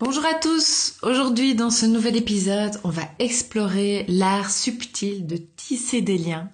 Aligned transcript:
Bonjour 0.00 0.24
à 0.24 0.32
tous 0.32 0.96
Aujourd'hui 1.02 1.54
dans 1.54 1.68
ce 1.68 1.84
nouvel 1.84 2.16
épisode, 2.16 2.80
on 2.84 2.88
va 2.88 3.02
explorer 3.18 4.06
l'art 4.08 4.50
subtil 4.50 5.26
de 5.26 5.36
tisser 5.36 6.00
des 6.00 6.16
liens, 6.16 6.48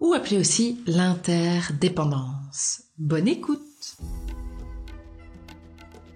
ou 0.00 0.12
appelé 0.12 0.38
aussi 0.38 0.80
l'interdépendance. 0.88 2.82
Bonne 2.98 3.28
écoute 3.28 3.60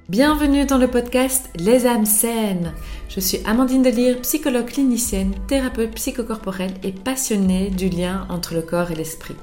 Bienvenue 0.09 0.67
dans 0.67 0.79
le 0.79 0.89
podcast 0.89 1.49
Les 1.55 1.87
âmes 1.87 2.07
saines. 2.07 2.73
Je 3.09 3.21
suis 3.21 3.39
Amandine 3.45 3.83
Delire, 3.83 4.21
psychologue 4.23 4.67
clinicienne, 4.67 5.35
thérapeute 5.47 5.95
psychocorporelle 5.95 6.75
et 6.83 6.91
passionnée 6.91 7.71
du 7.71 7.89
lien 7.89 8.27
entre 8.31 8.55
le 8.55 8.63
corps 8.63 8.91
et 8.91 8.97
l'esprit. 8.97 9.37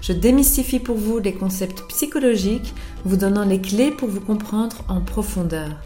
Je 0.00 0.14
démystifie 0.14 0.78
pour 0.78 0.96
vous 0.96 1.18
les 1.18 1.34
concepts 1.34 1.82
psychologiques, 1.88 2.72
vous 3.04 3.16
donnant 3.16 3.44
les 3.44 3.60
clés 3.60 3.90
pour 3.90 4.08
vous 4.08 4.22
comprendre 4.22 4.84
en 4.88 5.02
profondeur. 5.02 5.76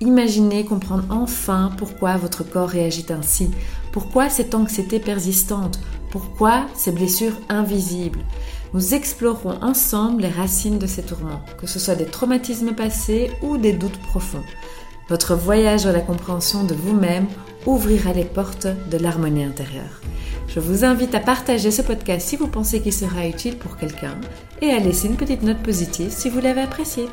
Imaginez 0.00 0.64
comprendre 0.64 1.04
enfin 1.10 1.72
pourquoi 1.76 2.16
votre 2.16 2.44
corps 2.44 2.68
réagit 2.68 3.06
ainsi, 3.10 3.50
pourquoi 3.90 4.30
cette 4.30 4.54
anxiété 4.54 5.00
persistante, 5.00 5.80
pourquoi 6.10 6.66
ces 6.76 6.92
blessures 6.92 7.36
invisibles? 7.48 8.20
Nous 8.74 8.94
explorerons 8.94 9.60
ensemble 9.60 10.22
les 10.22 10.28
racines 10.28 10.78
de 10.78 10.86
ces 10.86 11.02
tourments, 11.02 11.40
que 11.60 11.66
ce 11.66 11.80
soit 11.80 11.96
des 11.96 12.04
traumatismes 12.04 12.74
passés 12.74 13.32
ou 13.42 13.58
des 13.58 13.72
doutes 13.72 14.00
profonds. 14.02 14.44
Votre 15.08 15.34
voyage 15.34 15.86
à 15.86 15.92
la 15.92 16.00
compréhension 16.00 16.64
de 16.64 16.74
vous-même 16.74 17.26
ouvrira 17.66 18.12
les 18.12 18.24
portes 18.24 18.68
de 18.90 18.98
l'harmonie 18.98 19.44
intérieure. 19.44 20.00
Je 20.46 20.60
vous 20.60 20.84
invite 20.84 21.14
à 21.14 21.20
partager 21.20 21.70
ce 21.70 21.82
podcast 21.82 22.28
si 22.28 22.36
vous 22.36 22.46
pensez 22.46 22.80
qu'il 22.80 22.92
sera 22.92 23.26
utile 23.26 23.58
pour 23.58 23.76
quelqu'un 23.76 24.14
et 24.62 24.70
à 24.70 24.78
laisser 24.78 25.08
une 25.08 25.16
petite 25.16 25.42
note 25.42 25.62
positive 25.62 26.10
si 26.10 26.30
vous 26.30 26.40
l'avez 26.40 26.60
apprécié. 26.60 27.06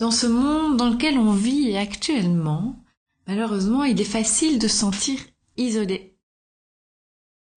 Dans 0.00 0.10
ce 0.10 0.26
monde 0.26 0.78
dans 0.78 0.88
lequel 0.88 1.18
on 1.18 1.34
vit 1.34 1.76
actuellement, 1.76 2.82
malheureusement, 3.26 3.84
il 3.84 4.00
est 4.00 4.04
facile 4.04 4.58
de 4.58 4.66
se 4.66 4.78
sentir 4.78 5.20
isolé. 5.58 6.18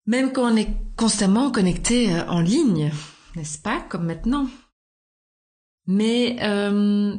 Même 0.07 0.33
quand 0.33 0.53
on 0.53 0.57
est 0.57 0.77
constamment 0.97 1.53
connecté 1.53 2.13
euh, 2.13 2.27
en 2.27 2.41
ligne, 2.41 2.91
n'est-ce 3.37 3.59
pas, 3.59 3.81
comme 3.81 4.07
maintenant. 4.07 4.49
Mais 5.87 6.37
euh, 6.43 7.17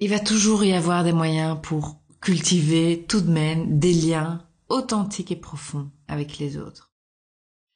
il 0.00 0.10
va 0.10 0.18
toujours 0.18 0.64
y 0.64 0.72
avoir 0.72 1.04
des 1.04 1.12
moyens 1.12 1.56
pour 1.62 2.00
cultiver 2.20 3.04
tout 3.08 3.20
de 3.20 3.30
même 3.30 3.78
des 3.78 3.94
liens 3.94 4.44
authentiques 4.68 5.30
et 5.30 5.36
profonds 5.36 5.92
avec 6.08 6.38
les 6.38 6.56
autres. 6.56 6.92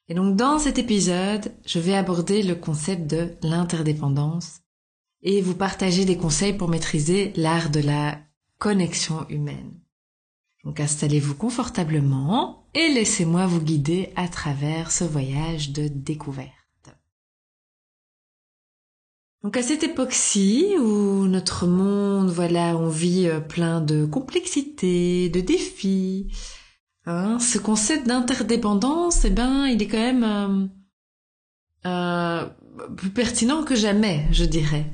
Et 0.09 0.15
donc 0.15 0.35
dans 0.35 0.59
cet 0.59 0.77
épisode, 0.77 1.53
je 1.65 1.79
vais 1.79 1.95
aborder 1.95 2.43
le 2.43 2.57
concept 2.57 3.07
de 3.07 3.37
l'interdépendance 3.43 4.60
et 5.23 5.41
vous 5.41 5.55
partager 5.55 6.05
des 6.05 6.17
conseils 6.17 6.55
pour 6.55 6.69
maîtriser 6.69 7.33
l'art 7.37 7.71
de 7.71 7.81
la 7.81 8.19
connexion 8.59 9.27
humaine. 9.29 9.81
Donc 10.65 10.81
installez-vous 10.81 11.35
confortablement 11.35 12.67
et 12.75 12.89
laissez-moi 12.89 13.47
vous 13.47 13.61
guider 13.61 14.13
à 14.17 14.29
travers 14.29 14.93
ce 14.93 15.05
voyage 15.05 15.73
de 15.73 15.89
découverte. 15.89 16.51
Donc 19.43 19.57
à 19.57 19.63
cette 19.63 19.83
époque-ci 19.83 20.75
où 20.79 21.27
notre 21.27 21.67
monde, 21.67 22.29
voilà, 22.29 22.77
on 22.77 22.89
vit 22.89 23.27
euh, 23.27 23.41
plein 23.41 23.81
de 23.81 24.05
complexité, 24.05 25.31
de 25.31 25.41
défis, 25.41 26.29
hein, 27.07 27.39
ce 27.39 27.57
concept 27.57 28.07
d'interdépendance, 28.07 29.25
eh 29.25 29.31
ben, 29.31 29.65
il 29.67 29.83
est 29.83 29.89
quand 29.89 29.97
même 29.97 30.25
euh, 30.25 31.89
euh, 31.89 32.49
plus 32.97 33.11
pertinent 33.11 33.65
que 33.65 33.75
jamais, 33.75 34.27
je 34.33 34.45
dirais. 34.45 34.87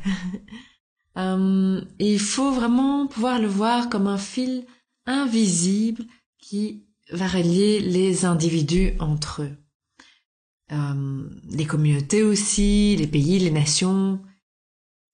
euh, 1.19 1.81
il 1.99 2.19
faut 2.19 2.53
vraiment 2.53 3.07
pouvoir 3.07 3.41
le 3.41 3.49
voir 3.49 3.89
comme 3.89 4.07
un 4.07 4.19
fil 4.19 4.67
invisible 5.07 6.05
qui 6.39 6.85
va 7.13 7.27
relier 7.29 7.81
les 7.81 8.25
individus 8.25 8.93
entre 8.99 9.43
eux. 9.43 9.57
Euh, 10.73 11.29
les 11.49 11.65
communautés 11.65 12.23
aussi, 12.23 12.97
les 12.97 13.07
pays, 13.07 13.39
les 13.39 13.53
nations. 13.53 14.21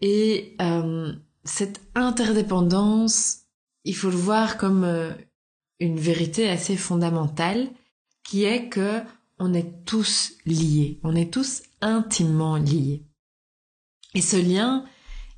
Et 0.00 0.56
euh, 0.62 1.12
cette 1.44 1.80
interdépendance, 1.94 3.40
il 3.84 3.94
faut 3.94 4.10
le 4.10 4.16
voir 4.16 4.56
comme 4.56 5.14
une 5.80 5.98
vérité 5.98 6.48
assez 6.48 6.76
fondamentale, 6.76 7.68
qui 8.24 8.44
est 8.44 8.68
que 8.68 9.00
on 9.38 9.52
est 9.52 9.84
tous 9.84 10.34
liés, 10.46 11.00
on 11.02 11.16
est 11.16 11.32
tous 11.32 11.62
intimement 11.82 12.56
liés. 12.56 13.04
Et 14.14 14.20
ce 14.20 14.36
lien, 14.36 14.84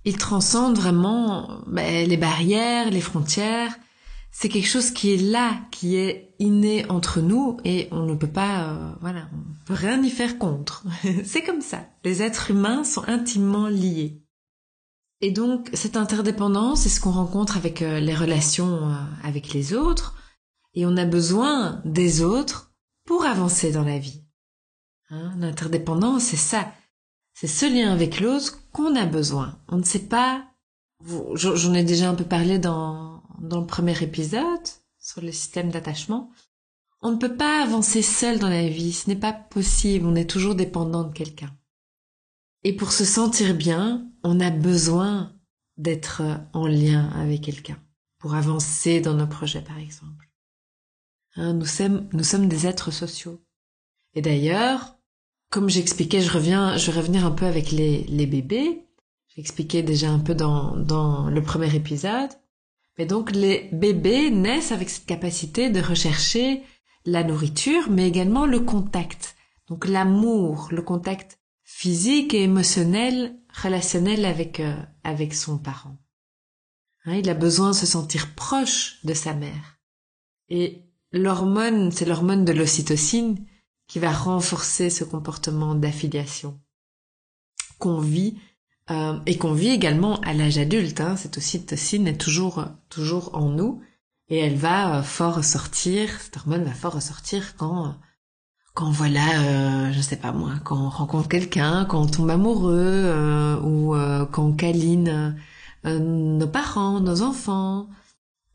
il 0.05 0.19
transcende 0.19 0.77
vraiment 0.77 1.63
ben, 1.67 2.09
les 2.09 2.17
barrières, 2.17 2.91
les 2.91 3.01
frontières. 3.01 3.75
C'est 4.31 4.49
quelque 4.49 4.69
chose 4.69 4.91
qui 4.91 5.15
est 5.15 5.23
là, 5.23 5.57
qui 5.71 5.97
est 5.97 6.35
inné 6.41 6.85
entre 6.91 7.21
nous 7.21 7.59
et 7.65 7.89
on 7.93 8.05
ne 8.05 8.15
peut 8.15 8.27
pas, 8.27 8.65
euh, 8.65 8.93
voilà, 9.01 9.29
on 9.33 9.65
peut 9.67 9.75
rien 9.75 10.03
y 10.03 10.11
faire 10.11 10.39
contre. 10.39 10.85
c'est 11.25 11.43
comme 11.43 11.61
ça. 11.61 11.87
Les 12.05 12.23
êtres 12.23 12.51
humains 12.51 12.85
sont 12.85 13.05
intimement 13.07 13.69
liés. 13.69 14.21
Et 15.21 15.31
donc 15.31 15.71
cette 15.73 15.97
interdépendance, 15.97 16.83
c'est 16.83 16.89
ce 16.89 17.01
qu'on 17.01 17.13
rencontre 17.13 17.57
avec 17.57 17.81
euh, 17.81 18.01
les 18.01 18.15
relations 18.15 18.91
euh, 18.91 18.95
avec 19.23 19.55
les 19.55 19.73
autres. 19.73 20.17
Et 20.75 20.85
on 20.85 20.97
a 20.97 21.05
besoin 21.05 21.81
des 21.85 22.23
autres 22.23 22.73
pour 23.07 23.25
avancer 23.25 23.71
dans 23.71 23.85
la 23.85 23.99
vie. 23.99 24.24
Hein, 25.15 25.33
L'interdépendance, 25.39 26.25
c'est 26.25 26.37
ça. 26.37 26.73
C'est 27.35 27.47
ce 27.47 27.67
lien 27.67 27.93
avec 27.93 28.21
l'autre 28.21 28.59
qu'on 28.73 28.97
a 28.97 29.07
besoin. 29.07 29.61
On 29.69 29.77
ne 29.77 29.85
sait 29.85 30.09
pas, 30.09 30.45
j'en 31.35 31.75
ai 31.75 31.85
déjà 31.85 32.11
un 32.11 32.15
peu 32.15 32.25
parlé 32.25 32.59
dans, 32.59 33.23
dans 33.39 33.61
le 33.61 33.67
premier 33.67 34.01
épisode 34.03 34.69
sur 34.99 35.21
le 35.21 35.31
système 35.31 35.71
d'attachement. 35.71 36.31
On 37.01 37.13
ne 37.13 37.17
peut 37.17 37.37
pas 37.37 37.63
avancer 37.63 38.03
seul 38.03 38.39
dans 38.39 38.49
la 38.49 38.69
vie, 38.69 38.93
ce 38.93 39.09
n'est 39.09 39.17
pas 39.17 39.33
possible, 39.33 40.07
on 40.07 40.17
est 40.17 40.31
toujours 40.31 40.55
dépendant 40.55 41.05
de 41.05 41.13
quelqu'un. 41.13 41.55
Et 42.65 42.75
pour 42.75 42.93
se 42.93 43.05
sentir 43.05 43.55
bien, 43.55 44.11
on 44.23 44.41
a 44.41 44.51
besoin 44.51 45.33
d'être 45.77 46.23
en 46.53 46.67
lien 46.67 47.11
avec 47.11 47.43
quelqu'un, 47.43 47.79
pour 48.19 48.35
avancer 48.35 49.01
dans 49.01 49.15
nos 49.15 49.27
projets 49.27 49.63
par 49.63 49.79
exemple. 49.79 50.31
Hein, 51.37 51.53
nous, 51.53 51.67
sommes, 51.67 52.09
nous 52.13 52.25
sommes 52.25 52.49
des 52.49 52.67
êtres 52.67 52.91
sociaux. 52.91 53.45
Et 54.15 54.23
d'ailleurs, 54.23 54.94
comme 55.55 55.71
j'expliquais, 55.71 56.21
je 56.21 56.33
reviens, 56.33 56.77
je 56.77 56.91
vais 56.91 56.99
revenir 56.99 57.25
un 57.25 57.31
peu 57.31 57.47
avec 57.47 57.71
les, 57.71 58.03
les 58.09 58.27
bébés. 58.27 58.89
J'expliquais 59.37 59.85
déjà 59.85 60.11
un 60.11 60.19
peu 60.19 60.35
dans, 60.35 60.77
dans 60.77 61.31
le 61.31 61.43
premier 61.45 61.73
épisode. 61.77 62.31
Mais 62.99 63.07
donc 63.07 63.31
les 63.31 63.69
bébés 63.71 64.33
naissent 64.33 64.73
avec 64.73 64.91
cette 64.91 65.07
capacité 65.07 65.71
de 65.71 65.81
rechercher 65.81 66.65
la 67.05 67.23
nourriture, 67.23 67.89
mais 67.89 68.09
également 68.09 68.47
le 68.47 68.59
contact. 68.59 69.37
Donc 69.69 69.87
l'amour, 69.87 70.67
le 70.73 70.83
contact 70.83 71.39
physique 71.63 72.35
et 72.35 72.43
émotionnel, 72.43 73.39
relationnel 73.63 74.25
avec, 74.25 74.59
euh, 74.59 74.75
avec 75.05 75.35
son 75.35 75.59
parent. 75.59 75.97
Hein, 77.05 77.15
il 77.15 77.31
a 77.31 77.35
besoin 77.35 77.71
de 77.71 77.77
se 77.77 77.87
sentir 77.87 78.35
proche 78.35 78.99
de 79.05 79.15
sa 79.15 79.35
mère. 79.35 79.79
Et 80.49 80.83
l'hormone, 81.13 81.93
c'est 81.93 82.07
l'hormone 82.07 82.45
de 82.45 82.53
l'ocytocine 82.53 83.47
qui 83.95 84.01
va 84.01 84.11
renforcer 84.11 84.91
ce 84.91 85.05
comportement 85.05 85.77
d'affiliation 85.77 86.59
qu'on 87.79 88.01
vit 88.01 88.37
euh, 88.91 89.21
et 89.25 89.39
qu'on 89.39 89.53
vit 89.53 89.69
également 89.69 90.19
à 90.23 90.33
l'âge 90.33 90.59
adulte. 90.59 91.01
Hein. 91.01 91.15
Cette 91.17 91.39
ocytocine 91.39 92.09
est 92.09 92.21
toujours 92.21 92.65
toujours 92.89 93.37
en 93.37 93.51
nous 93.51 93.81
et 94.27 94.39
elle 94.39 94.57
va 94.57 94.97
euh, 94.97 95.03
fort 95.05 95.37
ressortir. 95.37 96.11
Cette 96.21 96.39
hormone 96.39 96.65
va 96.65 96.73
fort 96.73 96.95
ressortir 96.95 97.55
quand 97.57 97.95
quand 98.75 98.91
voilà, 98.91 99.43
euh, 99.43 99.93
je 99.93 100.01
sais 100.01 100.17
pas 100.17 100.33
moi, 100.33 100.55
quand 100.65 100.87
on 100.87 100.89
rencontre 100.89 101.29
quelqu'un, 101.29 101.85
quand 101.85 102.03
on 102.03 102.07
tombe 102.09 102.31
amoureux 102.31 102.75
euh, 102.75 103.61
ou 103.61 103.95
quand 104.33 104.47
on 104.47 104.53
câline 104.55 105.37
nos 105.85 106.49
parents, 106.49 106.99
nos 106.99 107.23
enfants 107.23 107.89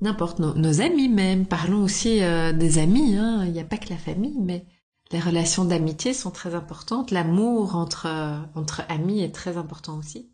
n'importe, 0.02 0.40
nos, 0.40 0.82
amis 0.82 1.10
même. 1.10 1.46
Parlons 1.46 1.84
aussi 1.84 2.22
euh, 2.22 2.54
des 2.54 2.78
amis, 2.78 3.16
hein. 3.16 3.44
il 3.46 3.52
n'y 3.52 3.60
a 3.60 3.66
pas 3.66 3.78
que 3.78 3.90
la 3.90 3.98
famille, 3.98 4.38
mais 4.40 4.66
les 5.12 5.20
relations 5.20 5.66
d'amitié 5.66 6.14
sont 6.14 6.32
très 6.32 6.56
importantes. 6.56 7.12
L'amour 7.12 7.76
entre, 7.76 8.06
euh, 8.06 8.38
entre 8.56 8.84
amis 8.90 9.22
est 9.22 9.34
très 9.34 9.58
important 9.58 9.98
aussi. 9.98 10.30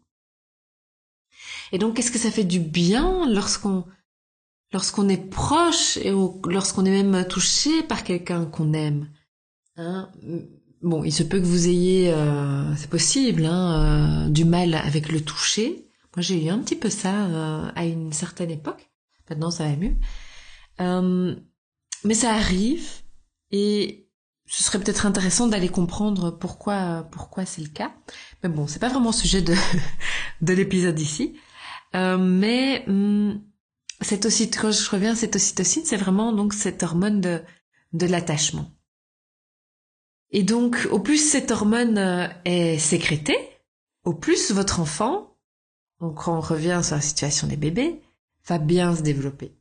Et 1.72 1.78
donc, 1.78 1.96
qu'est-ce 1.96 2.12
que 2.12 2.20
ça 2.20 2.32
fait 2.32 2.44
du 2.44 2.60
bien 2.60 3.28
lorsqu'on 3.30 3.86
lorsqu'on 4.72 5.08
est 5.08 5.30
proche 5.30 5.98
et 5.98 6.12
lorsqu'on 6.46 6.86
est 6.86 7.04
même 7.04 7.26
touché 7.28 7.84
par 7.84 8.04
quelqu'un 8.04 8.46
qu'on 8.46 8.74
aime 8.74 9.10
hein? 9.78 10.10
Bon, 10.82 11.04
il 11.04 11.12
se 11.14 11.24
peut 11.24 11.40
que 11.40 11.46
vous 11.46 11.68
ayez, 11.68 12.12
euh, 12.12 12.76
c'est 12.76 12.90
possible, 12.90 13.46
hein, 13.46 14.30
du 14.30 14.46
mal 14.46 14.76
avec 14.76 15.10
le 15.12 15.22
toucher. 15.22 15.88
Moi, 16.16 16.22
j'ai 16.22 16.46
eu 16.46 16.50
un 16.50 16.60
petit 16.60 16.76
peu 16.76 16.90
ça 16.90 17.70
à 17.76 17.86
une 17.86 18.14
certaine 18.14 18.52
époque. 18.52 18.92
Maintenant, 19.30 19.50
ça 19.50 19.68
va 19.68 19.76
mieux. 19.76 19.96
Euh, 20.82 21.36
mais 22.04 22.14
ça 22.14 22.34
arrive 22.34 22.88
et 23.52 24.05
ce 24.48 24.64
serait 24.64 24.80
peut-être 24.80 25.06
intéressant 25.06 25.48
d'aller 25.48 25.70
comprendre 25.70 26.32
pourquoi 26.32 27.08
pourquoi 27.12 27.46
c'est 27.46 27.62
le 27.62 27.70
cas. 27.70 27.94
Mais 28.44 28.50
bon, 28.50 28.68
c'est 28.68 28.80
pas 28.80 28.90
vraiment 28.90 29.10
le 29.10 29.16
sujet 29.16 29.42
de 29.42 29.56
de 30.42 30.54
l'épisode 30.54 31.00
ici. 31.00 31.38
Euh, 31.96 32.18
mais 32.18 32.84
hum, 32.88 33.42
cette 34.02 34.26
ocytocine, 34.26 34.72
je 34.72 34.90
reviens 34.90 35.16
cette 35.16 35.36
ocytocine, 35.36 35.86
c'est 35.86 35.98
vraiment 35.98 36.34
donc 36.34 36.54
cette 36.54 36.84
hormone 36.84 37.22
de, 37.22 37.42
de 37.94 38.06
l'attachement. 38.06 38.72
Et 40.32 40.44
donc, 40.44 40.88
au 40.92 41.00
plus 41.00 41.18
cette 41.18 41.52
hormone 41.52 41.98
euh, 41.98 42.28
est 42.44 42.78
sécrétée, 42.78 43.38
au 44.04 44.14
plus 44.14 44.52
votre 44.52 44.80
enfant, 44.80 45.38
donc 46.02 46.24
quand 46.24 46.38
on 46.38 46.42
revient 46.42 46.82
sur 46.84 46.96
la 46.96 47.02
situation 47.02 47.48
des 47.48 47.56
bébés, 47.56 48.02
va 48.48 48.58
bien 48.58 48.96
se 48.96 49.02
développer. 49.02 49.56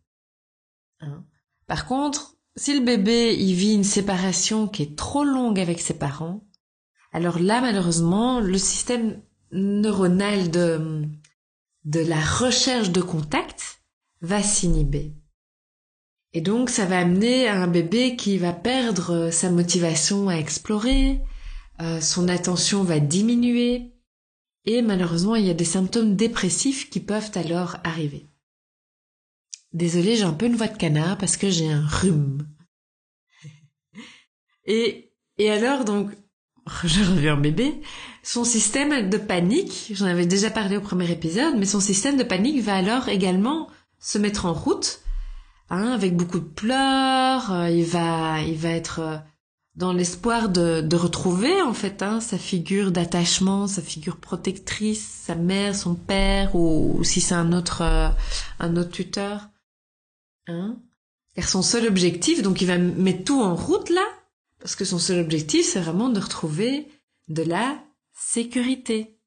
Hein. 1.00 1.24
Par 1.66 1.86
contre, 1.86 2.36
si 2.56 2.78
le 2.78 2.84
bébé 2.84 3.34
il 3.38 3.54
vit 3.54 3.74
une 3.74 3.84
séparation 3.84 4.68
qui 4.68 4.82
est 4.82 4.96
trop 4.96 5.24
longue 5.24 5.58
avec 5.58 5.80
ses 5.80 5.94
parents, 5.94 6.46
alors 7.12 7.38
là 7.38 7.60
malheureusement 7.60 8.40
le 8.40 8.58
système 8.58 9.20
neuronal 9.52 10.50
de 10.50 11.02
de 11.84 12.00
la 12.00 12.20
recherche 12.20 12.90
de 12.90 13.02
contact 13.02 13.82
va 14.20 14.42
s'inhiber. 14.42 15.12
Et 16.32 16.40
donc 16.40 16.70
ça 16.70 16.86
va 16.86 16.98
amener 16.98 17.46
à 17.46 17.62
un 17.62 17.68
bébé 17.68 18.16
qui 18.16 18.38
va 18.38 18.52
perdre 18.52 19.30
sa 19.30 19.50
motivation 19.50 20.28
à 20.28 20.34
explorer, 20.34 21.20
euh, 21.80 22.00
son 22.00 22.28
attention 22.28 22.82
va 22.82 23.00
diminuer, 23.00 23.92
et 24.64 24.80
malheureusement 24.80 25.36
il 25.36 25.46
y 25.46 25.50
a 25.50 25.54
des 25.54 25.64
symptômes 25.64 26.16
dépressifs 26.16 26.88
qui 26.88 27.00
peuvent 27.00 27.30
alors 27.34 27.76
arriver. 27.84 28.26
Désolée, 29.74 30.14
j'ai 30.14 30.22
un 30.22 30.32
peu 30.32 30.46
une 30.46 30.54
voix 30.54 30.68
de 30.68 30.78
canard 30.78 31.18
parce 31.18 31.36
que 31.36 31.50
j'ai 31.50 31.70
un 31.70 31.84
rhume. 31.84 32.46
Et, 34.66 35.12
et 35.36 35.50
alors, 35.50 35.84
donc, 35.84 36.10
je 36.84 37.02
reviens 37.02 37.36
bébé, 37.36 37.82
son 38.22 38.44
système 38.44 39.10
de 39.10 39.18
panique, 39.18 39.90
j'en 39.92 40.06
avais 40.06 40.26
déjà 40.26 40.48
parlé 40.48 40.76
au 40.76 40.80
premier 40.80 41.10
épisode, 41.10 41.56
mais 41.58 41.66
son 41.66 41.80
système 41.80 42.16
de 42.16 42.22
panique 42.22 42.62
va 42.62 42.76
alors 42.76 43.08
également 43.08 43.68
se 43.98 44.16
mettre 44.16 44.46
en 44.46 44.54
route, 44.54 45.00
hein, 45.70 45.90
avec 45.90 46.16
beaucoup 46.16 46.38
de 46.38 46.44
pleurs, 46.44 47.52
euh, 47.52 47.68
il 47.68 47.84
va, 47.84 48.40
il 48.40 48.56
va 48.56 48.70
être 48.70 49.00
euh, 49.00 49.16
dans 49.74 49.92
l'espoir 49.92 50.48
de, 50.48 50.80
de 50.80 50.96
retrouver, 50.96 51.60
en 51.60 51.74
fait, 51.74 52.02
hein, 52.02 52.20
sa 52.20 52.38
figure 52.38 52.92
d'attachement, 52.92 53.66
sa 53.66 53.82
figure 53.82 54.18
protectrice, 54.18 55.04
sa 55.24 55.34
mère, 55.34 55.74
son 55.74 55.94
père, 55.96 56.54
ou, 56.54 57.02
si 57.02 57.20
c'est 57.20 57.34
un 57.34 57.52
autre, 57.52 57.82
euh, 57.82 58.08
un 58.60 58.76
autre 58.76 58.90
tuteur. 58.90 59.48
Hein? 60.46 60.78
Car 61.34 61.48
son 61.48 61.62
seul 61.62 61.86
objectif, 61.86 62.42
donc 62.42 62.60
il 62.60 62.66
va 62.66 62.78
mettre 62.78 63.24
tout 63.24 63.40
en 63.40 63.54
route 63.54 63.90
là, 63.90 64.06
parce 64.60 64.76
que 64.76 64.84
son 64.84 64.98
seul 64.98 65.20
objectif, 65.20 65.66
c'est 65.66 65.80
vraiment 65.80 66.08
de 66.08 66.20
retrouver 66.20 66.88
de 67.28 67.42
la 67.42 67.82
sécurité. 68.12 69.18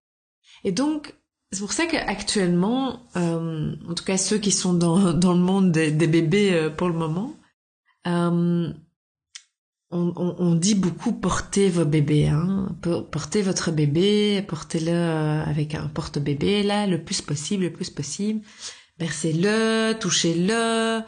Et 0.63 0.71
donc, 0.71 1.13
c'est 1.51 1.59
pour 1.59 1.73
ça 1.73 1.85
qu'actuellement, 1.85 3.01
euh, 3.15 3.75
en 3.87 3.93
tout 3.93 4.03
cas 4.03 4.17
ceux 4.17 4.37
qui 4.37 4.51
sont 4.51 4.73
dans, 4.73 5.13
dans 5.13 5.33
le 5.33 5.39
monde 5.39 5.71
des, 5.71 5.91
bébés 5.91 6.53
euh, 6.53 6.69
pour 6.69 6.87
le 6.87 6.93
moment, 6.93 7.35
euh, 8.05 8.71
on, 9.89 10.13
on, 10.15 10.35
on, 10.39 10.55
dit 10.55 10.75
beaucoup 10.75 11.13
portez 11.13 11.69
vos 11.69 11.85
bébés, 11.85 12.27
hein. 12.27 12.75
portez 12.81 13.41
votre 13.41 13.71
bébé, 13.71 14.43
portez-le 14.47 14.91
euh, 14.91 15.43
avec 15.43 15.75
un 15.75 15.87
porte-bébé 15.87 16.63
là, 16.63 16.87
le 16.87 17.01
plus 17.01 17.21
possible, 17.21 17.63
le 17.63 17.71
plus 17.71 17.89
possible 17.89 18.41
bercez-le, 18.99 19.93
touchez-le, 19.99 21.01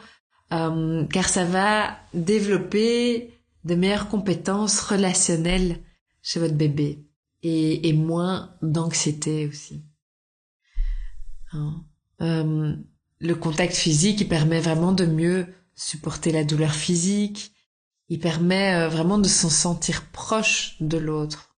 euh, 0.52 1.06
car 1.06 1.28
ça 1.28 1.44
va 1.44 1.96
développer 2.14 3.34
de 3.64 3.74
meilleures 3.74 4.08
compétences 4.08 4.80
relationnelles 4.80 5.80
chez 6.22 6.40
votre 6.40 6.54
bébé 6.54 7.06
et, 7.42 7.92
moins 7.92 8.54
d'anxiété 8.62 9.46
aussi. 9.46 9.84
Hein. 11.52 11.84
Euh, 12.20 12.74
le 13.18 13.34
contact 13.34 13.74
physique, 13.74 14.20
il 14.20 14.28
permet 14.28 14.60
vraiment 14.60 14.92
de 14.92 15.06
mieux 15.06 15.46
supporter 15.74 16.32
la 16.32 16.44
douleur 16.44 16.72
physique, 16.72 17.52
il 18.08 18.18
permet 18.18 18.74
euh, 18.74 18.88
vraiment 18.88 19.18
de 19.18 19.28
s'en 19.28 19.48
sentir 19.48 20.06
proche 20.10 20.76
de 20.80 20.98
l'autre. 20.98 21.56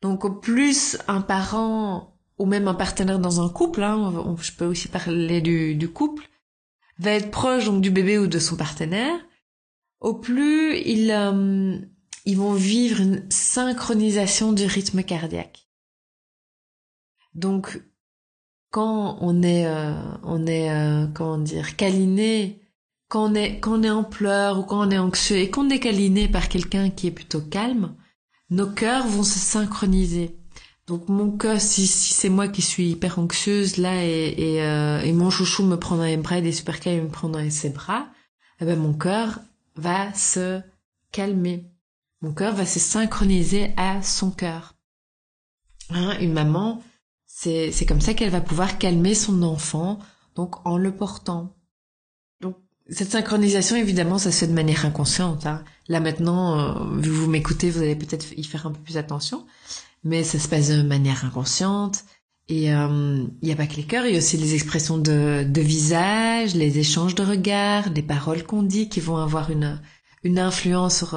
Donc 0.00 0.24
au 0.24 0.32
plus 0.32 0.96
un 1.08 1.20
parent 1.20 2.11
ou 2.42 2.46
même 2.46 2.66
un 2.66 2.74
partenaire 2.74 3.20
dans 3.20 3.40
un 3.40 3.48
couple, 3.48 3.84
hein, 3.84 4.36
je 4.40 4.50
peux 4.50 4.64
aussi 4.64 4.88
parler 4.88 5.40
du, 5.40 5.88
couple, 5.88 6.28
va 6.98 7.12
être 7.12 7.30
proche 7.30 7.66
donc 7.66 7.80
du 7.80 7.92
bébé 7.92 8.18
ou 8.18 8.26
de 8.26 8.40
son 8.40 8.56
partenaire, 8.56 9.14
au 10.00 10.14
plus 10.14 10.76
ils, 10.78 11.12
euh, 11.12 11.78
ils 12.24 12.36
vont 12.36 12.54
vivre 12.54 13.00
une 13.00 13.24
synchronisation 13.30 14.52
du 14.52 14.66
rythme 14.66 15.04
cardiaque. 15.04 15.68
Donc, 17.36 17.80
quand 18.70 19.18
on 19.20 19.40
est, 19.44 19.68
euh, 19.68 19.94
on 20.24 20.44
est, 20.44 20.72
euh, 20.72 21.06
comment 21.14 21.38
dire, 21.38 21.76
câliné, 21.76 22.60
quand 23.06 23.30
on 23.30 23.34
est, 23.36 23.60
quand 23.60 23.78
on 23.78 23.82
est 23.84 23.90
en 23.90 24.02
pleurs 24.02 24.58
ou 24.58 24.64
quand 24.64 24.84
on 24.88 24.90
est 24.90 24.98
anxieux 24.98 25.36
et 25.36 25.48
qu'on 25.48 25.70
est 25.70 25.78
câliné 25.78 26.26
par 26.26 26.48
quelqu'un 26.48 26.90
qui 26.90 27.06
est 27.06 27.12
plutôt 27.12 27.40
calme, 27.40 27.94
nos 28.50 28.66
cœurs 28.66 29.06
vont 29.06 29.22
se 29.22 29.38
synchroniser. 29.38 30.41
Donc 30.86 31.08
mon 31.08 31.30
cœur, 31.30 31.60
si, 31.60 31.86
c'est 31.86 32.28
moi 32.28 32.48
qui 32.48 32.60
suis 32.60 32.90
hyper 32.90 33.18
anxieuse 33.18 33.76
là 33.76 34.04
et, 34.04 34.60
euh, 34.62 35.12
mon 35.12 35.30
chouchou 35.30 35.62
me 35.62 35.76
prend 35.76 35.96
dans 35.96 36.04
les 36.04 36.16
bras 36.16 36.38
et 36.38 36.42
des 36.42 36.52
super 36.52 36.76
me 36.86 37.08
prend 37.08 37.28
dans 37.28 37.50
ses 37.50 37.70
bras, 37.70 38.08
eh 38.60 38.64
ben 38.64 38.78
mon 38.78 38.92
cœur 38.92 39.38
va 39.76 40.12
se 40.12 40.60
calmer. 41.12 41.70
Mon 42.20 42.32
cœur 42.32 42.54
va 42.54 42.66
se 42.66 42.80
synchroniser 42.80 43.72
à 43.76 44.02
son 44.02 44.30
cœur. 44.30 44.74
Hein, 45.90 46.18
une 46.20 46.32
maman, 46.32 46.82
c'est 47.26 47.70
c'est 47.70 47.86
comme 47.86 48.00
ça 48.00 48.14
qu'elle 48.14 48.30
va 48.30 48.40
pouvoir 48.40 48.78
calmer 48.78 49.14
son 49.14 49.42
enfant, 49.42 50.00
donc 50.34 50.66
en 50.66 50.78
le 50.78 50.94
portant. 50.94 51.54
Donc 52.40 52.56
cette 52.90 53.12
synchronisation, 53.12 53.76
évidemment, 53.76 54.18
ça 54.18 54.32
se 54.32 54.40
fait 54.40 54.46
de 54.48 54.52
manière 54.52 54.84
inconsciente. 54.84 55.46
Hein. 55.46 55.62
Là 55.86 56.00
maintenant, 56.00 56.58
euh, 56.58 56.98
vu 56.98 57.10
que 57.10 57.14
vous 57.14 57.30
m'écoutez, 57.30 57.70
vous 57.70 57.82
allez 57.82 57.96
peut-être 57.96 58.32
y 58.36 58.42
faire 58.42 58.66
un 58.66 58.72
peu 58.72 58.80
plus 58.80 58.96
attention 58.96 59.46
mais 60.04 60.24
ça 60.24 60.38
se 60.38 60.48
passe 60.48 60.68
de 60.68 60.82
manière 60.82 61.24
inconsciente. 61.24 62.04
Et 62.48 62.74
euh, 62.74 63.24
il 63.40 63.46
n'y 63.46 63.52
a 63.52 63.56
pas 63.56 63.66
que 63.66 63.76
les 63.76 63.84
cœurs, 63.84 64.04
il 64.04 64.12
y 64.12 64.14
a 64.16 64.18
aussi 64.18 64.36
les 64.36 64.54
expressions 64.54 64.98
de, 64.98 65.44
de 65.48 65.60
visage, 65.60 66.54
les 66.54 66.78
échanges 66.78 67.14
de 67.14 67.22
regards, 67.22 67.88
les 67.90 68.02
paroles 68.02 68.44
qu'on 68.44 68.62
dit 68.62 68.88
qui 68.88 69.00
vont 69.00 69.16
avoir 69.16 69.50
une, 69.50 69.80
une 70.24 70.38
influence 70.38 70.98
sur, 70.98 71.16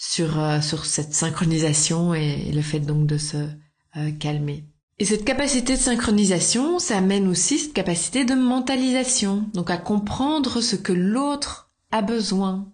sur, 0.00 0.40
euh, 0.40 0.62
sur 0.62 0.86
cette 0.86 1.12
synchronisation 1.12 2.14
et, 2.14 2.50
le 2.52 2.62
fait 2.62 2.80
donc 2.80 3.06
de 3.06 3.18
se 3.18 3.36
euh, 3.36 4.10
calmer. 4.18 4.64
Et 4.98 5.04
cette 5.04 5.26
capacité 5.26 5.74
de 5.74 5.78
synchronisation, 5.78 6.78
ça 6.78 6.98
amène 6.98 7.28
aussi 7.28 7.58
cette 7.58 7.74
capacité 7.74 8.24
de 8.24 8.34
mentalisation, 8.34 9.46
donc 9.52 9.70
à 9.70 9.76
comprendre 9.76 10.62
ce 10.62 10.76
que 10.76 10.92
l'autre 10.92 11.70
a 11.90 12.00
besoin. 12.00 12.72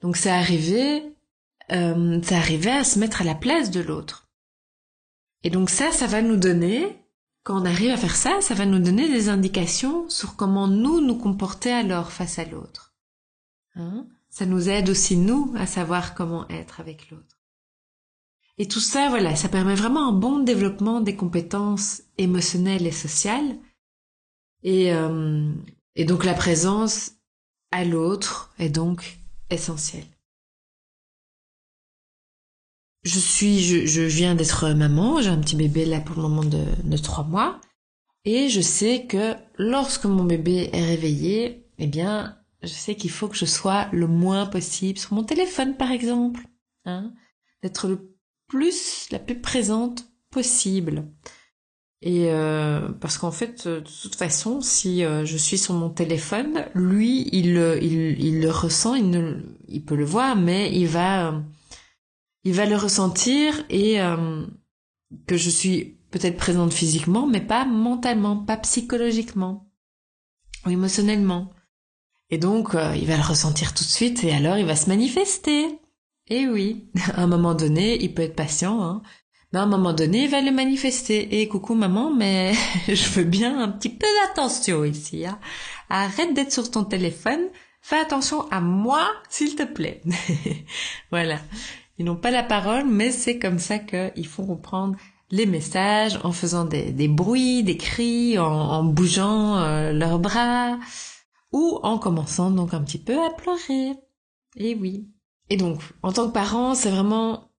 Donc 0.00 0.16
c'est 0.16 0.30
arriver, 0.30 1.04
euh, 1.70 2.20
c'est 2.24 2.34
arriver 2.34 2.70
à 2.70 2.84
se 2.84 2.98
mettre 2.98 3.22
à 3.22 3.24
la 3.24 3.36
place 3.36 3.70
de 3.70 3.80
l'autre. 3.80 4.21
Et 5.44 5.50
donc 5.50 5.70
ça, 5.70 5.90
ça 5.90 6.06
va 6.06 6.22
nous 6.22 6.36
donner, 6.36 6.86
quand 7.42 7.60
on 7.60 7.64
arrive 7.64 7.90
à 7.90 7.96
faire 7.96 8.16
ça, 8.16 8.40
ça 8.40 8.54
va 8.54 8.66
nous 8.66 8.78
donner 8.78 9.08
des 9.08 9.28
indications 9.28 10.08
sur 10.08 10.36
comment 10.36 10.68
nous 10.68 11.00
nous 11.00 11.16
comporter 11.16 11.72
alors 11.72 12.12
face 12.12 12.38
à 12.38 12.44
l'autre. 12.44 12.94
Hein 13.74 14.06
ça 14.32 14.46
nous 14.46 14.70
aide 14.70 14.88
aussi 14.88 15.16
nous 15.18 15.52
à 15.56 15.66
savoir 15.66 16.14
comment 16.14 16.48
être 16.48 16.80
avec 16.80 17.10
l'autre. 17.10 17.38
Et 18.56 18.66
tout 18.66 18.80
ça, 18.80 19.10
voilà, 19.10 19.36
ça 19.36 19.48
permet 19.48 19.74
vraiment 19.74 20.08
un 20.08 20.12
bon 20.12 20.38
développement 20.38 21.00
des 21.00 21.16
compétences 21.16 22.02
émotionnelles 22.16 22.86
et 22.86 22.92
sociales. 22.92 23.58
Et, 24.62 24.92
euh, 24.94 25.52
et 25.96 26.06
donc 26.06 26.24
la 26.24 26.34
présence 26.34 27.12
à 27.72 27.84
l'autre 27.84 28.54
est 28.58 28.70
donc 28.70 29.18
essentielle 29.50 30.06
je 33.04 33.18
suis, 33.18 33.60
je, 33.60 33.86
je 33.86 34.02
viens 34.02 34.34
d'être 34.34 34.68
maman, 34.70 35.20
j'ai 35.20 35.30
un 35.30 35.40
petit 35.40 35.56
bébé 35.56 35.84
là 35.84 36.00
pour 36.00 36.16
le 36.16 36.22
moment 36.22 36.44
de, 36.44 36.64
de 36.84 36.96
trois 36.96 37.24
mois, 37.24 37.60
et 38.24 38.48
je 38.48 38.60
sais 38.60 39.06
que 39.06 39.34
lorsque 39.58 40.04
mon 40.04 40.24
bébé 40.24 40.70
est 40.72 40.84
réveillé, 40.84 41.66
eh 41.78 41.86
bien, 41.86 42.38
je 42.62 42.68
sais 42.68 42.94
qu'il 42.94 43.10
faut 43.10 43.28
que 43.28 43.36
je 43.36 43.44
sois 43.44 43.88
le 43.92 44.06
moins 44.06 44.46
possible 44.46 44.98
sur 44.98 45.14
mon 45.14 45.24
téléphone, 45.24 45.76
par 45.76 45.90
exemple, 45.90 46.46
hein, 46.84 47.12
d'être 47.62 47.88
le 47.88 48.16
plus, 48.46 49.08
la 49.10 49.18
plus 49.18 49.40
présente 49.40 50.04
possible. 50.30 51.08
Et 52.02 52.32
euh, 52.32 52.88
parce 53.00 53.18
qu'en 53.18 53.30
fait, 53.30 53.66
de 53.66 53.80
toute 53.80 54.16
façon, 54.16 54.60
si 54.60 55.04
euh, 55.04 55.24
je 55.24 55.36
suis 55.36 55.58
sur 55.58 55.74
mon 55.74 55.88
téléphone, 55.88 56.64
lui, 56.74 57.28
il, 57.32 57.56
il, 57.80 58.20
il 58.20 58.40
le 58.40 58.50
ressent, 58.50 58.94
il, 58.94 59.10
ne, 59.10 59.40
il 59.68 59.84
peut 59.84 59.94
le 59.94 60.04
voir, 60.04 60.36
mais 60.36 60.72
il 60.76 60.88
va 60.88 61.42
il 62.44 62.54
va 62.54 62.66
le 62.66 62.76
ressentir 62.76 63.64
et 63.70 64.00
euh, 64.00 64.46
que 65.26 65.36
je 65.36 65.50
suis 65.50 65.98
peut-être 66.10 66.36
présente 66.36 66.72
physiquement, 66.72 67.26
mais 67.26 67.40
pas 67.40 67.64
mentalement, 67.64 68.36
pas 68.36 68.56
psychologiquement 68.58 69.68
ou 70.66 70.70
émotionnellement. 70.70 71.50
Et 72.30 72.38
donc, 72.38 72.74
euh, 72.74 72.94
il 72.96 73.06
va 73.06 73.16
le 73.16 73.22
ressentir 73.22 73.74
tout 73.74 73.84
de 73.84 73.88
suite 73.88 74.24
et 74.24 74.32
alors 74.32 74.56
il 74.56 74.66
va 74.66 74.76
se 74.76 74.88
manifester. 74.88 75.78
Et 76.28 76.46
oui, 76.46 76.88
à 77.14 77.22
un 77.22 77.26
moment 77.26 77.54
donné, 77.54 78.02
il 78.02 78.14
peut 78.14 78.22
être 78.22 78.36
patient, 78.36 78.82
hein, 78.82 79.02
mais 79.52 79.58
à 79.58 79.62
un 79.62 79.66
moment 79.66 79.92
donné, 79.92 80.24
il 80.24 80.30
va 80.30 80.40
le 80.40 80.50
manifester. 80.50 81.40
Et 81.40 81.48
coucou 81.48 81.74
maman, 81.74 82.10
mais 82.10 82.54
je 82.88 83.08
veux 83.10 83.24
bien 83.24 83.60
un 83.60 83.68
petit 83.68 83.90
peu 83.90 84.06
d'attention 84.22 84.84
ici. 84.84 85.26
Hein. 85.26 85.38
Arrête 85.90 86.34
d'être 86.34 86.52
sur 86.52 86.70
ton 86.70 86.84
téléphone. 86.84 87.48
Fais 87.82 87.98
attention 87.98 88.48
à 88.50 88.60
moi, 88.60 89.06
s'il 89.28 89.56
te 89.56 89.64
plaît. 89.64 90.00
voilà. 91.10 91.38
Ils 91.98 92.04
n'ont 92.04 92.16
pas 92.16 92.30
la 92.30 92.42
parole, 92.42 92.86
mais 92.86 93.10
c'est 93.10 93.38
comme 93.38 93.58
ça 93.58 93.78
qu'ils 93.78 94.26
font 94.26 94.46
comprendre 94.46 94.96
les 95.30 95.46
messages 95.46 96.18
en 96.24 96.32
faisant 96.32 96.64
des, 96.64 97.08
bruits, 97.08 97.62
des 97.62 97.76
cris, 97.76 98.38
en, 98.38 98.84
bougeant 98.84 99.58
euh, 99.58 99.92
leurs 99.92 100.18
bras 100.18 100.78
ou 101.52 101.80
en 101.82 101.98
commençant 101.98 102.50
donc 102.50 102.74
un 102.74 102.82
petit 102.82 102.98
peu 102.98 103.18
à 103.22 103.30
pleurer. 103.30 103.94
Et 104.56 104.74
oui. 104.74 105.08
Et 105.50 105.56
donc, 105.56 105.80
en 106.02 106.12
tant 106.12 106.28
que 106.28 106.32
parent, 106.32 106.74
c'est 106.74 106.90
vraiment 106.90 107.50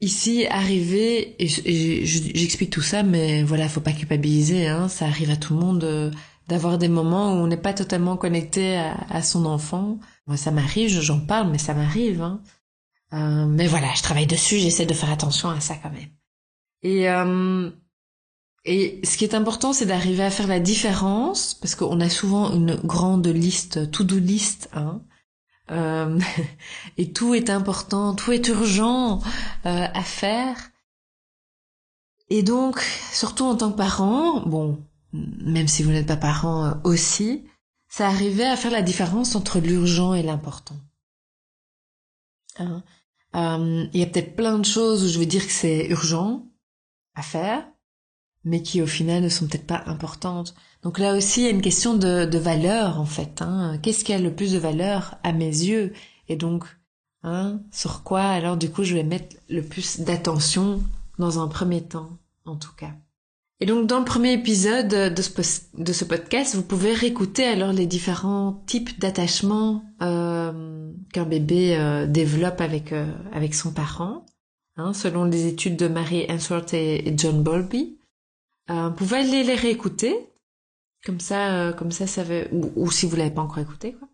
ici 0.00 0.46
arriver 0.46 1.42
et, 1.42 2.04
j'explique 2.04 2.70
tout 2.70 2.82
ça, 2.82 3.02
mais 3.02 3.42
voilà, 3.42 3.68
faut 3.68 3.80
pas 3.80 3.92
culpabiliser. 3.92 4.66
Hein, 4.68 4.88
ça 4.88 5.06
arrive 5.06 5.30
à 5.30 5.36
tout 5.36 5.54
le 5.54 5.60
monde 5.60 5.84
euh, 5.84 6.10
d'avoir 6.48 6.78
des 6.78 6.88
moments 6.88 7.32
où 7.32 7.36
on 7.36 7.46
n'est 7.46 7.56
pas 7.56 7.72
totalement 7.72 8.16
connecté 8.16 8.76
à, 8.76 9.22
son 9.22 9.46
enfant. 9.46 9.98
Moi, 10.26 10.36
ça 10.36 10.50
m'arrive, 10.50 10.88
j'en 11.00 11.20
parle, 11.20 11.50
mais 11.50 11.58
ça 11.58 11.74
m'arrive. 11.74 12.20
Hein. 12.20 12.42
Euh, 13.12 13.46
mais 13.46 13.66
voilà, 13.66 13.88
je 13.94 14.02
travaille 14.02 14.26
dessus, 14.26 14.58
j'essaie 14.58 14.86
de 14.86 14.94
faire 14.94 15.10
attention 15.10 15.50
à 15.50 15.60
ça 15.60 15.76
quand 15.76 15.90
même. 15.90 16.10
Et, 16.82 17.08
euh, 17.08 17.70
et 18.64 19.00
ce 19.04 19.16
qui 19.16 19.24
est 19.24 19.34
important, 19.34 19.72
c'est 19.72 19.86
d'arriver 19.86 20.24
à 20.24 20.30
faire 20.30 20.46
la 20.46 20.60
différence, 20.60 21.54
parce 21.54 21.74
qu'on 21.74 22.00
a 22.00 22.08
souvent 22.08 22.52
une 22.52 22.76
grande 22.76 23.26
liste, 23.26 23.90
to-do 23.90 24.18
list, 24.18 24.70
hein, 24.72 25.02
euh, 25.70 26.18
et 26.96 27.12
tout 27.12 27.34
est 27.34 27.50
important, 27.50 28.14
tout 28.14 28.32
est 28.32 28.48
urgent 28.48 29.20
euh, 29.66 29.86
à 29.92 30.02
faire. 30.02 30.56
Et 32.30 32.42
donc, 32.42 32.80
surtout 33.12 33.44
en 33.44 33.54
tant 33.54 33.70
que 33.70 33.76
parent, 33.76 34.40
bon, 34.46 34.82
même 35.12 35.68
si 35.68 35.82
vous 35.82 35.90
n'êtes 35.90 36.06
pas 36.06 36.16
parent 36.16 36.64
euh, 36.64 36.72
aussi, 36.84 37.44
ça 37.88 38.06
arrivait 38.08 38.46
à 38.46 38.56
faire 38.56 38.72
la 38.72 38.82
différence 38.82 39.36
entre 39.36 39.58
l'urgent 39.58 40.14
et 40.14 40.22
l'important. 40.22 40.76
Hein 42.56 42.82
euh, 43.34 43.86
il 43.92 44.00
y 44.00 44.02
a 44.02 44.06
peut-être 44.06 44.36
plein 44.36 44.58
de 44.58 44.64
choses 44.64 45.04
où 45.04 45.08
je 45.08 45.18
veux 45.18 45.26
dire 45.26 45.44
que 45.44 45.52
c'est 45.52 45.86
urgent, 45.88 46.46
à 47.14 47.22
faire, 47.22 47.66
mais 48.44 48.62
qui 48.62 48.82
au 48.82 48.86
final 48.86 49.22
ne 49.22 49.28
sont 49.28 49.46
peut-être 49.46 49.66
pas 49.66 49.82
importantes. 49.86 50.54
Donc 50.82 50.98
là 50.98 51.16
aussi, 51.16 51.40
il 51.40 51.44
y 51.44 51.46
a 51.48 51.50
une 51.50 51.62
question 51.62 51.96
de, 51.96 52.26
de 52.26 52.38
valeur 52.38 53.00
en 53.00 53.06
fait. 53.06 53.42
Hein. 53.42 53.78
Qu'est-ce 53.82 54.04
qui 54.04 54.12
a 54.12 54.18
le 54.18 54.34
plus 54.34 54.52
de 54.52 54.58
valeur 54.58 55.16
à 55.22 55.32
mes 55.32 55.46
yeux? 55.46 55.92
Et 56.28 56.36
donc, 56.36 56.64
hein, 57.22 57.60
sur 57.72 58.02
quoi 58.02 58.22
alors 58.22 58.56
du 58.56 58.70
coup 58.70 58.84
je 58.84 58.94
vais 58.94 59.02
mettre 59.02 59.36
le 59.48 59.62
plus 59.62 60.00
d'attention 60.00 60.82
dans 61.18 61.40
un 61.42 61.48
premier 61.48 61.82
temps, 61.82 62.10
en 62.44 62.56
tout 62.56 62.74
cas. 62.76 62.92
Et 63.60 63.66
donc 63.66 63.86
dans 63.86 64.00
le 64.00 64.04
premier 64.04 64.32
épisode 64.32 64.88
de 64.88 65.22
ce, 65.22 66.04
podcast, 66.04 66.54
vous 66.56 66.62
pouvez 66.62 66.92
réécouter 66.92 67.44
alors 67.44 67.72
les 67.72 67.86
différents 67.86 68.62
types 68.66 68.98
d'attachement 68.98 69.84
euh, 70.02 70.92
qu'un 71.12 71.24
bébé 71.24 71.76
euh, 71.76 72.06
développe 72.06 72.60
avec 72.60 72.92
euh, 72.92 73.06
avec 73.32 73.54
son 73.54 73.72
parent. 73.72 74.26
Hein, 74.76 74.92
selon 74.92 75.24
les 75.24 75.46
études 75.46 75.76
de 75.76 75.86
Mary 75.86 76.26
Answorth 76.28 76.74
et, 76.74 77.14
John 77.16 77.44
Bowlby. 77.44 77.96
Euh, 78.70 78.88
vous 78.88 78.94
pouvez 78.94 79.18
aller 79.18 79.44
les 79.44 79.54
réécouter, 79.54 80.16
comme 81.06 81.20
ça, 81.20 81.54
euh, 81.54 81.72
comme 81.72 81.92
ça, 81.92 82.08
ça 82.08 82.24
veut, 82.24 82.48
ou, 82.52 82.90
si 82.90 83.06
vous 83.06 83.14
l'avez 83.14 83.30
pas 83.30 83.42
encore 83.42 83.60
écouté, 83.60 83.92
quoi. 83.92 84.08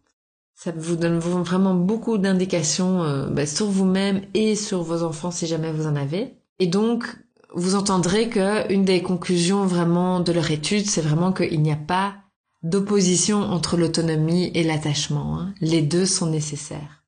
Ça 0.54 0.72
vous 0.76 0.96
donne 0.96 1.18
vraiment 1.18 1.72
beaucoup 1.72 2.18
d'indications 2.18 3.30
bah, 3.30 3.46
sur 3.46 3.70
vous-même 3.70 4.20
et 4.34 4.56
sur 4.56 4.82
vos 4.82 5.02
enfants 5.02 5.30
si 5.30 5.46
jamais 5.46 5.72
vous 5.72 5.86
en 5.86 5.96
avez. 5.96 6.34
Et 6.58 6.66
donc, 6.66 7.06
vous 7.54 7.74
entendrez 7.74 8.28
que 8.28 8.72
une 8.72 8.84
des 8.84 9.02
conclusions 9.02 9.66
vraiment 9.66 10.20
de 10.20 10.32
leur 10.32 10.50
étude, 10.50 10.86
c'est 10.86 11.00
vraiment 11.00 11.32
qu'il 11.32 11.60
n'y 11.62 11.72
a 11.72 11.76
pas 11.76 12.16
d'opposition 12.62 13.38
entre 13.38 13.76
l'autonomie 13.76 14.50
et 14.54 14.62
l'attachement. 14.62 15.38
Hein. 15.38 15.54
Les 15.60 15.82
deux 15.82 16.06
sont 16.06 16.30
nécessaires. 16.30 17.04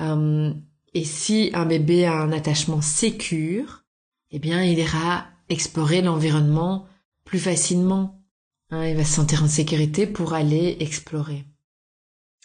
Euh, 0.00 0.52
et 0.94 1.04
si 1.04 1.50
un 1.54 1.66
bébé 1.66 2.06
a 2.06 2.14
un 2.14 2.32
attachement 2.32 2.80
sécure, 2.80 3.84
eh 4.30 4.38
bien, 4.38 4.62
il 4.62 4.78
ira 4.78 5.26
explorer 5.48 6.02
l'environnement 6.02 6.86
plus 7.24 7.38
facilement. 7.38 8.22
Hein, 8.70 8.86
il 8.86 8.96
va 8.96 9.04
se 9.04 9.14
sentir 9.14 9.42
en 9.42 9.48
sécurité 9.48 10.06
pour 10.06 10.34
aller 10.34 10.76
explorer. 10.80 11.44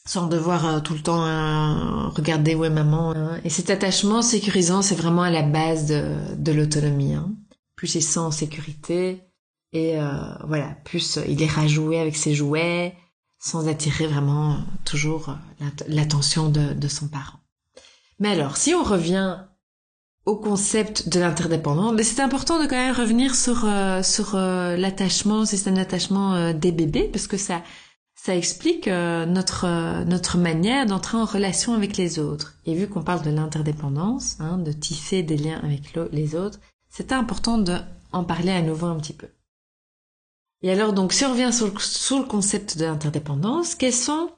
Sans 0.05 0.27
devoir 0.27 0.65
euh, 0.65 0.79
tout 0.81 0.93
le 0.93 0.99
temps 0.99 1.25
euh, 1.25 2.09
regarder 2.09 2.55
où 2.55 2.65
est 2.65 2.69
maman. 2.69 3.13
Hein. 3.15 3.39
Et 3.43 3.49
cet 3.49 3.69
attachement 3.69 4.21
sécurisant, 4.21 4.81
c'est 4.81 4.95
vraiment 4.95 5.21
à 5.21 5.31
la 5.31 5.43
base 5.43 5.87
de, 5.87 6.51
l'autonomie. 6.51 7.13
Hein. 7.13 7.33
Plus 7.75 7.95
il 7.95 8.01
sent 8.01 8.19
en 8.19 8.31
sécurité, 8.31 9.21
et 9.71 9.99
euh, 9.99 10.09
voilà, 10.45 10.75
plus 10.83 11.19
il 11.27 11.39
ira 11.41 11.67
jouer 11.67 11.99
avec 11.99 12.15
ses 12.15 12.35
jouets, 12.35 12.95
sans 13.39 13.67
attirer 13.67 14.07
vraiment 14.07 14.57
toujours 14.85 15.35
l'attention 15.87 16.49
de 16.49 16.87
son 16.87 17.07
parent. 17.07 17.39
Mais 18.19 18.29
alors, 18.29 18.55
si 18.55 18.73
on 18.73 18.83
revient 18.83 19.37
au 20.25 20.37
concept 20.37 21.09
de 21.09 21.19
l'interdépendance, 21.19 21.93
mais 21.93 22.03
c'est 22.03 22.21
important 22.21 22.61
de 22.61 22.65
quand 22.67 22.77
même 22.77 22.95
revenir 22.95 23.35
sur 23.35 23.65
euh, 23.65 24.01
sur 24.01 24.35
euh, 24.35 24.77
l'attachement, 24.77 25.45
c'est 25.45 25.67
un 25.67 25.75
attachement 25.75 26.33
euh, 26.33 26.53
des 26.53 26.71
bébés, 26.71 27.09
parce 27.11 27.27
que 27.27 27.35
ça 27.35 27.61
ça 28.23 28.37
explique 28.37 28.87
notre 28.87 30.05
notre 30.05 30.37
manière 30.37 30.85
d'entrer 30.85 31.17
en 31.17 31.25
relation 31.25 31.73
avec 31.73 31.97
les 31.97 32.19
autres. 32.19 32.55
Et 32.65 32.73
vu 32.73 32.87
qu'on 32.87 33.03
parle 33.03 33.21
de 33.21 33.29
l'interdépendance, 33.29 34.39
hein, 34.39 34.57
de 34.59 34.71
tisser 34.71 35.23
des 35.23 35.35
liens 35.35 35.59
avec 35.61 35.93
les 36.13 36.33
autres, 36.33 36.57
c'est 36.87 37.11
important 37.11 37.57
de 37.57 37.75
en 38.13 38.23
parler 38.23 38.51
à 38.51 38.61
nouveau 38.61 38.85
un 38.85 38.95
petit 38.95 39.11
peu. 39.11 39.27
Et 40.61 40.71
alors 40.71 40.93
donc, 40.93 41.11
si 41.11 41.25
on 41.25 41.31
revient 41.31 41.51
sur 41.51 41.81
sur 41.81 42.17
le 42.17 42.23
concept 42.23 42.77
de 42.77 42.85
l'interdépendance, 42.85 43.75
quelles 43.75 43.91
sont 43.91 44.31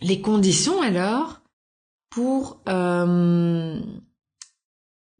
les 0.00 0.20
conditions 0.20 0.82
alors 0.82 1.42
pour 2.10 2.60
euh, 2.68 3.80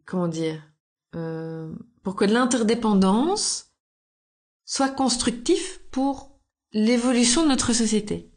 comment 0.07 0.27
dire 0.27 0.61
euh, 1.15 1.73
pour 2.03 2.17
que 2.17 2.25
l'interdépendance 2.25 3.77
soit 4.65 4.89
constructif 4.89 5.79
pour 5.93 6.34
l'évolution 6.75 7.45
de 7.45 7.49
notre 7.49 7.73
société. 7.73 8.31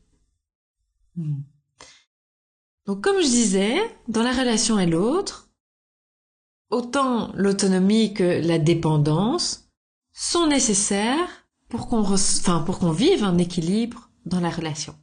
Hmm. 1.15 1.41
Donc 2.85 3.03
comme 3.03 3.17
je 3.17 3.27
disais, 3.27 3.77
dans 4.07 4.23
la 4.23 4.31
relation 4.31 4.77
à 4.77 4.85
l'autre, 4.85 5.49
autant 6.69 7.33
l'autonomie 7.33 8.13
que 8.13 8.47
la 8.47 8.59
dépendance 8.59 9.69
sont 10.13 10.47
nécessaires 10.47 11.45
pour 11.67 11.87
qu'on 11.87 11.99
enfin 11.99 12.61
pour 12.61 12.79
qu'on 12.79 12.91
vive 12.91 13.23
un 13.23 13.37
équilibre 13.39 14.09
dans 14.25 14.39
la 14.39 14.49
relation. 14.49 14.95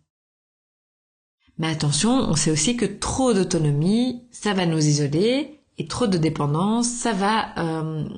Mais 1.58 1.68
attention, 1.68 2.10
on 2.10 2.36
sait 2.36 2.50
aussi 2.50 2.76
que 2.76 2.86
trop 2.86 3.32
d'autonomie, 3.32 4.26
ça 4.32 4.54
va 4.54 4.66
nous 4.66 4.84
isoler, 4.84 5.60
et 5.78 5.86
trop 5.86 6.06
de 6.06 6.18
dépendance, 6.18 6.88
ça 6.88 7.12
va 7.12 7.58
euh, 7.58 8.08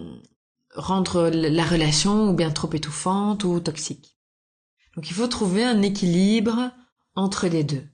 rendre 0.75 1.28
la 1.28 1.64
relation 1.64 2.30
ou 2.30 2.35
bien 2.35 2.50
trop 2.50 2.70
étouffante 2.73 3.44
ou 3.44 3.61
toxique. 3.61 4.15
Donc 4.97 5.11
il 5.11 5.15
faut 5.15 5.29
trouver 5.29 5.62
un 5.62 5.83
équilibre 5.83 6.73
entre 7.15 7.47
les 7.47 7.65
deux. 7.65 7.85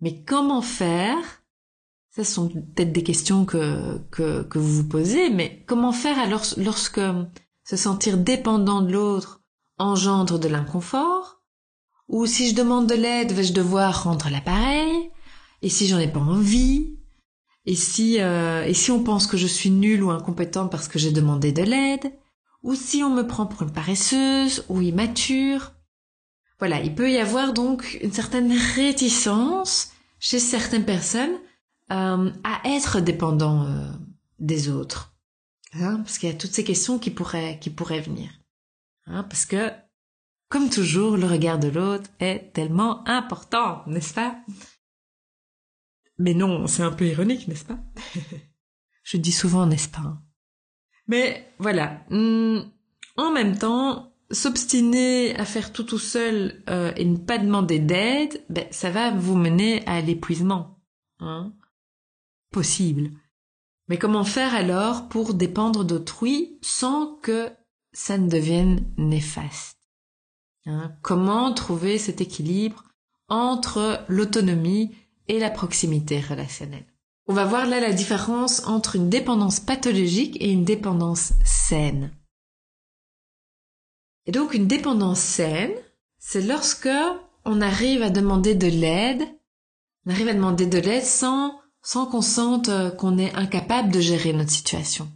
Mais 0.00 0.22
comment 0.22 0.62
faire? 0.62 1.42
Ce 2.14 2.22
sont 2.22 2.48
peut-être 2.48 2.92
des 2.92 3.02
questions 3.02 3.44
que, 3.44 3.98
que, 4.10 4.42
que 4.42 4.58
vous 4.58 4.76
vous 4.76 4.88
posez, 4.88 5.30
mais 5.30 5.64
comment 5.66 5.92
faire 5.92 6.18
alors 6.18 6.44
lorsque 6.56 7.00
se 7.64 7.76
sentir 7.76 8.18
dépendant 8.18 8.82
de 8.82 8.92
l'autre 8.92 9.42
engendre 9.78 10.38
de 10.38 10.48
l'inconfort? 10.48 11.42
Ou 12.08 12.26
si 12.26 12.48
je 12.48 12.54
demande 12.54 12.86
de 12.86 12.94
l'aide, 12.94 13.32
vais-je 13.32 13.52
devoir 13.52 14.04
rendre 14.04 14.28
l'appareil? 14.30 15.10
Et 15.62 15.68
si 15.68 15.86
j'en 15.86 15.98
ai 15.98 16.08
pas 16.08 16.20
envie? 16.20 16.98
Et 17.66 17.74
si 17.74 18.20
euh, 18.20 18.64
et 18.64 18.74
si 18.74 18.90
on 18.90 19.02
pense 19.02 19.26
que 19.26 19.36
je 19.36 19.46
suis 19.46 19.70
nulle 19.70 20.02
ou 20.02 20.10
incompétente 20.10 20.70
parce 20.70 20.88
que 20.88 20.98
j'ai 20.98 21.12
demandé 21.12 21.52
de 21.52 21.62
l'aide? 21.62 22.12
Ou 22.62 22.74
si 22.74 23.02
on 23.02 23.10
me 23.10 23.26
prend 23.26 23.46
pour 23.46 23.62
une 23.62 23.72
paresseuse 23.72 24.64
ou 24.68 24.80
immature? 24.80 25.72
Voilà, 26.58 26.80
il 26.80 26.94
peut 26.94 27.10
y 27.10 27.18
avoir 27.18 27.52
donc 27.52 27.98
une 28.02 28.12
certaine 28.12 28.52
réticence 28.52 29.92
chez 30.18 30.40
certaines 30.40 30.84
personnes 30.84 31.38
euh, 31.92 32.30
à 32.44 32.60
être 32.64 33.00
dépendant 33.00 33.64
euh, 33.64 33.90
des 34.38 34.68
autres. 34.68 35.14
Hein, 35.74 35.98
parce 35.98 36.18
qu'il 36.18 36.28
y 36.28 36.32
a 36.32 36.36
toutes 36.36 36.52
ces 36.52 36.64
questions 36.64 36.98
qui 36.98 37.10
pourraient 37.10 37.58
qui 37.60 37.70
pourraient 37.70 38.00
venir. 38.00 38.30
Hein, 39.06 39.22
parce 39.24 39.44
que 39.46 39.70
comme 40.48 40.70
toujours, 40.70 41.16
le 41.16 41.26
regard 41.26 41.58
de 41.58 41.68
l'autre 41.68 42.10
est 42.20 42.52
tellement 42.54 43.06
important, 43.06 43.82
n'est-ce 43.86 44.14
pas? 44.14 44.38
Mais 46.18 46.32
non, 46.32 46.66
c'est 46.66 46.82
un 46.82 46.90
peu 46.90 47.06
ironique, 47.06 47.48
n'est-ce 47.48 47.66
pas? 47.66 47.78
Je 49.02 49.18
dis 49.18 49.32
souvent 49.32 49.66
n'est-ce 49.66 49.88
pas? 49.88 50.18
Mais 51.06 51.54
voilà. 51.58 52.02
Hmm, 52.10 52.60
en 53.16 53.30
même 53.30 53.58
temps, 53.58 54.12
s'obstiner 54.30 55.36
à 55.36 55.44
faire 55.44 55.72
tout 55.72 55.84
tout 55.84 55.98
seul 55.98 56.62
euh, 56.68 56.92
et 56.96 57.04
ne 57.04 57.16
pas 57.16 57.38
demander 57.38 57.78
d'aide, 57.78 58.42
ben, 58.50 58.66
ça 58.70 58.90
va 58.90 59.10
vous 59.10 59.36
mener 59.36 59.86
à 59.86 60.00
l'épuisement. 60.00 60.80
Hein 61.20 61.52
Possible. 62.50 63.10
Mais 63.88 63.98
comment 63.98 64.24
faire 64.24 64.54
alors 64.54 65.08
pour 65.08 65.34
dépendre 65.34 65.84
d'autrui 65.84 66.58
sans 66.62 67.16
que 67.22 67.50
ça 67.92 68.18
ne 68.18 68.28
devienne 68.28 68.84
néfaste 68.98 69.78
hein? 70.66 70.92
Comment 71.02 71.52
trouver 71.54 71.98
cet 71.98 72.20
équilibre 72.20 72.84
entre 73.28 74.04
l'autonomie 74.08 74.94
et 75.28 75.38
la 75.38 75.50
proximité 75.50 76.20
relationnelle? 76.20 76.86
On 77.26 77.34
va 77.34 77.44
voir 77.44 77.66
là 77.66 77.80
la 77.80 77.92
différence 77.92 78.66
entre 78.66 78.96
une 78.96 79.10
dépendance 79.10 79.60
pathologique 79.60 80.36
et 80.40 80.50
une 80.50 80.64
dépendance 80.64 81.32
saine. 81.44 82.10
Et 84.28 84.30
donc 84.30 84.52
une 84.52 84.66
dépendance 84.66 85.20
saine, 85.20 85.72
c'est 86.18 86.42
lorsque 86.42 86.88
on 87.46 87.60
arrive 87.62 88.02
à 88.02 88.10
demander 88.10 88.54
de 88.54 88.66
l'aide, 88.66 89.22
on 90.04 90.10
arrive 90.10 90.28
à 90.28 90.34
demander 90.34 90.66
de 90.66 90.78
l'aide 90.78 91.02
sans 91.02 91.58
sans 91.82 92.04
qu'on 92.04 92.20
sente 92.20 92.68
euh, 92.68 92.90
qu'on 92.90 93.16
est 93.16 93.34
incapable 93.34 93.90
de 93.90 94.00
gérer 94.00 94.34
notre 94.34 94.50
situation. 94.50 95.10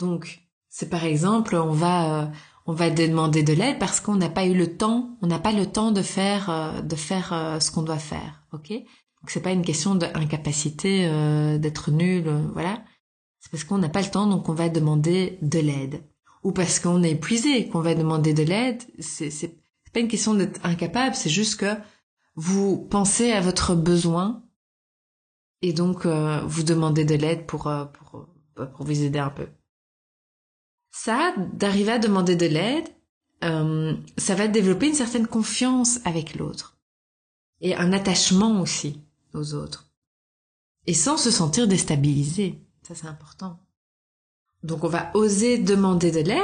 Donc, 0.00 0.40
c'est 0.68 0.90
par 0.90 1.04
exemple, 1.04 1.54
on 1.54 1.72
va, 1.72 2.22
euh, 2.22 2.26
on 2.66 2.72
va 2.72 2.90
demander 2.90 3.44
de 3.44 3.52
l'aide 3.52 3.78
parce 3.78 4.00
qu'on 4.00 4.16
n'a 4.16 4.28
pas 4.28 4.46
eu 4.46 4.54
le 4.54 4.76
temps, 4.76 5.16
on 5.22 5.28
n'a 5.28 5.38
pas 5.38 5.52
le 5.52 5.66
temps 5.66 5.92
de 5.92 6.02
faire, 6.02 6.50
euh, 6.50 6.80
de 6.80 6.96
faire 6.96 7.58
ce 7.60 7.70
qu'on 7.70 7.82
doit 7.82 7.98
faire, 7.98 8.42
ok? 8.52 8.70
Donc 8.70 9.28
c'est 9.28 9.42
pas 9.42 9.52
une 9.52 9.64
question 9.64 9.94
d'incapacité, 9.94 11.06
d'être 11.58 11.90
nul, 11.90 12.24
voilà. 12.54 12.82
C'est 13.38 13.52
parce 13.52 13.64
qu'on 13.64 13.78
n'a 13.78 13.90
pas 13.90 14.00
le 14.00 14.10
temps, 14.10 14.26
donc 14.26 14.48
on 14.48 14.54
va 14.54 14.70
demander 14.70 15.38
de 15.42 15.60
l'aide. 15.60 16.02
Ou 16.42 16.52
parce 16.52 16.80
qu'on 16.80 17.02
est 17.02 17.12
épuisé, 17.12 17.68
qu'on 17.68 17.80
va 17.80 17.94
demander 17.94 18.32
de 18.32 18.42
l'aide. 18.42 18.82
C'est, 18.98 19.30
c'est 19.30 19.56
pas 19.92 20.00
une 20.00 20.08
question 20.08 20.34
d'être 20.34 20.60
incapable, 20.64 21.14
c'est 21.14 21.30
juste 21.30 21.60
que 21.60 21.74
vous 22.36 22.78
pensez 22.78 23.32
à 23.32 23.40
votre 23.40 23.74
besoin 23.74 24.42
et 25.62 25.72
donc 25.72 26.06
euh, 26.06 26.40
vous 26.46 26.62
demandez 26.62 27.04
de 27.04 27.14
l'aide 27.14 27.46
pour, 27.46 27.66
euh, 27.66 27.84
pour, 27.84 28.26
euh, 28.58 28.66
pour 28.66 28.86
vous 28.86 29.02
aider 29.02 29.18
un 29.18 29.30
peu. 29.30 29.48
Ça, 30.90 31.34
d'arriver 31.52 31.92
à 31.92 31.98
demander 31.98 32.36
de 32.36 32.46
l'aide, 32.46 32.88
ça 33.42 34.34
va 34.34 34.48
développer 34.48 34.88
une 34.88 34.94
certaine 34.94 35.26
confiance 35.26 35.98
avec 36.04 36.34
l'autre 36.34 36.78
et 37.62 37.74
un 37.74 37.94
attachement 37.94 38.60
aussi 38.60 39.00
aux 39.32 39.54
autres 39.54 39.90
et 40.86 40.92
sans 40.92 41.16
se 41.16 41.30
sentir 41.30 41.66
déstabilisé. 41.66 42.60
Ça, 42.82 42.94
c'est 42.94 43.06
important. 43.06 43.58
Donc 44.62 44.84
on 44.84 44.88
va 44.88 45.10
oser 45.14 45.58
demander 45.58 46.10
de 46.10 46.20
l'aide 46.20 46.40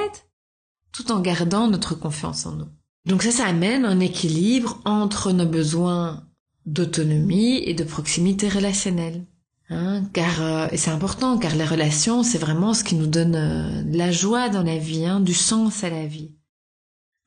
tout 0.92 1.12
en 1.12 1.20
gardant 1.20 1.68
notre 1.68 1.94
confiance 1.94 2.46
en 2.46 2.52
nous. 2.52 2.68
Donc 3.04 3.22
ça, 3.22 3.30
ça 3.30 3.46
amène 3.46 3.84
un 3.84 4.00
équilibre 4.00 4.80
entre 4.84 5.32
nos 5.32 5.46
besoins 5.46 6.26
d'autonomie 6.64 7.58
et 7.58 7.74
de 7.74 7.84
proximité 7.84 8.48
relationnelle. 8.48 9.24
Hein, 9.68 10.04
car 10.12 10.42
euh, 10.42 10.68
et 10.70 10.76
c'est 10.76 10.92
important 10.92 11.38
car 11.38 11.56
les 11.56 11.64
relations 11.64 12.22
c'est 12.22 12.38
vraiment 12.38 12.72
ce 12.72 12.84
qui 12.84 12.94
nous 12.94 13.08
donne 13.08 13.34
euh, 13.34 13.82
la 13.86 14.12
joie 14.12 14.48
dans 14.48 14.62
la 14.62 14.78
vie, 14.78 15.04
hein, 15.04 15.18
du 15.18 15.34
sens 15.34 15.82
à 15.82 15.90
la 15.90 16.06
vie. 16.06 16.36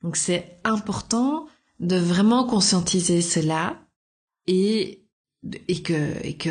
Donc 0.02 0.16
c'est 0.16 0.58
important 0.64 1.46
de 1.80 1.96
vraiment 1.96 2.44
conscientiser 2.46 3.20
cela 3.20 3.78
et 4.46 5.06
et 5.68 5.82
que 5.82 6.26
et 6.26 6.36
que 6.38 6.50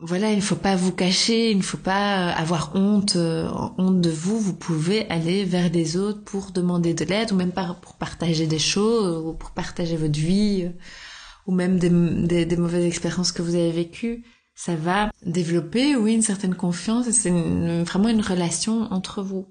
voilà 0.00 0.30
il 0.32 0.36
ne 0.36 0.42
faut 0.42 0.56
pas 0.56 0.76
vous 0.76 0.92
cacher, 0.92 1.50
il 1.50 1.58
ne 1.58 1.62
faut 1.62 1.78
pas 1.78 2.30
euh, 2.30 2.34
avoir 2.36 2.74
honte 2.74 3.16
honte 3.16 4.00
de 4.00 4.10
vous. 4.10 4.38
Vous 4.40 4.54
pouvez 4.54 5.08
aller 5.08 5.44
vers 5.44 5.70
les 5.70 5.96
autres 5.96 6.22
pour 6.24 6.50
demander 6.50 6.94
de 6.94 7.04
l'aide 7.04 7.32
ou 7.32 7.36
même 7.36 7.52
pour 7.52 7.94
partager 7.94 8.46
des 8.46 8.58
choses 8.58 9.24
ou 9.24 9.34
pour 9.34 9.50
partager 9.52 9.96
votre 9.96 10.18
vie 10.18 10.70
ou 11.46 11.52
même 11.54 11.78
des, 11.78 12.44
des, 12.46 12.56
mauvaises 12.56 12.86
expériences 12.86 13.32
que 13.32 13.42
vous 13.42 13.54
avez 13.54 13.70
vécues, 13.70 14.24
ça 14.54 14.76
va 14.76 15.10
développer, 15.26 15.96
oui, 15.96 16.14
une 16.14 16.22
certaine 16.22 16.54
confiance 16.54 17.06
et 17.06 17.12
c'est 17.12 17.30
vraiment 17.30 18.08
une 18.08 18.22
relation 18.22 18.82
entre 18.92 19.22
vous. 19.22 19.46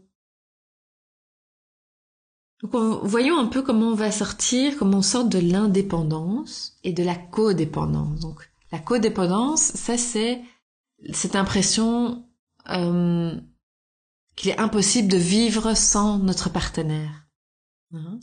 Donc 2.62 2.74
voyons 3.04 3.38
un 3.38 3.48
peu 3.48 3.62
comment 3.62 3.90
on 3.90 3.96
va 3.96 4.12
sortir, 4.12 4.78
comment 4.78 5.00
on 5.00 5.02
sort 5.02 5.26
de 5.26 5.40
l'indépendance 5.40 6.78
et 6.84 6.94
de 6.94 7.04
la 7.04 7.16
codépendance. 7.16 8.22
Donc 8.22 8.50
la 8.74 8.80
codépendance, 8.80 9.62
ça 9.62 9.98
c'est 10.00 10.42
cette 11.14 11.36
impression 11.36 12.28
euh, 12.70 13.40
qu'il 14.36 14.50
est 14.50 14.60
impossible 14.60 15.08
de 15.08 15.18
vivre 15.18 15.76
sans 15.76 16.18
notre 16.18 16.50
partenaire. 16.50 17.28
Hein? 17.94 18.20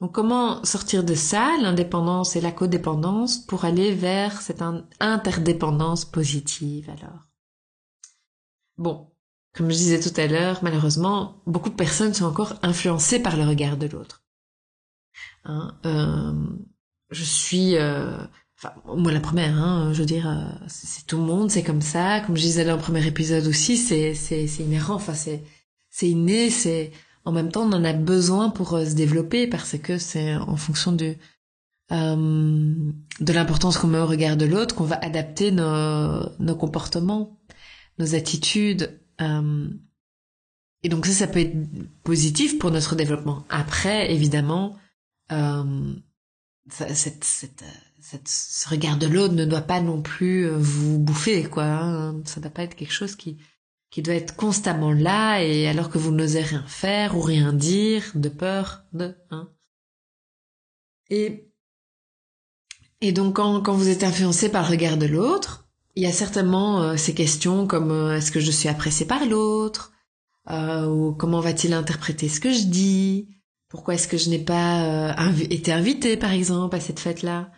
Donc 0.00 0.12
comment 0.12 0.64
sortir 0.64 1.02
de 1.02 1.16
ça, 1.16 1.56
l'indépendance 1.60 2.36
et 2.36 2.40
la 2.40 2.52
codépendance, 2.52 3.38
pour 3.38 3.64
aller 3.64 3.92
vers 3.92 4.40
cette 4.40 4.62
interdépendance 5.00 6.04
positive 6.04 6.88
alors 6.90 7.28
Bon, 8.76 9.10
comme 9.52 9.68
je 9.68 9.76
disais 9.76 10.00
tout 10.00 10.20
à 10.20 10.28
l'heure, 10.28 10.60
malheureusement, 10.62 11.42
beaucoup 11.46 11.70
de 11.70 11.74
personnes 11.74 12.14
sont 12.14 12.26
encore 12.26 12.54
influencées 12.62 13.20
par 13.20 13.36
le 13.36 13.44
regard 13.44 13.78
de 13.78 13.88
l'autre. 13.88 14.22
Hein, 15.42 15.76
euh, 15.86 16.32
je 17.10 17.24
suis, 17.24 17.76
euh, 17.76 18.16
enfin 18.64 18.96
moi 18.96 19.12
la 19.12 19.20
première, 19.20 19.56
hein, 19.58 19.92
je 19.92 20.00
veux 20.00 20.06
dire, 20.06 20.28
euh, 20.28 20.44
c'est 20.68 21.06
tout 21.06 21.16
le 21.16 21.24
monde, 21.24 21.50
c'est 21.50 21.62
comme 21.62 21.82
ça. 21.82 22.20
Comme 22.20 22.36
je 22.36 22.42
disais 22.42 22.64
dans 22.64 22.76
le 22.76 22.82
premier 22.82 23.06
épisode 23.06 23.46
aussi, 23.46 23.76
c'est 23.76 24.14
c'est 24.14 24.46
c'est 24.46 24.62
inhérent, 24.62 24.94
enfin 24.94 25.14
c'est 25.14 25.42
c'est 25.90 26.08
inné, 26.08 26.50
c'est 26.50 26.92
en 27.24 27.32
même 27.32 27.50
temps, 27.50 27.62
on 27.62 27.72
en 27.72 27.84
a 27.84 27.92
besoin 27.92 28.50
pour 28.50 28.74
euh, 28.74 28.84
se 28.84 28.94
développer 28.94 29.46
parce 29.46 29.78
que 29.78 29.98
c'est 29.98 30.34
en 30.36 30.56
fonction 30.56 30.92
de 30.92 31.16
euh, 31.92 32.74
de 33.20 33.32
l'importance 33.32 33.78
qu'on 33.78 33.88
met 33.88 33.98
au 33.98 34.06
regard 34.06 34.36
de 34.36 34.46
l'autre 34.46 34.74
qu'on 34.74 34.84
va 34.84 34.96
adapter 34.96 35.50
nos, 35.50 36.28
nos 36.38 36.56
comportements, 36.56 37.38
nos 37.98 38.14
attitudes. 38.14 39.00
Euh, 39.20 39.68
et 40.82 40.88
donc 40.88 41.06
ça, 41.06 41.12
ça 41.12 41.26
peut 41.26 41.40
être 41.40 41.56
positif 42.02 42.58
pour 42.58 42.70
notre 42.70 42.94
développement. 42.96 43.44
Après, 43.48 44.12
évidemment, 44.12 44.76
euh, 45.32 45.94
cette, 46.70 47.24
cette, 47.24 47.64
ce 48.26 48.68
regard 48.68 48.98
de 48.98 49.06
l'autre 49.06 49.34
ne 49.34 49.44
doit 49.44 49.60
pas 49.62 49.80
non 49.80 50.02
plus 50.02 50.48
vous 50.48 50.98
bouffer, 50.98 51.44
quoi. 51.44 51.64
Hein. 51.64 52.22
Ça 52.24 52.40
ne 52.40 52.42
doit 52.42 52.52
pas 52.52 52.62
être 52.62 52.76
quelque 52.76 52.92
chose 52.92 53.16
qui 53.16 53.38
qui 53.94 54.02
doit 54.02 54.16
être 54.16 54.34
constamment 54.34 54.90
là 54.90 55.40
et 55.40 55.68
alors 55.68 55.88
que 55.88 55.98
vous 55.98 56.10
n'osez 56.10 56.42
rien 56.42 56.64
faire 56.66 57.16
ou 57.16 57.20
rien 57.20 57.52
dire 57.52 58.02
de 58.16 58.28
peur 58.28 58.82
de 58.92 59.16
hein. 59.30 59.48
et 61.10 61.48
et 63.00 63.12
donc 63.12 63.36
quand, 63.36 63.72
vous 63.72 63.88
êtes 63.88 64.02
influencé 64.02 64.48
par 64.48 64.64
le 64.64 64.70
regard 64.70 64.96
de 64.96 65.06
l'autre 65.06 65.68
il 65.94 66.02
y 66.02 66.06
a 66.06 66.12
certainement 66.12 66.82
euh, 66.82 66.96
ces 66.96 67.14
questions 67.14 67.68
comme 67.68 67.92
euh, 67.92 68.16
est-ce 68.16 68.32
que 68.32 68.40
je 68.40 68.50
suis 68.50 68.68
apprécié 68.68 69.06
par 69.06 69.24
l'autre 69.26 69.92
euh, 70.50 70.88
ou 70.88 71.14
comment 71.14 71.38
va-t-il 71.38 71.72
interpréter 71.72 72.28
ce 72.28 72.40
que 72.40 72.52
je 72.52 72.64
dis 72.64 73.28
pourquoi 73.68 73.94
est-ce 73.94 74.08
que 74.08 74.18
je 74.18 74.28
n'ai 74.28 74.40
pas 74.40 75.14
été 75.50 75.70
invité 75.70 76.16
par 76.16 76.32
exemple 76.32 76.74
à 76.74 76.80
cette 76.80 76.98
fête 76.98 77.22
là 77.22 77.52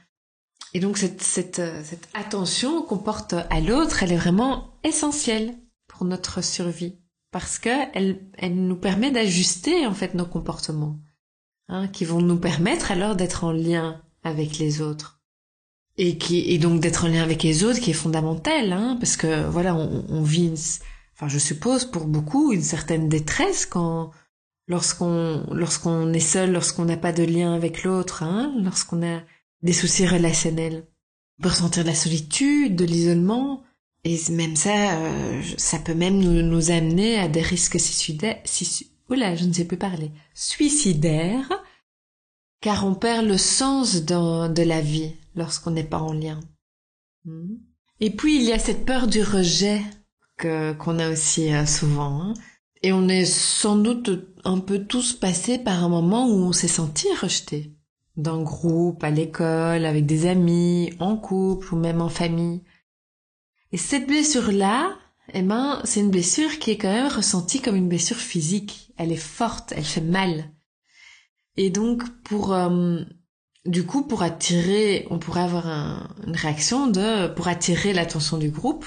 et 0.75 0.81
donc 0.81 0.99
cette, 0.99 1.23
cette, 1.23 1.63
cette 1.85 2.09
attention 2.15 2.83
qu'on 2.83 2.99
porte 2.99 3.35
à 3.51 3.61
l'autre 3.61 4.03
elle 4.03 4.13
est 4.13 4.17
vraiment 4.17 4.79
essentielle 4.85 5.55
pour 5.87 6.07
notre 6.07 6.43
survie. 6.43 6.99
Parce 7.31 7.59
que 7.59 7.71
elle, 7.93 8.21
nous 8.55 8.77
permet 8.77 9.11
d'ajuster 9.11 9.87
en 9.87 9.95
fait 9.95 10.15
nos 10.15 10.25
comportements 10.25 10.99
hein, 11.69 11.89
qui 11.89 12.05
vont 12.05 12.21
nous 12.21 12.39
permettre 12.39 12.91
alors 12.91 13.17
d'être 13.17 13.45
en 13.45 13.53
lien 13.53 14.01
avec 14.23 14.59
les 14.59 14.81
autres. 14.81 15.21
Et 15.99 16.19
qui 16.19 16.51
et 16.51 16.59
donc 16.59 16.81
d'être 16.81 17.05
en 17.05 17.09
lien 17.09 17.23
avec 17.23 17.43
les 17.43 17.65
autres 17.65 17.81
qui 17.81 17.91
est 17.91 17.95
fondamental 17.95 18.73
hein, 18.73 18.97
parce 19.01 19.17
que 19.17 19.47
voilà 19.49 19.75
on, 19.75 20.05
on 20.09 20.23
vit 20.23 20.53
enfin 21.15 21.29
je 21.29 21.39
suppose 21.39 21.87
pour 21.87 22.07
beaucoup 22.07 22.53
une 22.53 22.63
certaine 22.63 23.09
détresse 23.09 23.65
quand 23.65 24.11
lorsqu'on 24.69 25.47
lorsqu'on 25.53 26.13
est 26.13 26.21
seul 26.21 26.53
lorsqu'on 26.53 26.85
n'a 26.85 26.99
pas 26.99 27.13
de 27.13 27.23
lien 27.23 27.55
avec 27.55 27.83
l'autre 27.83 28.23
hein, 28.23 28.55
lorsqu'on 28.63 29.03
a 29.03 29.21
des 29.63 29.73
soucis 29.73 30.07
relationnels 30.07 30.87
on 31.39 31.43
peut 31.43 31.49
ressentir 31.51 31.83
de 31.83 31.89
la 31.89 31.95
solitude 31.95 32.77
de 32.77 32.85
l'isolement 32.85 33.63
et 34.05 34.19
même 34.31 34.57
ça, 34.57 34.99
euh, 34.99 35.43
ça 35.57 35.79
peut 35.79 35.95
même 35.95 36.19
nous, 36.19 36.71
amener 36.71 37.19
à 37.19 37.29
des 37.29 37.43
risques 37.43 37.81
suicidaires, 37.81 38.41
si, 38.45 38.93
oula, 39.11 39.35
je 39.35 39.45
ne 39.45 39.53
sais 39.53 39.65
plus 39.65 39.77
parler, 39.77 40.13
suicidaires, 40.33 41.53
car 42.61 42.87
on 42.87 42.95
perd 42.95 43.27
le 43.27 43.37
sens 43.37 44.05
de, 44.05 44.49
de 44.49 44.63
la 44.63 44.81
vie 44.81 45.13
lorsqu'on 45.35 45.73
n'est 45.73 45.85
pas 45.85 45.99
en 45.99 46.13
lien. 46.13 46.41
Hmm. 47.25 47.57
Et 47.99 48.11
puis 48.11 48.37
il 48.37 48.43
y 48.43 48.53
a 48.53 48.59
cette 48.59 48.85
peur 48.85 49.09
du 49.09 49.23
rejet 49.23 49.83
que 50.39 50.73
qu'on 50.75 50.99
a 50.99 51.11
aussi 51.11 51.53
euh, 51.53 51.67
souvent. 51.67 52.23
Hein. 52.23 52.35
Et 52.83 52.93
on 52.93 53.09
est 53.09 53.25
sans 53.25 53.77
doute 53.77 54.11
un 54.45 54.61
peu 54.61 54.85
tous 54.85 55.15
passés 55.15 55.59
par 55.59 55.83
un 55.83 55.89
moment 55.89 56.29
où 56.29 56.45
on 56.45 56.53
s'est 56.53 56.69
senti 56.69 57.09
rejeté. 57.21 57.76
Dans 58.17 58.37
le 58.37 58.45
groupe, 58.45 59.05
à 59.05 59.11
l'école, 59.11 59.85
avec 59.85 60.07
des 60.07 60.27
amis, 60.27 60.93
en 60.99 61.17
couple 61.17 61.75
ou 61.75 61.77
même 61.77 62.01
en 62.01 62.09
famille. 62.09 62.63
Et 63.73 63.77
cette 63.77 64.07
blessure-là, 64.07 64.97
eh 65.35 65.43
ben, 65.43 65.81
c'est 65.85 66.01
une 66.01 66.11
blessure 66.11 66.59
qui 66.59 66.71
est 66.71 66.79
quand 66.79 66.93
même 66.93 67.13
ressentie 67.13 67.61
comme 67.61 67.77
une 67.77 67.89
blessure 67.89 68.17
physique. 68.17 68.93
Elle 68.97 69.13
est 69.13 69.17
forte, 69.17 69.73
elle 69.77 69.85
fait 69.85 70.01
mal. 70.01 70.51
Et 71.57 71.71
donc, 71.71 72.09
pour, 72.23 72.55
euh, 72.55 73.01
du 73.65 73.85
coup, 73.85 74.03
pour 74.03 74.23
attirer, 74.23 75.07
on 75.11 75.19
pourrait 75.19 75.43
avoir 75.43 75.67
une 76.27 76.37
réaction 76.37 76.87
de, 76.87 77.29
pour 77.29 77.49
attirer 77.49 77.93
l'attention 77.93 78.39
du 78.39 78.51
groupe, 78.51 78.87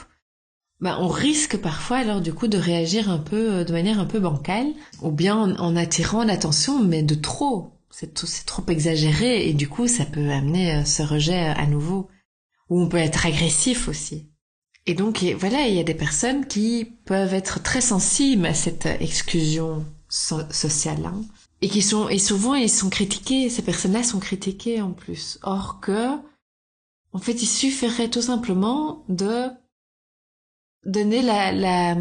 bah, 0.80 0.98
on 1.02 1.10
risque 1.10 1.58
parfois 1.58 1.98
alors 1.98 2.22
du 2.22 2.34
coup 2.34 2.48
de 2.48 2.58
réagir 2.58 3.10
un 3.10 3.18
peu 3.18 3.52
euh, 3.52 3.64
de 3.66 3.74
manière 3.74 4.00
un 4.00 4.06
peu 4.06 4.20
bancale, 4.20 4.68
ou 5.02 5.12
bien 5.12 5.58
en, 5.58 5.76
attirant 5.76 6.24
l'attention, 6.24 6.82
mais 6.82 7.04
de 7.04 7.16
trop. 7.16 7.79
C'est 7.92 8.14
trop 8.46 8.64
exagéré 8.68 9.50
et 9.50 9.54
du 9.54 9.68
coup 9.68 9.88
ça 9.88 10.06
peut 10.06 10.30
amener 10.30 10.76
euh, 10.76 10.86
ce 10.86 11.04
rejet 11.04 11.40
à 11.40 11.66
nouveau. 11.66 12.08
Ou 12.70 12.82
on 12.82 12.88
peut 12.88 12.98
être 12.98 13.26
agressif 13.26 13.88
aussi. 13.88 14.30
Et 14.86 14.94
donc 14.94 15.24
voilà, 15.38 15.68
il 15.68 15.74
y 15.74 15.80
a 15.80 15.84
des 15.84 15.96
personnes 15.96 16.46
qui 16.46 16.86
peuvent 17.06 17.34
être 17.34 17.62
très 17.64 17.82
sensibles 17.82 18.46
à 18.46 18.54
cette 18.54 18.86
exclusion 18.86 19.86
sociale. 20.08 21.06
Hein, 21.06 21.22
et 21.62 21.70
qui 21.70 21.82
sont 21.82 22.10
et 22.10 22.20
souvent 22.20 22.56
ils 22.56 22.70
sont 22.70 22.90
critiqués. 22.90 23.50
Ces 23.50 23.64
personnes-là 23.64 24.04
sont 24.04 24.20
critiquées 24.20 24.82
en 24.82 24.92
plus. 24.92 25.40
Or 25.42 25.80
que 25.82 26.10
en 27.12 27.20
fait 27.20 27.42
il 27.42 27.48
suffirait 27.48 28.10
tout 28.10 28.22
simplement 28.22 29.04
de 29.10 29.48
donner 30.86 31.22
la, 31.22 31.52
la, 31.52 31.98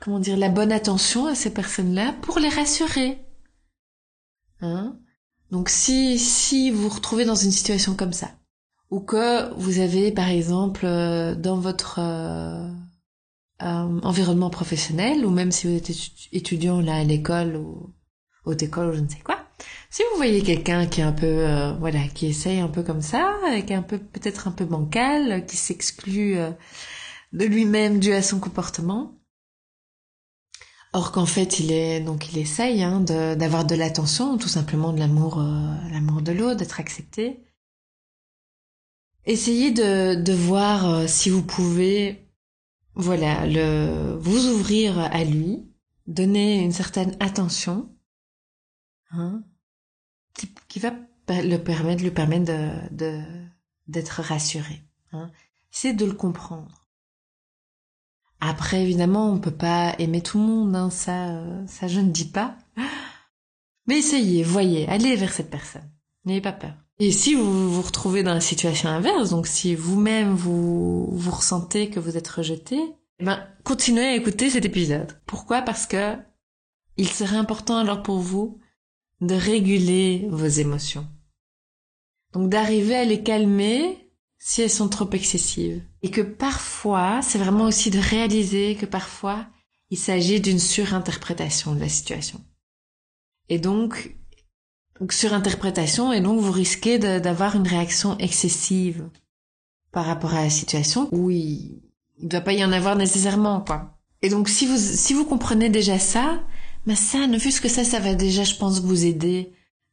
comment 0.00 0.18
dire, 0.18 0.36
la 0.36 0.48
bonne 0.48 0.72
attention 0.72 1.26
à 1.26 1.34
ces 1.34 1.52
personnes-là 1.52 2.14
pour 2.22 2.38
les 2.38 2.48
rassurer. 2.48 3.18
Hein? 4.60 4.96
Donc 5.50 5.68
si, 5.68 6.18
si 6.18 6.70
vous 6.70 6.82
vous 6.82 6.94
retrouvez 6.94 7.24
dans 7.24 7.34
une 7.34 7.50
situation 7.50 7.94
comme 7.94 8.12
ça, 8.12 8.30
ou 8.90 9.00
que 9.00 9.52
vous 9.54 9.80
avez 9.80 10.12
par 10.12 10.28
exemple 10.28 10.84
euh, 10.84 11.34
dans 11.34 11.58
votre 11.58 11.98
euh, 12.00 12.68
euh, 13.62 14.00
environnement 14.02 14.50
professionnel, 14.50 15.24
ou 15.24 15.30
même 15.30 15.52
si 15.52 15.66
vous 15.66 15.76
êtes 15.76 15.90
étudiant 16.32 16.80
là 16.80 16.96
à 16.96 17.04
l'école 17.04 17.56
ou 17.56 17.92
haute 18.44 18.62
école 18.62 18.90
ou 18.90 18.94
je 18.94 19.00
ne 19.00 19.08
sais 19.08 19.20
quoi, 19.24 19.38
si 19.90 20.02
vous 20.10 20.16
voyez 20.16 20.42
quelqu'un 20.42 20.86
qui 20.86 21.00
est 21.00 21.04
un 21.04 21.12
peu, 21.12 21.44
voilà, 21.78 22.06
qui 22.14 22.26
essaye 22.26 22.60
un 22.60 22.68
peu 22.68 22.82
comme 22.82 23.02
ça, 23.02 23.36
qui 23.66 23.72
est 23.72 23.76
un 23.76 23.82
peu 23.82 23.98
peut-être 23.98 24.48
un 24.48 24.52
peu 24.52 24.64
bancal, 24.64 25.44
qui 25.46 25.56
s'exclut 25.56 26.36
de 27.32 27.44
lui-même 27.44 27.98
dû 27.98 28.12
à 28.12 28.22
son 28.22 28.38
comportement. 28.38 29.19
Or 30.92 31.12
qu'en 31.12 31.26
fait, 31.26 31.60
il 31.60 31.70
est 31.70 32.00
donc 32.00 32.32
il 32.32 32.38
essaye 32.38 32.82
hein, 32.82 33.00
d'avoir 33.00 33.64
de, 33.64 33.76
l'attention, 33.76 34.38
tout 34.38 34.48
simplement 34.48 34.92
de 34.92 34.98
l'amour, 34.98 35.38
euh, 35.38 35.76
l'amour 35.92 36.20
de 36.20 36.32
l'autre, 36.32 36.56
d'être 36.56 36.80
accepté. 36.80 37.44
Essayez 39.24 39.70
de, 39.70 40.16
de 40.20 40.32
voir 40.32 40.88
euh, 40.88 41.06
si 41.06 41.30
vous 41.30 41.42
pouvez, 41.42 42.28
voilà, 42.94 43.46
le 43.46 44.16
vous 44.18 44.48
ouvrir 44.48 44.98
à 44.98 45.22
lui, 45.22 45.64
donner 46.08 46.60
une 46.60 46.72
certaine 46.72 47.16
attention, 47.20 47.88
hein, 49.12 49.44
qui, 50.34 50.52
qui 50.68 50.80
va 50.80 50.92
le 51.28 51.58
permettre, 51.58 52.02
lui 52.02 52.10
permettre 52.10 52.52
de 52.90 53.20
d'être 53.90 54.22
rassuré. 54.22 54.82
Hein. 55.12 55.30
C'est 55.70 55.92
de 55.92 56.04
le 56.04 56.12
comprendre. 56.12 56.79
Après, 58.40 58.82
évidemment, 58.82 59.30
on 59.30 59.38
peut 59.38 59.50
pas 59.50 59.94
aimer 59.98 60.22
tout 60.22 60.38
le 60.38 60.44
monde, 60.44 60.74
hein, 60.74 60.90
ça, 60.90 61.28
euh, 61.28 61.66
ça 61.66 61.88
je 61.88 62.00
ne 62.00 62.10
dis 62.10 62.24
pas. 62.26 62.56
Mais 63.86 63.98
essayez, 63.98 64.42
voyez, 64.42 64.88
allez 64.88 65.16
vers 65.16 65.32
cette 65.32 65.50
personne. 65.50 65.90
N'ayez 66.24 66.40
pas 66.40 66.52
peur. 66.52 66.72
Et 66.98 67.12
si 67.12 67.34
vous 67.34 67.70
vous 67.70 67.82
retrouvez 67.82 68.22
dans 68.22 68.34
la 68.34 68.40
situation 68.40 68.88
inverse, 68.88 69.30
donc 69.30 69.46
si 69.46 69.74
vous-même 69.74 70.34
vous, 70.34 71.06
vous 71.10 71.30
ressentez 71.30 71.88
que 71.88 71.98
vous 71.98 72.16
êtes 72.16 72.28
rejeté, 72.28 72.78
eh 73.18 73.24
ben, 73.24 73.46
continuez 73.64 74.04
à 74.04 74.16
écouter 74.16 74.50
cet 74.50 74.64
épisode. 74.64 75.18
Pourquoi? 75.26 75.62
Parce 75.62 75.86
que 75.86 76.16
il 76.96 77.08
serait 77.08 77.36
important 77.36 77.78
alors 77.78 78.02
pour 78.02 78.18
vous 78.18 78.58
de 79.22 79.34
réguler 79.34 80.26
vos 80.30 80.46
émotions. 80.46 81.06
Donc 82.32 82.50
d'arriver 82.50 82.96
à 82.96 83.04
les 83.04 83.22
calmer 83.22 84.09
si 84.40 84.62
elles 84.62 84.70
sont 84.70 84.88
trop 84.88 85.08
excessives. 85.10 85.82
Et 86.02 86.10
que 86.10 86.22
parfois, 86.22 87.20
c'est 87.22 87.38
vraiment 87.38 87.64
aussi 87.64 87.90
de 87.90 87.98
réaliser 88.00 88.74
que 88.74 88.86
parfois, 88.86 89.46
il 89.90 89.98
s'agit 89.98 90.40
d'une 90.40 90.58
surinterprétation 90.58 91.74
de 91.74 91.80
la 91.80 91.88
situation. 91.88 92.40
Et 93.48 93.58
donc, 93.58 94.16
surinterprétation, 95.10 96.12
et 96.12 96.20
donc 96.20 96.40
vous 96.40 96.52
risquez 96.52 96.98
d'avoir 96.98 97.54
une 97.54 97.68
réaction 97.68 98.16
excessive 98.18 99.08
par 99.92 100.06
rapport 100.06 100.34
à 100.34 100.44
la 100.44 100.50
situation 100.50 101.08
où 101.12 101.30
il 101.30 101.82
ne 102.22 102.28
doit 102.28 102.40
pas 102.40 102.52
y 102.52 102.64
en 102.64 102.72
avoir 102.72 102.96
nécessairement, 102.96 103.60
quoi. 103.60 103.98
Et 104.22 104.28
donc, 104.28 104.48
si 104.48 104.66
vous, 104.66 104.76
si 104.76 105.14
vous 105.14 105.24
comprenez 105.24 105.70
déjà 105.70 105.98
ça, 105.98 106.42
mais 106.86 106.96
ça, 106.96 107.26
ne 107.26 107.38
fût-ce 107.38 107.60
que 107.60 107.68
ça, 107.68 107.84
ça 107.84 108.00
va 108.00 108.14
déjà, 108.14 108.44
je 108.44 108.54
pense, 108.54 108.80
vous 108.80 109.04
aider 109.04 109.52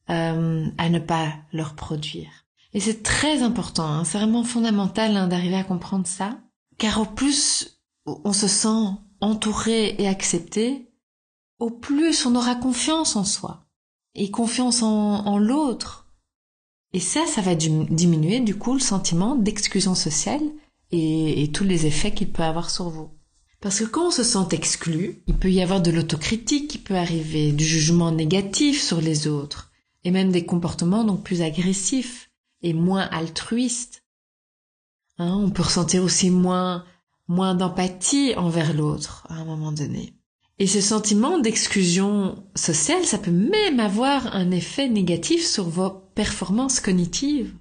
euh, 0.10 0.65
à 0.77 0.89
ne 0.89 0.99
pas 0.99 1.33
le 1.51 1.63
reproduire. 1.63 2.46
Et 2.73 2.80
c'est 2.80 3.01
très 3.01 3.41
important, 3.41 3.86
hein, 3.86 4.03
c'est 4.03 4.17
vraiment 4.17 4.43
fondamental 4.43 5.15
hein, 5.15 5.27
d'arriver 5.27 5.56
à 5.56 5.63
comprendre 5.63 6.08
ça, 6.08 6.39
car 6.77 6.99
au 7.01 7.06
plus 7.06 7.82
on 8.06 8.34
se 8.34 8.47
sent 8.47 8.91
entouré 9.21 9.95
et 9.97 10.08
accepté, 10.08 10.91
au 11.60 11.69
plus 11.69 12.25
on 12.25 12.36
aura 12.36 12.56
confiance 12.56 13.15
en 13.15 13.23
soi 13.23 13.65
et 14.15 14.32
confiance 14.32 14.82
en, 14.82 15.38
l'autre. 15.38 16.08
Et 16.93 16.99
ça, 16.99 17.25
ça 17.25 17.41
va 17.41 17.56
diminuer 17.56 18.39
du 18.39 18.56
coup 18.56 18.73
le 18.73 18.80
sentiment 18.80 19.36
d'exclusion 19.36 19.95
sociale 19.95 20.41
et, 20.91 21.43
et 21.43 21.51
tous 21.51 21.63
les 21.63 21.86
effets 21.86 22.13
qu'il 22.13 22.32
peut 22.32 22.43
avoir 22.43 22.69
sur 22.69 22.89
vous. 22.89 23.12
Parce 23.62 23.80
que 23.80 23.86
quand 23.86 24.08
on 24.08 24.12
se 24.12 24.23
sent 24.23 24.47
exclu, 24.51 25.23
il 25.27 25.36
peut 25.36 25.51
y 25.51 25.62
avoir 25.62 25.82
de 25.82 25.91
l'autocritique 25.91 26.69
qui 26.69 26.77
peut 26.77 26.95
arriver, 26.95 27.51
du 27.51 27.63
jugement 27.63 28.12
négatif 28.12 28.82
sur 28.82 29.01
les 29.01 29.27
autres, 29.27 29.71
et 30.03 30.12
même 30.12 30.32
des 30.32 30.45
comportements 30.45 31.03
donc 31.03 31.23
plus 31.23 31.41
agressifs 31.41 32.27
et 32.62 32.74
moins 32.74 33.08
altruiste. 33.12 34.04
Hein, 35.17 35.36
on 35.36 35.50
peut 35.50 35.63
ressentir 35.63 36.04
aussi 36.04 36.30
moins, 36.30 36.86
moins 37.28 37.56
d'empathie 37.56 38.34
envers 38.36 38.74
l'autre 38.74 39.26
à 39.30 39.36
un 39.36 39.46
moment 39.46 39.72
donné. 39.72 40.13
Et 40.60 40.67
ce 40.67 40.82
sentiment 40.82 41.38
d'exclusion 41.38 42.43
sociale, 42.56 43.06
ça 43.06 43.20
peut 43.20 43.32
même 43.32 43.80
avoir 43.80 44.36
un 44.36 44.50
effet 44.52 44.89
négatif 44.89 45.46
sur 45.46 45.70
vos 45.70 45.91
performances 46.15 46.80
cognitives. 46.80 47.54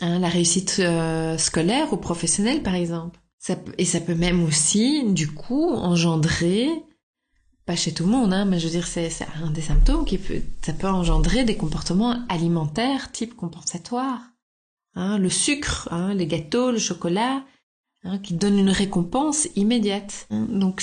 Hein, 0.00 0.18
la 0.18 0.28
réussite 0.28 0.76
euh, 0.80 1.38
scolaire 1.38 1.92
ou 1.92 1.96
professionnelle, 1.96 2.62
par 2.62 2.74
exemple. 2.74 3.20
et 3.78 3.84
ça 3.84 4.00
peut 4.00 4.14
même 4.14 4.42
aussi, 4.42 5.04
du 5.12 5.32
coup, 5.32 5.70
engendrer 5.70 6.70
chez 7.76 7.92
tout 7.92 8.04
le 8.04 8.10
monde, 8.10 8.32
hein, 8.32 8.44
mais 8.44 8.58
je 8.58 8.66
veux 8.66 8.72
dire, 8.72 8.86
c'est 8.86 9.10
un 9.42 9.50
des 9.50 9.62
symptômes 9.62 10.04
qui 10.04 10.18
peut, 10.18 10.42
ça 10.62 10.72
peut 10.72 10.88
engendrer 10.88 11.44
des 11.44 11.56
comportements 11.56 12.24
alimentaires 12.28 13.12
type 13.12 13.34
compensatoire. 13.36 14.20
Hein, 14.94 15.18
le 15.18 15.30
sucre, 15.30 15.88
hein, 15.92 16.14
les 16.14 16.26
gâteaux, 16.26 16.72
le 16.72 16.78
chocolat, 16.78 17.44
hein, 18.04 18.18
qui 18.18 18.34
donnent 18.34 18.58
une 18.58 18.70
récompense 18.70 19.48
immédiate. 19.56 20.26
Donc 20.30 20.82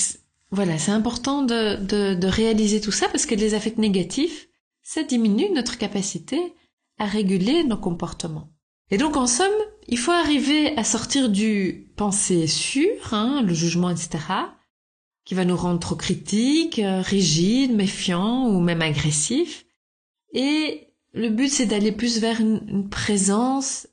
voilà, 0.52 0.78
c'est 0.78 0.92
important 0.92 1.42
de, 1.42 1.76
de, 2.16 2.28
réaliser 2.28 2.80
tout 2.80 2.92
ça 2.92 3.10
parce 3.10 3.26
que 3.26 3.36
les 3.36 3.54
affects 3.54 3.78
négatifs, 3.78 4.48
ça 4.82 5.04
diminue 5.04 5.50
notre 5.54 5.78
capacité 5.78 6.40
à 7.00 7.06
réguler 7.06 7.64
nos 7.64 7.78
comportements. 7.78 8.50
Et 8.90 8.98
donc 8.98 9.18
en 9.18 9.28
somme, 9.28 9.52
il 9.88 9.98
faut 9.98 10.12
arriver 10.12 10.78
à 10.78 10.86
sortir 10.86 11.30
du 11.30 11.92
pensée 11.98 12.48
sûr, 12.48 13.14
hein, 13.14 13.42
le 13.42 13.54
jugement, 13.54 13.90
etc., 13.90 14.20
qui 15.28 15.36
va 15.36 15.44
nous 15.44 15.58
rendre 15.58 15.82
trop 15.82 15.98
critiques, 15.98 16.80
euh, 16.80 17.02
rigides, 17.02 17.76
méfiants 17.76 18.48
ou 18.48 18.62
même 18.62 18.82
agressifs. 18.82 19.66
Et 20.32 20.88
le 21.12 21.28
but, 21.28 21.50
c'est 21.50 21.66
d'aller 21.66 21.92
plus 21.92 22.20
vers 22.20 22.40
une, 22.40 22.88
présence 22.90 23.88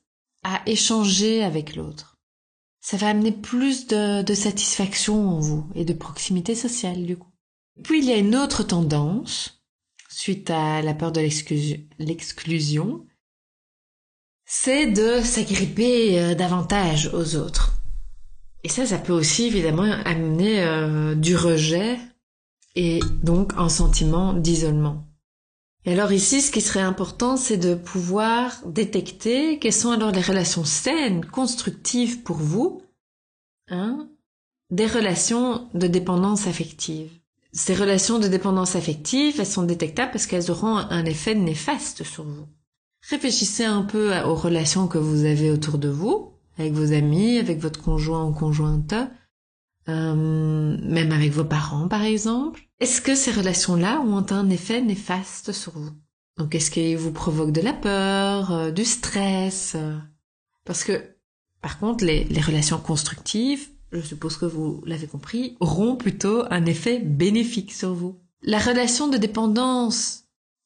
à 0.45 0.63
échanger 0.67 1.43
avec 1.43 1.75
l'autre. 1.75 2.19
Ça 2.81 2.97
va 2.99 3.09
amener 3.09 3.33
plus 3.33 3.89
de, 3.89 4.23
de, 4.23 4.35
satisfaction 4.35 5.29
en 5.29 5.41
vous 5.41 5.67
et 5.75 5.85
de 5.85 5.93
proximité 5.93 6.55
sociale, 6.55 7.05
du 7.05 7.17
coup. 7.17 7.33
Puis 7.83 7.99
il 7.99 8.05
y 8.05 8.13
a 8.13 8.17
une 8.17 8.37
autre 8.37 8.63
tendance, 8.63 9.65
suite 10.09 10.51
à 10.51 10.83
la 10.83 10.95
peur 10.95 11.11
de 11.11 11.21
l'exclusion, 11.99 13.07
c'est 14.47 14.87
de 14.87 15.21
s'agripper 15.21 16.21
euh, 16.21 16.35
davantage 16.37 17.11
aux 17.13 17.35
autres. 17.35 17.74
Et 18.65 18.69
ça, 18.71 18.87
ça 18.87 18.99
peut 18.99 19.13
aussi 19.13 19.45
évidemment 19.45 19.83
amener 20.05 20.65
euh, 20.65 21.15
du 21.15 21.37
rejet 21.37 21.99
et 22.75 22.99
donc 23.23 23.53
un 23.57 23.69
sentiment 23.69 24.33
d'isolement. 24.33 25.07
Et 25.85 25.93
alors 25.93 26.13
ici, 26.13 26.41
ce 26.41 26.51
qui 26.51 26.63
serait 26.63 26.81
important, 26.81 27.37
c'est 27.37 27.59
de 27.59 27.75
pouvoir 27.75 28.63
détecter 28.65 29.59
quelles 29.59 29.75
sont 29.75 29.91
alors 29.91 30.13
les 30.13 30.23
relations 30.23 30.65
saines, 30.65 31.27
constructives 31.27 32.23
pour 32.23 32.39
vous, 32.39 32.81
hein, 33.69 34.09
des 34.71 34.87
relations 34.87 35.69
de 35.75 35.87
dépendance 35.87 36.47
affective. 36.47 37.13
Ces 37.53 37.75
relations 37.75 38.19
de 38.19 38.29
dépendance 38.29 38.77
affective, 38.77 39.39
elles 39.39 39.47
sont 39.47 39.63
détectables 39.63 40.11
parce 40.11 40.27
qu'elles 40.27 40.51
auront 40.51 40.79
un 40.79 41.05
effet 41.05 41.35
néfaste 41.35 42.03
sur 42.03 42.25
vous. 42.25 42.47
Réfléchissez 43.11 43.65
un 43.65 43.83
peu 43.83 44.19
aux 44.23 44.35
relations 44.35 44.89
que 44.89 44.99
vous 44.99 45.27
avez 45.27 45.51
autour 45.51 45.77
de 45.77 45.91
vous, 45.91 46.34
avec 46.59 46.73
vos 46.73 46.93
amis, 46.93 47.39
avec 47.39 47.59
votre 47.59 47.81
conjoint 47.81 48.25
ou 48.25 48.33
conjointe, 48.33 48.95
euh, 49.89 50.77
même 50.83 51.13
avec 51.13 51.33
vos 51.33 51.45
parents 51.45 51.89
par 51.89 52.03
exemple. 52.03 52.63
Est-ce 52.81 53.01
que 53.01 53.15
ces 53.15 53.33
relations-là 53.33 54.01
ont 54.01 54.27
un 54.31 54.51
effet 54.51 54.81
néfaste 54.81 55.53
sur 55.53 55.73
vous? 55.73 55.93
Donc 56.37 56.55
est-ce 56.55 56.71
qu'ils 56.71 56.99
vous 56.99 57.13
provoquent 57.13 57.53
de 57.53 57.61
la 57.61 57.73
peur, 57.73 58.53
euh, 58.53 58.71
du 58.71 58.85
stress? 58.85 59.77
Parce 60.65 60.85
que 60.85 61.15
par 61.61 61.79
contre, 61.79 62.05
les, 62.05 62.25
les 62.25 62.41
relations 62.41 62.79
constructives, 62.79 63.69
je 63.91 64.01
suppose 64.01 64.37
que 64.37 64.45
vous 64.45 64.83
l'avez 64.85 65.07
compris, 65.07 65.57
auront 65.61 65.97
plutôt 65.97 66.43
un 66.51 66.67
effet 66.67 66.99
bénéfique 66.99 67.73
sur 67.73 67.95
vous. 67.95 68.21
La 68.43 68.59
relation 68.59 69.09
de 69.09 69.17
dépendance 69.17 70.25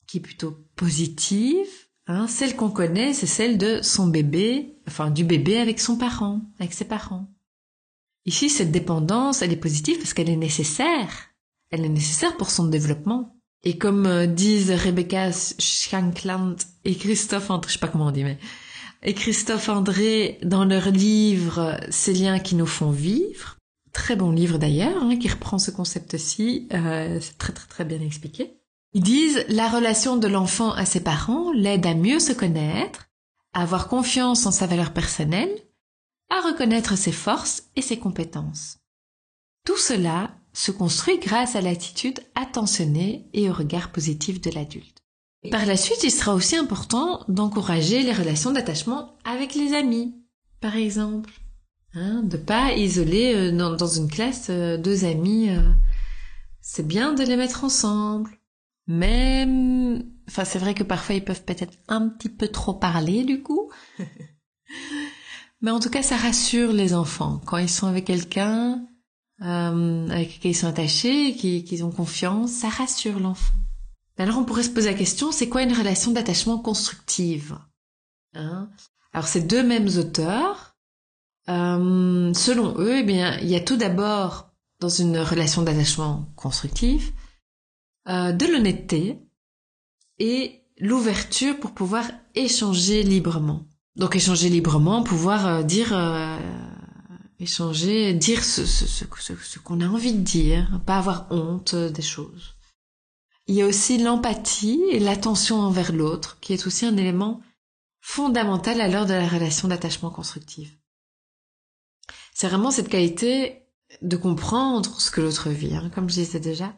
qui 0.09 0.19
est 0.19 0.21
plutôt 0.21 0.57
positive, 0.75 1.69
hein, 2.09 2.27
celle 2.27 2.57
qu'on 2.57 2.71
connaît, 2.71 3.15
c'est 3.15 3.27
celle 3.27 3.59
de 3.59 3.81
son 3.83 4.09
bébé, 4.09 4.75
enfin 4.89 5.11
du 5.11 5.25
bébé 5.25 5.59
avec 5.59 5.79
son 5.79 5.97
parent, 5.97 6.41
avec 6.59 6.73
ses 6.73 6.85
parents. 6.85 7.29
Ici, 8.25 8.51
cette 8.51 8.73
dépendance, 8.73 9.43
elle 9.43 9.53
est 9.53 9.57
positive 9.57 9.99
parce 9.99 10.13
qu'elle 10.13 10.29
est 10.29 10.37
nécessaire. 10.37 11.31
Elle 11.71 11.85
est 11.85 11.89
nécessaire 11.89 12.37
pour 12.37 12.51
son 12.51 12.67
développement. 12.67 13.37
Et 13.65 13.79
comme 13.79 14.07
euh, 14.07 14.27
disent 14.27 14.71
Rebecca 14.71 15.31
Shankland 15.33 16.57
et 16.85 16.95
Christophe 16.95 17.51
André, 17.51 17.69
je 17.69 17.75
sais 17.75 17.81
pas 17.81 17.89
comment 17.89 18.07
on 18.07 18.11
dit, 18.11 18.25
mais 18.25 18.39
et 19.03 19.15
Christophe 19.15 19.69
André 19.69 20.39
dans 20.43 20.65
leur 20.65 20.91
livre 20.91 21.79
Ces 21.89 22.13
liens 22.13 22.41
qui 22.41 22.57
nous 22.57 22.67
font 22.67 22.91
vivre, 22.91 23.57
très 23.93 24.17
bon 24.17 24.31
livre 24.31 24.59
d'ailleurs, 24.59 25.03
hein, 25.03 25.17
qui 25.17 25.29
reprend 25.29 25.59
ce 25.59 25.71
concept-ci, 25.71 26.69
euh, 26.73 27.19
c'est 27.21 27.39
très 27.39 27.53
très 27.53 27.67
très 27.69 27.85
bien 27.85 28.01
expliqué. 28.01 28.58
Ils 28.95 29.03
disent 29.03 29.45
la 29.49 29.69
relation 29.69 30.17
de 30.17 30.29
l'enfant 30.29 30.73
à 30.73 30.85
ses 30.85 31.01
parents 31.01 31.53
l'aide 31.53 31.87
à 31.87 31.95
mieux 31.95 32.21
se 32.21 32.33
connaître, 32.33 33.09
à 33.53 33.63
avoir 33.63 33.89
confiance 33.89 34.47
en 34.47 34.51
sa 34.51 34.67
valeur 34.67 34.93
personnelle, 34.93 35.55
à 36.31 36.41
reconnaître 36.41 36.97
ses 36.97 37.13
forces 37.13 37.65
et 37.77 37.83
ses 37.83 37.99
compétences. 37.99 38.79
Tout 39.65 39.77
cela 39.77 40.31
se 40.53 40.71
construit 40.71 41.19
grâce 41.19 41.57
à 41.57 41.61
l'attitude 41.61 42.21
attentionnée 42.35 43.29
et 43.33 43.51
au 43.51 43.53
regard 43.53 43.93
positif 43.93 44.41
de 44.41 44.51
l'adulte. 44.51 45.03
Par 45.51 45.67
la 45.67 45.77
suite, 45.77 46.03
il 46.03 46.11
sera 46.11 46.35
aussi 46.35 46.57
important 46.57 47.25
d'encourager 47.29 48.03
les 48.03 48.13
relations 48.13 48.51
d'attachement 48.51 49.17
avec 49.25 49.55
les 49.55 49.73
amis, 49.73 50.15
par 50.61 50.77
exemple. 50.77 51.33
Hein, 51.95 52.23
de 52.23 52.37
pas 52.37 52.73
isoler 52.73 53.35
euh, 53.35 53.77
dans, 53.77 53.87
une 53.87 54.11
classe 54.11 54.49
euh, 54.51 54.77
deux 54.77 55.05
amis. 55.05 55.49
Euh, 55.51 55.63
c'est 56.61 56.87
bien 56.87 57.15
de 57.15 57.23
les 57.23 57.37
mettre 57.37 57.65
ensemble. 57.65 58.38
Même, 58.89 60.03
enfin, 60.29 60.45
c'est 60.45 60.59
vrai 60.59 60.75
que 60.75 60.83
parfois 60.83 61.15
ils 61.15 61.25
peuvent 61.25 61.45
peut-être 61.45 61.77
un 61.89 62.09
petit 62.09 62.31
peu 62.31 62.49
trop 62.49 62.75
parler 62.75 63.25
du 63.25 63.43
coup. 63.43 63.71
Mais 65.61 65.71
en 65.71 65.81
tout 65.81 65.91
cas, 65.91 66.03
ça 66.03 66.17
rassure 66.17 66.73
les 66.73 66.95
enfants 66.95 67.41
quand 67.47 67.59
ils 67.59 67.69
sont 67.69 67.87
avec 67.87 68.07
quelqu'un 68.07 68.87
euh, 69.43 70.09
avec 70.09 70.41
qui 70.41 70.49
ils 70.49 70.55
sont 70.55 70.67
attachés, 70.67 71.35
qu'ils 71.35 71.85
ont 71.85 71.93
confiance, 71.93 72.51
ça 72.51 72.69
rassure 72.69 73.21
l'enfant. 73.21 73.55
Alors 74.17 74.39
on 74.39 74.45
pourrait 74.45 74.65
se 74.65 74.71
poser 74.71 74.91
la 74.91 74.99
question, 74.99 75.31
c'est 75.31 75.49
quoi 75.49 75.63
une 75.63 75.73
relation 75.73 76.11
d'attachement 76.11 76.59
constructive 76.59 77.57
hein? 78.35 78.69
Alors 79.13 79.29
ces 79.29 79.43
deux 79.43 79.63
mêmes 79.63 79.87
auteurs, 79.97 80.77
euh, 81.49 82.35
selon 82.35 82.75
eux, 82.79 82.99
eh 82.99 83.03
bien, 83.05 83.39
il 83.39 83.49
y 83.49 83.55
a 83.55 83.61
tout 83.61 83.77
d'abord 83.77 84.51
dans 84.81 84.89
une 84.89 85.19
relation 85.19 85.63
d'attachement 85.63 86.29
constructive 86.35 87.13
euh, 88.09 88.33
de 88.33 88.47
l'honnêteté 88.47 89.19
et 90.19 90.63
l'ouverture 90.79 91.59
pour 91.61 91.73
pouvoir 91.73 92.05
échanger 92.35 93.03
librement. 93.03 93.67
Donc 93.97 94.17
échanger 94.17 94.49
librement, 94.49 95.03
pouvoir 95.03 95.47
euh, 95.47 95.63
dire 95.63 95.93
euh, 95.93 96.39
échanger, 97.39 98.15
dire 98.15 98.45
ce, 98.45 98.65
ce, 98.65 98.87
ce, 98.87 99.05
ce 99.35 99.59
qu'on 99.59 99.81
a 99.81 99.89
envie 99.89 100.15
de 100.15 100.23
dire, 100.23 100.81
pas 100.87 100.99
avoir 100.99 101.27
honte 101.31 101.75
des 101.75 102.03
choses. 102.03 102.55
Il 103.47 103.55
y 103.55 103.63
a 103.63 103.67
aussi 103.67 103.99
l'empathie 103.99 104.83
et 104.91 104.99
l'attention 104.99 105.61
envers 105.61 105.93
l'autre, 105.93 106.39
qui 106.41 106.53
est 106.53 106.67
aussi 106.67 106.85
un 106.85 106.97
élément 106.97 107.41
fondamental 108.01 108.81
à 108.81 108.89
l'heure 108.89 109.07
de 109.07 109.15
la 109.15 109.27
relation 109.27 109.69
d'attachement 109.69 110.11
constructive. 110.11 110.71
C'est 112.35 112.49
vraiment 112.49 112.71
cette 112.71 112.89
qualité 112.89 113.67
de 114.03 114.17
comprendre 114.17 115.01
ce 115.01 115.11
que 115.11 115.21
l'autre 115.21 115.49
vit, 115.51 115.75
hein, 115.75 115.91
comme 115.95 116.09
je 116.09 116.15
disais 116.15 116.41
déjà, 116.41 116.75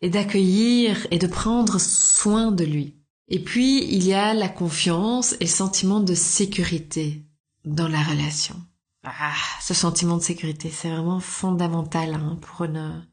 et 0.00 0.10
d'accueillir 0.10 1.06
et 1.10 1.18
de 1.18 1.26
prendre 1.26 1.78
soin 1.78 2.52
de 2.52 2.64
lui. 2.64 2.96
Et 3.28 3.42
puis, 3.42 3.84
il 3.84 4.04
y 4.04 4.12
a 4.12 4.34
la 4.34 4.48
confiance 4.48 5.34
et 5.34 5.44
le 5.44 5.50
sentiment 5.50 6.00
de 6.00 6.14
sécurité 6.14 7.24
dans 7.64 7.88
la 7.88 8.02
relation. 8.02 8.56
Ah, 9.04 9.34
ce 9.60 9.74
sentiment 9.74 10.16
de 10.16 10.22
sécurité, 10.22 10.70
c'est 10.70 10.90
vraiment 10.90 11.20
fondamental 11.20 12.14
hein, 12.14 12.38
pour 12.40 12.64
une 12.64 13.06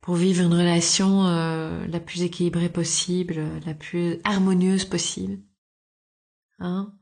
pour 0.00 0.14
vivre 0.14 0.44
une 0.44 0.54
relation 0.54 1.26
euh, 1.26 1.84
la 1.88 1.98
plus 1.98 2.22
équilibrée 2.22 2.68
possible, 2.68 3.42
la 3.66 3.74
plus 3.74 4.20
harmonieuse 4.22 4.84
possible. 4.84 5.40
Hein 6.60 6.92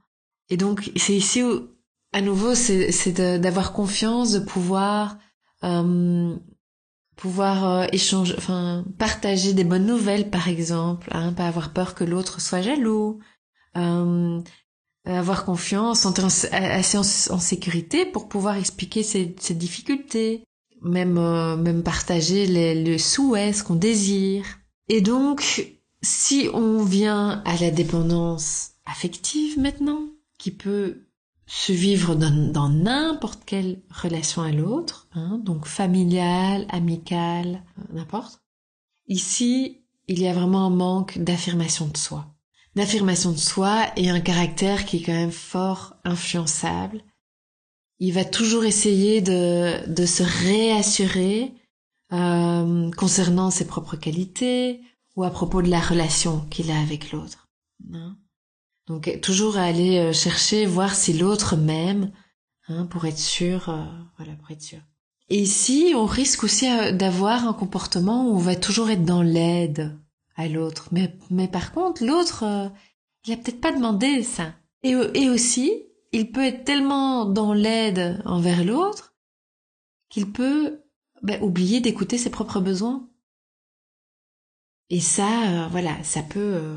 Et 0.48 0.56
donc 0.56 0.90
c'est 0.96 1.14
ici 1.14 1.42
où, 1.42 1.68
à 2.12 2.22
nouveau, 2.22 2.54
c'est 2.54 3.12
d'avoir 3.38 3.74
confiance, 3.74 4.32
de 4.32 4.38
pouvoir 4.38 5.18
euh, 5.64 6.34
pouvoir 7.16 7.68
euh, 7.68 7.86
échanger, 7.92 8.34
enfin 8.36 8.84
partager 8.98 9.52
des 9.54 9.64
bonnes 9.64 9.86
nouvelles, 9.86 10.30
par 10.30 10.48
exemple, 10.48 11.08
hein, 11.12 11.32
pas 11.32 11.46
avoir 11.46 11.72
peur 11.72 11.94
que 11.94 12.04
l'autre 12.04 12.40
soit 12.40 12.62
jaloux. 12.62 13.20
Euh, 13.76 14.40
euh, 15.06 15.18
avoir 15.18 15.44
confiance, 15.44 16.00
sentir 16.00 16.24
assez 16.24 16.96
en, 16.96 17.02
sécurité 17.02 18.06
pour 18.06 18.26
pouvoir 18.26 18.56
expliquer 18.56 19.02
ses, 19.02 19.26
difficultés, 19.50 20.44
même 20.80 21.18
euh, 21.18 21.56
même 21.56 21.82
partager 21.82 22.46
les, 22.46 22.82
le 22.82 22.96
souhait, 22.96 23.52
ce 23.52 23.62
qu'on 23.62 23.74
désire. 23.74 24.46
Et 24.88 25.02
donc, 25.02 25.74
si 26.00 26.48
on 26.54 26.82
vient 26.82 27.42
à 27.44 27.54
la 27.58 27.70
dépendance 27.70 28.70
affective 28.86 29.58
maintenant, 29.58 30.08
qui 30.38 30.50
peut 30.50 31.03
se 31.46 31.72
vivre 31.72 32.14
dans 32.14 32.68
n'importe 32.68 33.44
quelle 33.44 33.82
relation 33.90 34.42
à 34.42 34.50
l'autre, 34.50 35.08
hein, 35.12 35.40
donc 35.42 35.66
familiale, 35.66 36.66
amicale, 36.70 37.62
euh, 37.78 37.82
n'importe. 37.92 38.40
Ici, 39.08 39.84
il 40.08 40.20
y 40.20 40.26
a 40.26 40.32
vraiment 40.32 40.66
un 40.66 40.70
manque 40.70 41.18
d'affirmation 41.18 41.86
de 41.86 41.96
soi 41.96 42.34
d'affirmation 42.74 43.32
de 43.32 43.38
soi 43.38 43.86
et 43.96 44.10
un 44.10 44.20
caractère 44.20 44.84
qui 44.84 44.98
est 44.98 45.02
quand 45.02 45.12
même 45.12 45.30
fort 45.30 45.94
influençable. 46.04 47.02
Il 48.00 48.12
va 48.12 48.24
toujours 48.24 48.64
essayer 48.64 49.20
de, 49.20 49.88
de 49.88 50.06
se 50.06 50.22
réassurer 50.22 51.54
euh, 52.12 52.90
concernant 52.92 53.50
ses 53.50 53.66
propres 53.66 53.96
qualités 53.96 54.80
ou 55.16 55.24
à 55.24 55.30
propos 55.30 55.62
de 55.62 55.70
la 55.70 55.80
relation 55.80 56.40
qu'il 56.50 56.70
a 56.70 56.80
avec 56.80 57.12
l'autre. 57.12 57.48
Hein. 57.92 58.16
Donc 58.86 59.20
toujours 59.22 59.56
aller 59.56 59.98
euh, 59.98 60.12
chercher, 60.12 60.66
voir 60.66 60.94
si 60.94 61.12
l'autre 61.14 61.56
m'aime, 61.56 62.12
hein, 62.68 62.86
pour 62.86 63.04
être 63.06 63.18
sûr, 63.18 63.68
euh, 63.68 63.84
voilà, 64.16 64.34
pour 64.34 64.50
être 64.50 64.62
sûr. 64.62 64.80
Et 65.30 65.40
ici, 65.40 65.94
on 65.96 66.04
risque 66.04 66.44
aussi 66.44 66.66
d'avoir 66.92 67.48
un 67.48 67.54
comportement 67.54 68.28
où 68.28 68.34
on 68.34 68.38
va 68.38 68.56
toujours 68.56 68.90
être 68.90 69.04
dans 69.04 69.22
l'aide, 69.22 69.98
à 70.36 70.48
l'autre. 70.48 70.88
Mais, 70.92 71.16
mais 71.30 71.48
par 71.48 71.72
contre, 71.72 72.04
l'autre, 72.04 72.44
euh, 72.44 72.68
il 73.26 73.32
a 73.32 73.36
peut-être 73.36 73.60
pas 73.60 73.72
demandé 73.72 74.22
ça. 74.22 74.54
Et, 74.82 74.94
aussi, 75.30 75.72
il 76.12 76.30
peut 76.30 76.44
être 76.44 76.64
tellement 76.64 77.24
dans 77.24 77.54
l'aide 77.54 78.20
envers 78.26 78.64
l'autre 78.64 79.14
qu'il 80.10 80.30
peut 80.30 80.82
ben, 81.22 81.42
oublier 81.42 81.80
d'écouter 81.80 82.18
ses 82.18 82.30
propres 82.30 82.60
besoins. 82.60 83.08
Et 84.90 85.00
ça, 85.00 85.64
euh, 85.64 85.68
voilà, 85.68 86.02
ça 86.04 86.22
peut... 86.22 86.76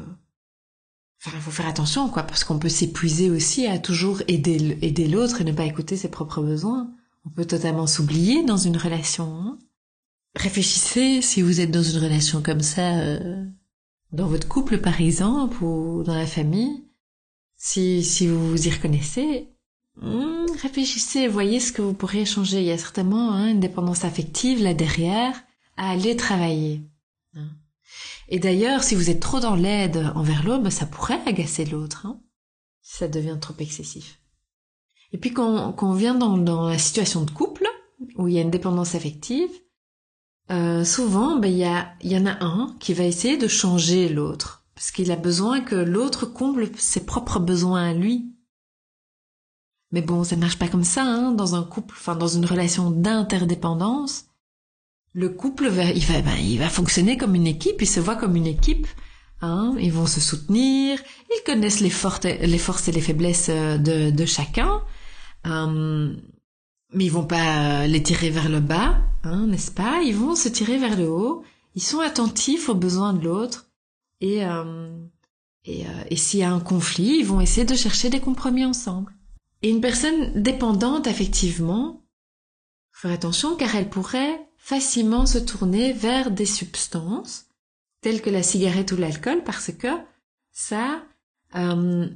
Enfin, 1.20 1.36
il 1.36 1.42
faut 1.42 1.52
faire 1.52 1.68
attention, 1.68 2.10
quoi, 2.10 2.24
parce 2.24 2.44
qu'on 2.44 2.60
peut 2.60 2.70
s'épuiser 2.70 3.30
aussi 3.30 3.66
à 3.66 3.80
toujours 3.80 4.22
aider, 4.28 4.78
aider 4.82 5.08
l'autre 5.08 5.42
et 5.42 5.44
ne 5.44 5.52
pas 5.52 5.66
écouter 5.66 5.98
ses 5.98 6.10
propres 6.10 6.42
besoins. 6.42 6.92
On 7.26 7.30
peut 7.30 7.46
totalement 7.46 7.88
s'oublier 7.88 8.44
dans 8.44 8.58
une 8.58 8.78
relation. 8.78 9.26
Hein 9.26 9.58
réfléchissez 10.38 11.22
si 11.22 11.42
vous 11.42 11.60
êtes 11.60 11.72
dans 11.72 11.84
une 11.84 12.00
relation 12.00 12.42
comme 12.42 12.62
ça, 12.62 13.00
euh, 13.00 13.44
dans 14.12 14.28
votre 14.28 14.48
couple 14.48 14.78
par 14.80 15.02
exemple, 15.02 15.64
ou 15.64 16.04
dans 16.04 16.16
la 16.16 16.26
famille, 16.26 16.86
si, 17.56 18.04
si 18.04 18.28
vous 18.28 18.52
vous 18.52 18.68
y 18.68 18.72
reconnaissez, 18.72 19.50
hmm, 20.02 20.46
réfléchissez, 20.62 21.28
voyez 21.28 21.60
ce 21.60 21.72
que 21.72 21.82
vous 21.82 21.94
pourriez 21.94 22.26
changer. 22.26 22.62
Il 22.62 22.68
y 22.68 22.72
a 22.72 22.78
certainement 22.78 23.32
hein, 23.32 23.50
une 23.50 23.60
dépendance 23.60 24.06
affective 24.06 24.62
là 24.62 24.74
derrière 24.74 25.36
à 25.76 25.90
aller 25.90 26.16
travailler. 26.16 26.82
Hein. 27.36 27.50
Et 28.30 28.40
d'ailleurs, 28.40 28.84
si 28.84 28.96
vous 28.96 29.10
êtes 29.10 29.22
trop 29.22 29.40
dans 29.40 29.56
l'aide 29.56 30.12
envers 30.16 30.46
l'autre, 30.46 30.64
ben, 30.64 30.70
ça 30.70 30.86
pourrait 30.86 31.22
agacer 31.26 31.66
l'autre, 31.66 32.06
hein, 32.06 32.20
si 32.82 32.98
ça 32.98 33.08
devient 33.08 33.38
trop 33.40 33.54
excessif. 33.60 34.20
Et 35.14 35.18
puis 35.18 35.32
quand, 35.32 35.76
on 35.82 35.94
vient 35.94 36.16
dans, 36.16 36.38
dans 36.38 36.68
la 36.68 36.78
situation 36.78 37.24
de 37.24 37.32
couple, 37.32 37.68
où 38.18 38.28
il 38.28 38.34
y 38.34 38.38
a 38.38 38.42
une 38.42 38.52
dépendance 38.52 38.96
affective, 38.96 39.50
euh, 40.52 40.84
souvent, 40.84 41.38
ben, 41.38 41.52
il 42.02 42.12
y 42.12 42.18
en 42.18 42.26
a 42.26 42.44
un 42.44 42.76
qui 42.80 42.94
va 42.94 43.04
essayer 43.04 43.38
de 43.38 43.48
changer 43.48 44.10
l'autre, 44.10 44.66
parce 44.76 44.92
qu'il 44.92 45.12
a 45.12 45.16
besoin 45.16 45.62
que 45.62 45.76
l'autre 45.76 46.26
comble 46.26 46.70
ses 46.78 47.06
propres 47.06 47.40
besoins 47.40 47.90
à 47.90 47.94
lui. 47.94 48.34
Mais 49.92 50.02
bon, 50.02 50.24
ça 50.24 50.36
ne 50.36 50.42
marche 50.42 50.60
pas 50.60 50.68
comme 50.68 50.84
ça, 50.84 51.04
hein, 51.04 51.32
dans 51.32 51.56
un 51.56 51.64
couple, 51.64 51.96
enfin 51.98 52.16
dans 52.16 52.28
une 52.28 52.46
relation 52.46 52.92
d'interdépendance. 52.92 54.26
Le 55.18 55.30
couple 55.30 55.68
va, 55.68 55.86
il 55.86 56.06
va, 56.06 56.22
ben, 56.22 56.38
il 56.38 56.60
va 56.60 56.70
fonctionner 56.70 57.18
comme 57.18 57.34
une 57.34 57.48
équipe, 57.48 57.82
il 57.82 57.88
se 57.88 58.00
voit 58.00 58.16
comme 58.16 58.36
une 58.36 58.46
équipe. 58.46 58.86
Hein, 59.42 59.76
ils 59.80 59.92
vont 59.92 60.06
se 60.06 60.20
soutenir, 60.20 61.00
ils 61.32 61.44
connaissent 61.44 61.80
les, 61.80 61.90
forces 61.90 62.24
et 62.26 62.92
les 62.92 63.02
faiblesses 63.02 63.50
euh, 63.50 63.80
de, 63.80 64.26
chacun. 64.28 64.84
Euh, 65.48 66.16
mais 66.94 67.06
ils 67.06 67.12
vont 67.12 67.26
pas 67.26 67.88
les 67.88 68.04
tirer 68.04 68.30
vers 68.30 68.48
le 68.48 68.60
bas, 68.60 69.00
hein, 69.24 69.48
n'est-ce 69.48 69.72
pas? 69.72 70.02
Ils 70.04 70.16
vont 70.16 70.36
se 70.36 70.50
tirer 70.50 70.78
vers 70.78 70.96
le 70.96 71.10
haut. 71.10 71.44
Ils 71.74 71.82
sont 71.82 72.00
attentifs 72.00 72.70
aux 72.70 72.76
besoins 72.76 73.14
de 73.14 73.24
l'autre 73.24 73.72
et 74.22 74.46
euh, 74.46 74.88
et, 75.66 75.88
euh, 75.88 76.04
et 76.12 76.16
s'il 76.16 76.42
y 76.42 76.44
a 76.44 76.52
un 76.52 76.60
conflit, 76.60 77.18
ils 77.22 77.26
vont 77.26 77.42
essayer 77.42 77.66
de 77.66 77.74
chercher 77.74 78.12
des 78.12 78.20
compromis 78.20 78.66
ensemble. 78.66 79.14
Et 79.64 79.70
une 79.72 79.82
personne 79.82 80.44
dépendante, 80.44 81.08
effectivement, 81.08 82.06
faire 82.92 83.12
attention 83.12 83.56
car 83.56 83.76
elle 83.76 83.90
pourrait 83.90 84.47
facilement 84.68 85.26
se 85.26 85.38
tourner 85.38 85.94
vers 85.94 86.30
des 86.30 86.46
substances 86.46 87.46
telles 88.02 88.22
que 88.22 88.30
la 88.30 88.44
cigarette 88.44 88.92
ou 88.92 88.98
l'alcool 88.98 89.42
parce 89.46 89.72
que 89.72 89.88
ça, 90.52 91.06
euh, 91.56 92.10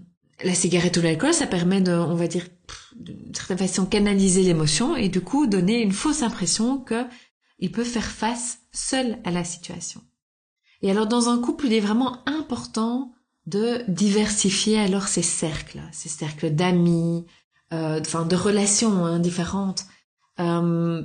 la 0.43 0.53
cigarette 0.53 0.97
ou 0.97 1.01
l'alcool, 1.01 1.33
ça 1.33 1.47
permet 1.47 1.79
de, 1.79 1.93
on 1.93 2.13
va 2.13 2.27
dire, 2.27 2.45
d'une 2.97 3.33
certaine 3.33 3.57
façon 3.57 3.85
canaliser 3.85 4.43
l'émotion 4.43 4.97
et 4.97 5.07
du 5.07 5.21
coup 5.21 5.47
donner 5.47 5.81
une 5.81 5.93
fausse 5.93 6.23
impression 6.23 6.77
que 6.77 7.05
il 7.59 7.71
peut 7.71 7.85
faire 7.85 8.03
face 8.03 8.59
seul 8.73 9.19
à 9.23 9.31
la 9.31 9.45
situation. 9.45 10.01
Et 10.81 10.91
alors 10.91 11.07
dans 11.07 11.29
un 11.29 11.39
couple, 11.39 11.67
il 11.67 11.73
est 11.73 11.79
vraiment 11.79 12.17
important 12.27 13.13
de 13.45 13.85
diversifier 13.87 14.77
alors 14.77 15.07
ces 15.07 15.21
cercles, 15.21 15.81
ces 15.93 16.09
cercles 16.09 16.53
d'amis, 16.53 17.25
euh, 17.71 18.01
enfin 18.01 18.25
de 18.25 18.35
relations 18.35 19.05
hein, 19.05 19.19
différentes, 19.19 19.85
euh, 20.41 21.01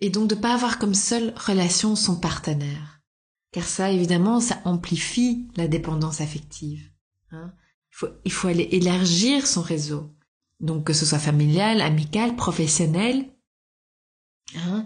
et 0.00 0.10
donc 0.10 0.28
de 0.28 0.34
pas 0.34 0.54
avoir 0.54 0.78
comme 0.78 0.94
seule 0.94 1.34
relation 1.36 1.96
son 1.96 2.18
partenaire, 2.18 3.00
car 3.52 3.64
ça 3.64 3.90
évidemment 3.90 4.40
ça 4.40 4.60
amplifie 4.64 5.48
la 5.56 5.68
dépendance 5.68 6.20
affective. 6.20 6.90
Hein. 7.30 7.52
Il, 7.92 7.96
faut, 7.96 8.08
il 8.24 8.32
faut 8.32 8.48
aller 8.48 8.68
élargir 8.72 9.46
son 9.46 9.62
réseau, 9.62 10.14
donc 10.60 10.84
que 10.84 10.92
ce 10.92 11.06
soit 11.06 11.18
familial, 11.18 11.80
amical, 11.80 12.36
professionnel. 12.36 13.28
Hein. 14.56 14.84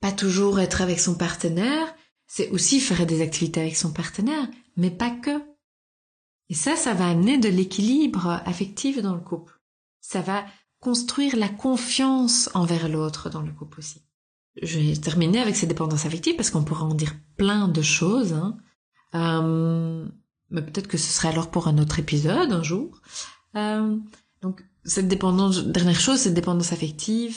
Pas 0.00 0.12
toujours 0.12 0.60
être 0.60 0.80
avec 0.80 1.00
son 1.00 1.14
partenaire, 1.14 1.94
c'est 2.26 2.50
aussi 2.50 2.80
faire 2.80 3.06
des 3.06 3.20
activités 3.20 3.60
avec 3.60 3.76
son 3.76 3.92
partenaire, 3.92 4.48
mais 4.76 4.90
pas 4.90 5.10
que. 5.10 5.42
Et 6.48 6.54
ça, 6.54 6.76
ça 6.76 6.94
va 6.94 7.08
amener 7.08 7.38
de 7.38 7.48
l'équilibre 7.48 8.42
affectif 8.44 9.00
dans 9.00 9.14
le 9.14 9.20
couple. 9.20 9.60
Ça 10.00 10.20
va 10.20 10.44
construire 10.80 11.36
la 11.36 11.48
confiance 11.48 12.50
envers 12.54 12.88
l'autre 12.88 13.30
dans 13.30 13.42
le 13.42 13.52
couple 13.52 13.78
aussi. 13.78 14.01
Je 14.60 14.78
vais 14.78 14.96
terminer 14.96 15.40
avec 15.40 15.56
ces 15.56 15.66
dépendances 15.66 16.04
affectives 16.04 16.36
parce 16.36 16.50
qu'on 16.50 16.64
pourra 16.64 16.84
en 16.84 16.94
dire 16.94 17.14
plein 17.36 17.68
de 17.68 17.82
choses. 17.82 18.34
Hein. 18.34 18.58
Euh, 19.14 20.06
mais 20.50 20.62
peut-être 20.62 20.88
que 20.88 20.98
ce 20.98 21.10
serait 21.10 21.28
alors 21.28 21.50
pour 21.50 21.68
un 21.68 21.78
autre 21.78 21.98
épisode 21.98 22.52
un 22.52 22.62
jour. 22.62 23.00
Euh, 23.56 23.96
donc 24.42 24.64
cette 24.84 25.08
dépendance, 25.08 25.64
dernière 25.64 26.00
chose, 26.00 26.18
cette 26.18 26.34
dépendance 26.34 26.72
affective, 26.72 27.36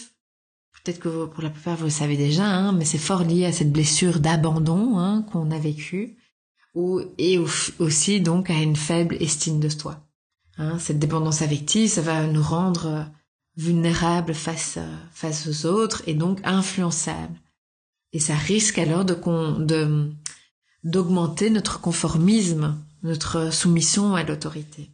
peut-être 0.84 0.99
que 0.99 1.25
pour 1.25 1.43
la 1.43 1.49
plupart 1.49 1.78
vous 1.78 1.86
le 1.86 1.89
savez 1.89 2.17
déjà, 2.17 2.45
hein, 2.45 2.71
mais 2.73 2.86
c'est 2.86 2.97
fort 2.97 3.23
lié 3.23 3.45
à 3.45 3.51
cette 3.51 3.71
blessure 3.71 4.19
d'abandon 4.19 4.97
hein, 4.97 5.25
qu'on 5.32 5.51
a 5.51 5.60
vécue 5.60 6.17
ou, 6.73 7.01
et 7.17 7.39
aussi 7.80 8.19
donc 8.19 8.49
à 8.49 8.62
une 8.62 8.75
faible 8.75 9.15
estime 9.21 9.60
de 9.60 9.69
soi. 9.69 10.06
Hein, 10.58 10.78
cette 10.80 10.99
dépendance 10.99 11.41
affective, 11.41 11.89
ça 11.89 12.01
va 12.01 12.28
nous 12.28 12.43
rendre 12.43 13.06
vulnérables 13.58 14.34
face, 14.34 14.78
euh, 14.78 14.96
face 15.12 15.48
aux 15.48 15.65
autres 15.65 16.04
et 16.08 16.13
donc 16.13 16.39
influençables. 16.44 17.39
Et 18.13 18.20
ça 18.20 18.36
risque 18.36 18.78
alors 18.78 19.06
de, 19.06 19.15
de 19.63 20.12
d'augmenter 20.84 21.50
notre 21.50 21.82
conformisme, 21.82 22.78
notre 23.02 23.52
soumission 23.52 24.13
à 24.13 24.24
l'autorité. 24.24 24.91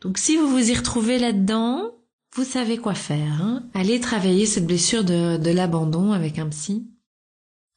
Donc 0.00 0.18
si 0.18 0.36
vous 0.36 0.48
vous 0.48 0.70
y 0.70 0.74
retrouvez 0.74 1.18
là-dedans, 1.18 1.94
vous 2.34 2.44
savez 2.44 2.78
quoi 2.78 2.94
faire. 2.94 3.42
Hein 3.42 3.68
Allez 3.74 4.00
travailler 4.00 4.46
cette 4.46 4.66
blessure 4.66 5.04
de, 5.04 5.36
de 5.36 5.50
l'abandon 5.50 6.12
avec 6.12 6.38
un 6.38 6.48
psy 6.48 6.90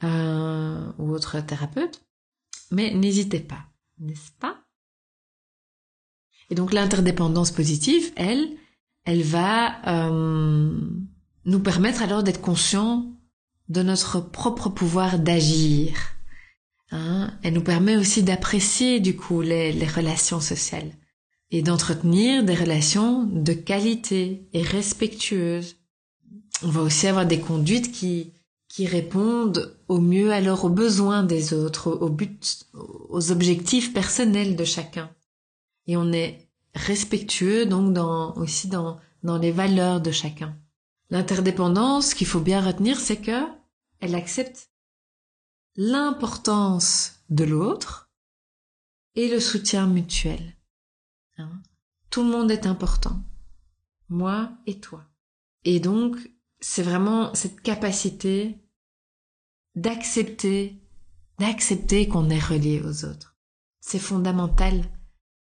euh, 0.04 0.92
ou 0.98 1.12
autre 1.12 1.42
thérapeute. 1.42 2.02
Mais 2.72 2.94
n'hésitez 2.94 3.40
pas, 3.40 3.66
n'est-ce 4.00 4.32
pas? 4.40 4.64
Et 6.50 6.56
donc 6.56 6.74
l'interdépendance 6.74 7.52
positive, 7.52 8.12
elle, 8.16 8.58
elle 9.08 9.24
va 9.24 9.88
euh, 9.88 10.80
nous 11.46 11.60
permettre 11.62 12.04
alors 12.04 12.24
d'être 12.24 12.42
conscients 12.42 13.06
de 13.70 13.82
notre 13.82 14.20
propre 14.20 14.70
pouvoir 14.70 15.18
d'agir. 15.18 15.94
Hein 16.92 17.34
elle 17.42 17.54
nous 17.54 17.64
permet 17.64 17.96
aussi 17.96 18.22
d'apprécier 18.22 19.00
du 19.00 19.16
coup 19.16 19.42
les, 19.42 19.72
les 19.72 19.88
relations 19.88 20.42
sociales 20.42 20.92
et 21.52 21.62
d'entretenir 21.62 22.44
des 22.44 22.54
relations 22.54 23.24
de 23.24 23.54
qualité 23.54 24.46
et 24.52 24.62
respectueuses. 24.62 25.78
On 26.64 26.70
va 26.70 26.82
aussi 26.82 27.08
avoir 27.08 27.26
des 27.26 27.40
conduites 27.40 27.92
qui 27.94 28.34
qui 28.68 28.86
répondent 28.86 29.80
au 29.88 30.00
mieux 30.00 30.34
alors 30.34 30.66
aux 30.66 30.70
besoins 30.70 31.24
des 31.24 31.54
autres, 31.54 31.90
aux 31.90 32.10
buts, 32.10 32.38
aux 32.74 33.32
objectifs 33.32 33.94
personnels 33.94 34.58
de 34.58 34.66
chacun. 34.66 35.10
Et 35.88 35.96
on 35.96 36.12
est 36.12 36.47
respectueux 36.78 37.66
donc 37.66 37.94
dans, 37.94 38.34
aussi 38.36 38.68
dans, 38.68 39.00
dans 39.24 39.38
les 39.38 39.52
valeurs 39.52 40.02
de 40.02 40.12
chacun. 40.12 40.58
L'interdépendance, 41.10 42.14
qu'il 42.14 42.28
faut 42.28 42.40
bien 42.40 42.62
retenir, 42.62 43.00
c'est 43.00 43.22
que 43.22 43.46
elle 44.00 44.16
accepte 44.16 44.70
l'importance 45.76 47.24
de 47.30 47.44
l'autre 47.44 48.12
et 49.16 49.30
le 49.30 49.40
soutien 49.40 49.88
mutuel. 49.88 50.56
Hein. 51.38 51.62
Tout 52.10 52.24
le 52.24 52.30
monde 52.30 52.52
est 52.52 52.66
important. 52.66 53.22
Moi 54.10 54.52
et 54.66 54.80
toi. 54.80 55.06
Et 55.64 55.80
donc, 55.80 56.16
c'est 56.60 56.84
vraiment 56.84 57.34
cette 57.34 57.62
capacité 57.62 58.60
d'accepter, 59.76 60.82
d'accepter 61.40 62.08
qu'on 62.08 62.30
est 62.30 62.44
relié 62.44 62.82
aux 62.82 63.06
autres. 63.06 63.38
C'est 63.80 64.00
fondamental 64.00 64.84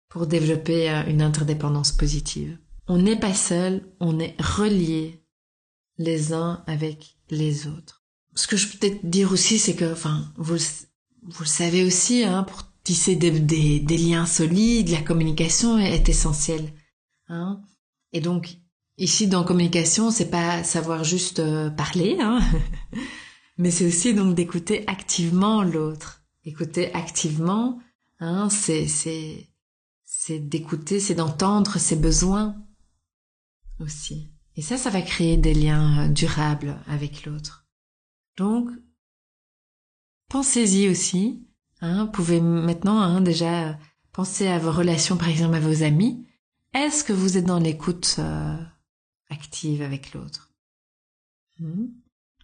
pour 0.09 0.27
développer 0.27 0.89
euh, 0.89 1.03
une 1.07 1.21
interdépendance 1.21 1.91
positive. 1.91 2.57
On 2.87 2.97
n'est 2.97 3.19
pas 3.19 3.33
seul, 3.33 3.87
on 3.99 4.19
est 4.19 4.35
relié 4.41 5.23
les 5.97 6.33
uns 6.33 6.63
avec 6.65 7.17
les 7.29 7.67
autres. 7.67 8.03
Ce 8.35 8.47
que 8.47 8.57
je 8.57 8.67
peux 8.67 8.77
peut-être 8.79 9.05
dire 9.05 9.31
aussi, 9.31 9.59
c'est 9.59 9.75
que, 9.75 9.91
enfin, 9.91 10.31
vous, 10.37 10.57
vous 11.23 11.43
le 11.43 11.45
savez 11.45 11.83
aussi, 11.83 12.23
hein, 12.23 12.43
pour 12.43 12.63
tisser 12.83 13.15
des, 13.15 13.97
liens 13.97 14.25
solides, 14.25 14.89
la 14.89 15.01
communication 15.01 15.77
est, 15.77 16.09
essentielle. 16.09 16.73
Hein. 17.27 17.61
Et 18.13 18.21
donc, 18.21 18.57
ici, 18.97 19.27
dans 19.27 19.43
communication, 19.43 20.09
c'est 20.09 20.31
pas 20.31 20.63
savoir 20.63 21.03
juste 21.03 21.39
euh, 21.39 21.69
parler, 21.69 22.17
hein, 22.19 22.39
mais 23.57 23.69
c'est 23.69 23.85
aussi 23.85 24.15
donc 24.15 24.33
d'écouter 24.33 24.83
activement 24.87 25.61
l'autre. 25.61 26.23
Écouter 26.45 26.91
activement, 26.95 27.79
hein, 28.19 28.49
c'est 28.49 29.48
c'est 30.29 30.37
d'écouter, 30.37 30.99
c'est 30.99 31.15
d'entendre 31.15 31.79
ses 31.79 31.95
besoins 31.95 32.55
aussi. 33.79 34.31
Et 34.55 34.61
ça, 34.61 34.77
ça 34.77 34.91
va 34.91 35.01
créer 35.01 35.37
des 35.37 35.55
liens 35.55 36.05
euh, 36.05 36.07
durables 36.07 36.79
avec 36.85 37.25
l'autre. 37.25 37.67
Donc, 38.37 38.69
pensez-y 40.29 40.87
aussi. 40.87 41.47
Hein, 41.81 42.05
vous 42.05 42.11
pouvez 42.11 42.41
maintenant 42.41 43.01
hein, 43.01 43.21
déjà 43.21 43.79
penser 44.11 44.47
à 44.47 44.59
vos 44.59 44.71
relations, 44.71 45.17
par 45.17 45.29
exemple 45.29 45.55
à 45.55 45.59
vos 45.59 45.81
amis. 45.81 46.27
Est-ce 46.75 47.03
que 47.03 47.13
vous 47.13 47.37
êtes 47.37 47.45
dans 47.45 47.57
l'écoute 47.57 48.17
euh, 48.19 48.57
active 49.31 49.81
avec 49.81 50.13
l'autre? 50.13 50.51
Hmm? 51.57 51.87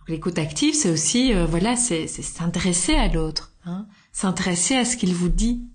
L'écoute 0.07 0.39
active, 0.39 0.73
c'est 0.73 0.89
aussi, 0.89 1.35
euh, 1.35 1.45
voilà, 1.45 1.75
c'est 1.75 2.07
s'intéresser 2.07 2.95
à 2.95 3.09
l'autre, 3.09 3.53
hein, 3.63 3.87
s'intéresser 4.11 4.75
à 4.75 4.85
ce 4.85 4.97
qu'il 4.97 5.13
vous 5.13 5.29
dit, 5.29 5.69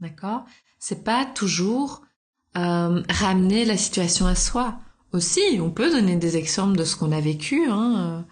d'accord? 0.00 0.44
C'est 0.80 1.04
pas 1.04 1.24
toujours 1.24 2.02
euh, 2.56 3.02
ramener 3.08 3.64
la 3.64 3.76
situation 3.76 4.26
à 4.26 4.34
soi. 4.34 4.80
Aussi, 5.12 5.40
on 5.60 5.70
peut 5.70 5.90
donner 5.90 6.16
des 6.16 6.36
exemples 6.36 6.76
de 6.76 6.84
ce 6.84 6.96
qu'on 6.96 7.12
a 7.12 7.20
vécu, 7.20 7.68
hein, 7.70 8.24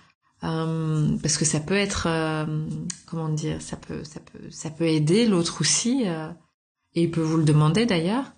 euh, 0.45 1.17
parce 1.21 1.37
que 1.37 1.45
ça 1.45 1.61
peut 1.61 1.77
être, 1.77 2.07
euh, 2.07 2.69
comment 3.07 3.29
dire, 3.29 3.61
ça 3.61 3.77
peut, 3.77 4.05
ça 4.05 4.21
peut, 4.21 4.51
ça 4.51 4.71
peut 4.71 4.87
aider 4.87 5.27
l'autre 5.27 5.61
aussi, 5.61 6.03
euh, 6.07 6.31
et 6.95 7.05
il 7.05 7.11
peut 7.11 7.23
vous 7.23 7.37
le 7.37 7.45
demander 7.45 7.87
d'ailleurs. 7.87 8.33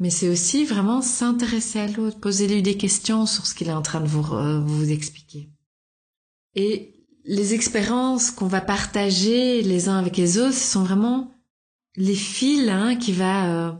Mais 0.00 0.10
c'est 0.10 0.28
aussi 0.28 0.64
vraiment 0.64 1.00
s'intéresser 1.00 1.80
à 1.80 1.86
l'autre, 1.86 2.18
poser-lui 2.18 2.62
des 2.62 2.76
questions 2.76 3.26
sur 3.26 3.46
ce 3.46 3.54
qu'il 3.54 3.68
est 3.68 3.72
en 3.72 3.82
train 3.82 4.00
de 4.00 4.08
vous, 4.08 4.22
vous 4.66 4.90
expliquer. 4.90 5.50
Et 6.56 7.06
les 7.24 7.54
expériences 7.54 8.30
qu'on 8.30 8.48
va 8.48 8.60
partager 8.60 9.62
les 9.62 9.88
uns 9.88 9.98
avec 9.98 10.16
les 10.16 10.38
autres, 10.38 10.52
ce 10.54 10.72
sont 10.72 10.82
vraiment 10.82 11.33
les 11.96 12.14
fils 12.14 12.68
hein, 12.68 12.96
qui 12.96 13.12
va 13.12 13.68
euh, 13.68 13.72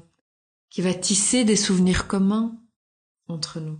qui 0.70 0.82
va 0.82 0.94
tisser 0.94 1.44
des 1.44 1.56
souvenirs 1.56 2.06
communs 2.06 2.56
entre 3.28 3.60
nous. 3.60 3.78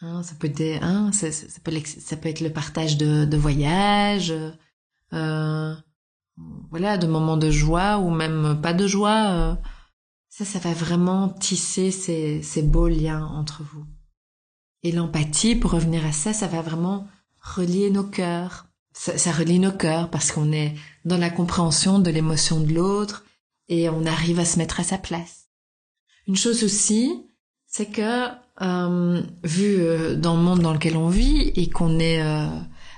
Hein, 0.00 0.22
ça 0.22 0.34
peut 0.34 0.52
être 0.56 0.82
hein, 0.82 1.10
ça, 1.12 1.28
peut, 1.62 1.74
être 1.74 2.40
le 2.40 2.52
partage 2.52 2.96
de, 2.96 3.24
de 3.24 3.36
voyages, 3.36 4.32
euh, 5.12 5.74
voilà, 6.70 6.96
de 6.96 7.06
moments 7.06 7.36
de 7.36 7.50
joie 7.50 7.98
ou 7.98 8.10
même 8.10 8.60
pas 8.62 8.72
de 8.72 8.86
joie. 8.86 9.30
Euh, 9.30 9.54
ça, 10.28 10.44
ça 10.44 10.58
va 10.58 10.72
vraiment 10.72 11.28
tisser 11.28 11.90
ces, 11.90 12.40
ces 12.42 12.62
beaux 12.62 12.88
liens 12.88 13.26
entre 13.26 13.62
vous. 13.62 13.84
Et 14.82 14.92
l'empathie, 14.92 15.56
pour 15.56 15.72
revenir 15.72 16.06
à 16.06 16.12
ça, 16.12 16.32
ça 16.32 16.46
va 16.46 16.62
vraiment 16.62 17.06
relier 17.42 17.90
nos 17.90 18.04
cœurs. 18.04 18.69
Ça, 18.92 19.16
ça 19.16 19.32
relie 19.32 19.58
nos 19.58 19.72
cœurs 19.72 20.10
parce 20.10 20.32
qu'on 20.32 20.52
est 20.52 20.74
dans 21.04 21.18
la 21.18 21.30
compréhension 21.30 21.98
de 21.98 22.10
l'émotion 22.10 22.60
de 22.60 22.72
l'autre 22.72 23.24
et 23.68 23.88
on 23.88 24.04
arrive 24.04 24.40
à 24.40 24.44
se 24.44 24.58
mettre 24.58 24.80
à 24.80 24.84
sa 24.84 24.98
place. 24.98 25.46
Une 26.26 26.36
chose 26.36 26.64
aussi, 26.64 27.26
c'est 27.66 27.86
que 27.86 28.28
euh, 28.62 29.22
vu 29.44 29.76
euh, 29.80 30.16
dans 30.16 30.36
le 30.36 30.42
monde 30.42 30.60
dans 30.60 30.72
lequel 30.72 30.96
on 30.96 31.08
vit 31.08 31.52
et 31.54 31.70
qu'on 31.70 31.98
est, 31.98 32.20
euh, 32.20 32.46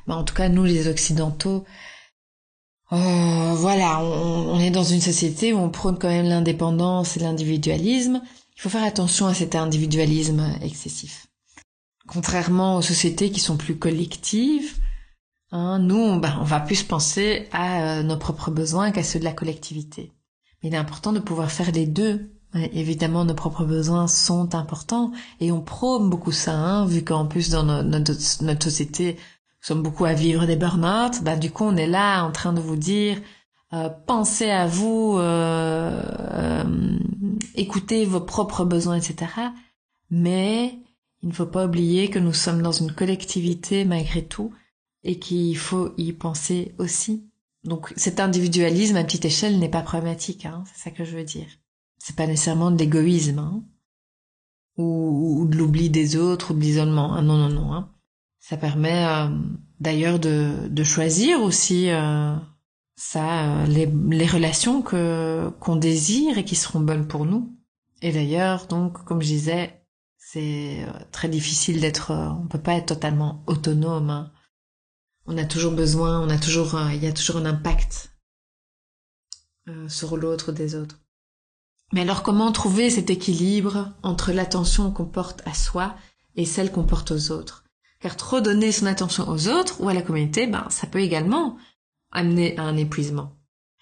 bah, 0.07 0.17
en 0.17 0.25
tout 0.25 0.35
cas 0.35 0.49
nous 0.49 0.65
les 0.65 0.89
occidentaux, 0.89 1.65
euh, 2.93 3.55
voilà, 3.55 4.03
on, 4.03 4.55
on, 4.55 4.61
est 4.61 4.71
dans 4.71 4.85
une 4.85 5.01
société 5.01 5.53
où 5.53 5.59
on 5.59 5.71
prône 5.71 5.99
quand 5.99 6.09
même 6.09 6.27
l'indépendance 6.27 7.17
et 7.17 7.21
l'individualisme. 7.21 8.21
Il 8.57 8.61
faut 8.61 8.69
faire 8.69 8.83
attention 8.83 9.27
à 9.27 9.35
cet 9.35 9.55
individualisme 9.55 10.45
excessif. 10.63 11.27
Contrairement 12.07 12.77
aux 12.77 12.83
sociétés 12.83 13.31
qui 13.31 13.41
sont 13.41 13.57
plus 13.57 13.77
collectives, 13.79 14.75
hein, 15.53 15.79
nous, 15.79 16.19
bah, 16.21 16.37
on 16.41 16.45
va 16.45 16.61
plus 16.61 16.83
penser 16.83 17.49
à 17.53 17.99
euh, 17.99 18.03
nos 18.03 18.17
propres 18.17 18.51
besoins 18.51 18.91
qu'à 18.91 19.03
ceux 19.03 19.19
de 19.19 19.25
la 19.25 19.33
collectivité. 19.33 20.13
Mais 20.63 20.71
il 20.71 20.75
est 20.75 20.79
important 20.79 21.13
de 21.13 21.21
pouvoir 21.21 21.51
faire 21.51 21.71
les 21.73 21.87
deux. 21.87 22.31
évidemment, 22.55 23.25
nos 23.25 23.35
propres 23.35 23.65
besoins 23.65 24.09
sont 24.09 24.55
importants 24.55 25.13
et 25.41 25.53
on 25.53 25.61
prône 25.61 26.11
beaucoup 26.11 26.33
ça, 26.33 26.53
hein, 26.53 26.87
vu 26.87 27.05
qu'en 27.05 27.27
plus 27.27 27.51
dans 27.51 27.65
notre, 27.65 28.15
société, 28.63 29.15
nous 29.15 29.67
sommes 29.67 29.83
beaucoup 29.83 30.05
à 30.05 30.13
vivre 30.13 30.47
des 30.47 30.57
burn-out. 30.57 31.23
Bah, 31.23 31.37
du 31.37 31.51
coup, 31.51 31.65
on 31.65 31.77
est 31.77 31.87
là 31.87 32.25
en 32.25 32.33
train 32.33 32.53
de 32.53 32.61
vous 32.61 32.77
dire 32.77 33.19
euh, 33.75 33.89
pensez 34.07 34.51
à 34.51 34.67
vous, 34.67 35.17
euh, 35.17 36.03
euh, 36.33 36.99
écoutez 37.55 38.05
vos 38.05 38.21
propres 38.21 38.65
besoins, 38.65 38.97
etc. 38.97 39.31
Mais 40.11 40.79
il 41.23 41.31
ne 41.31 41.35
faut 41.35 41.47
pas 41.47 41.65
oublier 41.65 42.11
que 42.11 42.19
nous 42.19 42.35
sommes 42.35 42.61
dans 42.61 42.73
une 42.73 42.93
collectivité 42.93 43.87
malgré 43.87 44.23
tout 44.23 44.53
et 45.05 45.19
qu'il 45.19 45.57
faut 45.57 45.93
y 45.97 46.13
penser 46.13 46.75
aussi. 46.79 47.29
Donc 47.65 47.93
cet 47.97 48.21
individualisme 48.21 48.97
à 48.97 49.05
petite 49.05 49.25
échelle 49.25 49.59
n'est 49.59 49.69
pas 49.69 49.83
problématique, 49.83 50.47
hein, 50.47 50.65
c'est 50.73 50.83
ça 50.83 50.91
que 50.91 51.05
je 51.05 51.17
veux 51.17 51.25
dire. 51.25 51.47
C'est 51.99 52.17
pas 52.17 52.27
nécessairement 52.27 52.71
de 52.71 52.79
l'égoïsme 52.79 53.39
hein, 53.39 53.63
ou, 54.77 55.41
ou, 55.41 55.47
de 55.47 55.57
l'oubli 55.57 55.91
des 55.91 56.17
autres 56.17 56.51
ou 56.51 56.55
de 56.55 56.61
l'isolement. 56.61 57.15
Hein, 57.15 57.23
non, 57.23 57.37
non, 57.37 57.49
non. 57.49 57.73
Hein. 57.73 57.91
Ça 58.41 58.57
permet 58.57 59.05
euh, 59.07 59.29
d'ailleurs 59.79 60.19
de, 60.19 60.69
de, 60.69 60.83
choisir 60.85 61.41
aussi 61.43 61.91
euh, 61.91 62.35
ça, 62.97 63.63
euh, 63.63 63.67
les, 63.67 63.87
les, 63.87 64.27
relations 64.27 64.83
que 64.83 65.51
qu'on 65.61 65.77
désire 65.77 66.39
et 66.39 66.45
qui 66.45 66.57
seront 66.57 66.81
bonnes 66.81 67.07
pour 67.07 67.25
nous. 67.25 67.57
Et 68.01 68.11
d'ailleurs, 68.11 68.67
donc, 68.67 69.05
comme 69.05 69.23
je 69.23 69.29
disais, 69.29 69.85
c'est 70.19 70.85
euh, 70.85 70.93
très 71.13 71.29
difficile 71.29 71.81
d'être, 71.81 72.11
on 72.11 72.49
peut 72.49 72.61
pas 72.61 72.75
être 72.75 72.87
totalement 72.87 73.45
autonome. 73.47 74.11
Hein. 74.11 74.33
On 75.27 75.39
a 75.39 75.45
toujours 75.45 75.73
besoin, 75.73 76.21
on 76.21 76.31
a 76.31 76.39
toujours, 76.39 76.79
il 76.93 77.03
y 77.03 77.07
a 77.07 77.13
toujours 77.13 77.37
un 77.37 77.47
impact 77.47 78.13
euh, 79.69 79.89
sur 79.89 80.17
l'autre 80.17 80.53
des 80.53 80.75
autres. 80.75 80.99
Mais 81.93 82.01
alors 82.01 82.23
comment 82.23 82.51
trouver 82.53 82.91
cet 82.91 83.11
équilibre 83.11 83.93
entre 84.03 84.33
l'attention 84.33 84.91
qu'on 84.91 85.05
porte 85.05 85.43
à 85.47 85.55
soi 85.55 85.95
et 86.37 86.45
celle 86.45 86.73
qu'on 86.73 86.85
porte 86.85 87.13
aux 87.13 87.31
autres? 87.31 87.65
Car 88.01 88.17
trop 88.17 88.41
donner 88.41 88.73
son 88.73 88.87
attention 88.87 89.29
aux 89.29 89.49
autres 89.49 89.81
ou 89.81 89.89
à 89.89 89.95
la 89.95 90.03
communauté, 90.03 90.47
ben 90.47 90.67
ça 90.71 90.87
peut 90.87 91.01
également 91.01 91.57
amener 92.11 92.59
à 92.59 92.63
un 92.63 92.77
épuisement. 92.77 93.37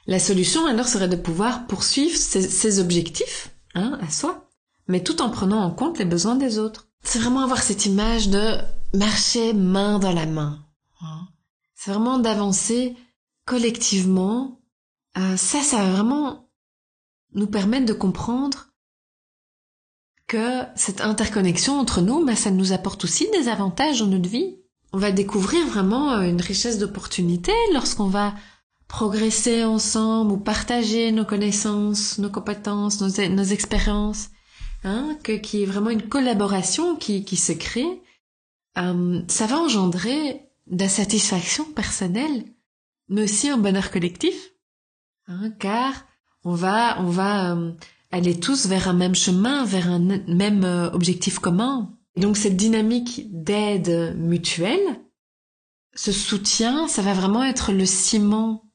La 0.07 0.18
solution 0.18 0.66
alors 0.66 0.88
serait 0.88 1.09
de 1.09 1.16
pouvoir 1.16 1.66
poursuivre 1.66 2.16
ses, 2.16 2.43
ses 2.43 2.80
objectifs 2.80 3.55
hein, 3.74 3.99
à 4.03 4.11
soi, 4.11 4.49
mais 4.88 5.03
tout 5.03 5.22
en 5.22 5.30
prenant 5.30 5.62
en 5.62 5.70
compte 5.70 5.99
les 5.99 6.05
besoins 6.05 6.36
des 6.36 6.59
autres. 6.59 6.88
C'est 7.03 7.20
vraiment 7.20 7.41
avoir 7.41 7.62
cette 7.62 7.86
image 7.86 8.28
de 8.28 8.59
marcher 8.93 9.53
main 9.53 9.99
dans 9.99 10.12
la 10.12 10.26
main. 10.26 10.66
Hein. 11.01 11.28
C'est 11.81 11.93
vraiment 11.93 12.18
d'avancer 12.18 12.95
collectivement. 13.47 14.61
Euh, 15.16 15.39
ça, 15.39 15.62
ça 15.62 15.78
va 15.78 15.93
vraiment 15.93 16.51
nous 17.33 17.47
permettre 17.47 17.87
de 17.87 17.95
comprendre 17.95 18.66
que 20.26 20.61
cette 20.76 21.01
interconnexion 21.01 21.78
entre 21.78 22.03
nous, 22.03 22.22
bah, 22.22 22.37
ça 22.37 22.51
nous 22.51 22.74
apporte 22.74 23.05
aussi 23.05 23.31
des 23.31 23.49
avantages 23.49 24.01
dans 24.01 24.09
notre 24.09 24.28
vie. 24.28 24.59
On 24.93 24.99
va 24.99 25.11
découvrir 25.11 25.66
vraiment 25.68 26.12
euh, 26.12 26.28
une 26.28 26.43
richesse 26.43 26.76
d'opportunités 26.76 27.57
lorsqu'on 27.72 28.09
va 28.09 28.35
progresser 28.87 29.64
ensemble 29.64 30.33
ou 30.33 30.37
partager 30.37 31.12
nos 31.12 31.24
connaissances, 31.24 32.18
nos 32.18 32.28
compétences, 32.28 33.01
nos, 33.01 33.43
expériences 33.45 34.28
hein, 34.85 35.16
que, 35.24 35.33
qui 35.33 35.62
est 35.62 35.66
vraiment 35.66 35.89
une 35.89 36.11
collaboration 36.11 36.97
qui, 36.97 37.24
qui 37.24 37.39
se 37.39 37.53
crée, 37.53 38.03
euh, 38.76 39.22
ça 39.28 39.47
va 39.47 39.59
engendrer 39.61 40.50
de 40.71 40.83
la 40.83 40.89
satisfaction 40.89 41.64
personnelle, 41.73 42.45
mais 43.09 43.25
aussi 43.25 43.49
un 43.49 43.59
bonheur 43.59 43.91
collectif, 43.91 44.53
hein, 45.27 45.51
car 45.59 46.07
on 46.45 46.55
va, 46.55 47.01
on 47.01 47.11
va 47.11 47.53
euh, 47.55 47.73
aller 48.11 48.39
tous 48.39 48.66
vers 48.66 48.89
un 48.89 48.95
même 48.95 49.14
chemin, 49.14 49.64
vers 49.64 49.91
un 49.91 49.99
même 49.99 50.64
euh, 50.64 50.91
objectif 50.93 51.39
commun. 51.39 51.97
Et 52.16 52.21
donc 52.21 52.37
cette 52.37 52.57
dynamique 52.57 53.27
d'aide 53.31 54.16
mutuelle, 54.16 55.01
ce 55.95 56.12
soutien, 56.12 56.89
ça 56.89 57.03
va 57.03 57.14
vraiment 57.14 57.45
être 57.45 57.73
le 57.73 57.85
ciment 57.85 58.71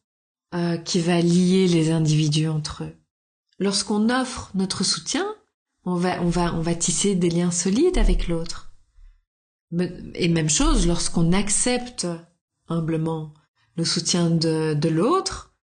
euh, 0.53 0.77
qui 0.77 0.99
va 0.99 1.21
lier 1.21 1.67
les 1.67 1.91
individus 1.91 2.47
entre 2.47 2.83
eux. 2.83 2.95
Lorsqu'on 3.57 4.09
offre 4.09 4.51
notre 4.53 4.83
soutien, 4.83 5.25
on 5.85 5.95
va, 5.95 6.21
on 6.21 6.29
va, 6.29 6.53
on 6.55 6.61
va 6.61 6.75
tisser 6.75 7.15
des 7.15 7.29
liens 7.29 7.51
solides 7.51 7.97
avec 7.97 8.27
l'autre. 8.27 8.64
Et 9.71 10.29
même 10.29 10.49
chose, 10.49 10.87
lorsqu'on 10.87 11.33
accepte 11.33 12.07
humblement 12.67 13.33
le 13.75 13.83
soutien 13.83 14.29
de, 14.29 14.89
l'autre, 14.89 15.55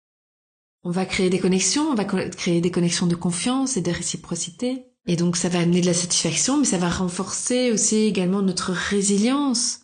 on 0.82 0.90
va 0.90 1.07
créer 1.07 1.30
des 1.30 1.38
connexions, 1.38 1.90
on 1.90 1.94
va 1.94 2.05
créer 2.05 2.61
des 2.61 2.70
connexions 2.70 3.07
de 3.07 3.14
confiance 3.14 3.76
et 3.76 3.82
de 3.82 3.90
réciprocité. 3.90 4.86
Et 5.07 5.16
donc 5.16 5.36
ça 5.36 5.48
va 5.48 5.61
amener 5.61 5.80
de 5.80 5.86
la 5.86 5.94
satisfaction, 5.94 6.59
mais 6.59 6.64
ça 6.64 6.78
va 6.78 6.88
renforcer 6.88 7.72
aussi 7.72 7.96
également 7.96 8.42
notre 8.42 8.72
résilience 8.72 9.80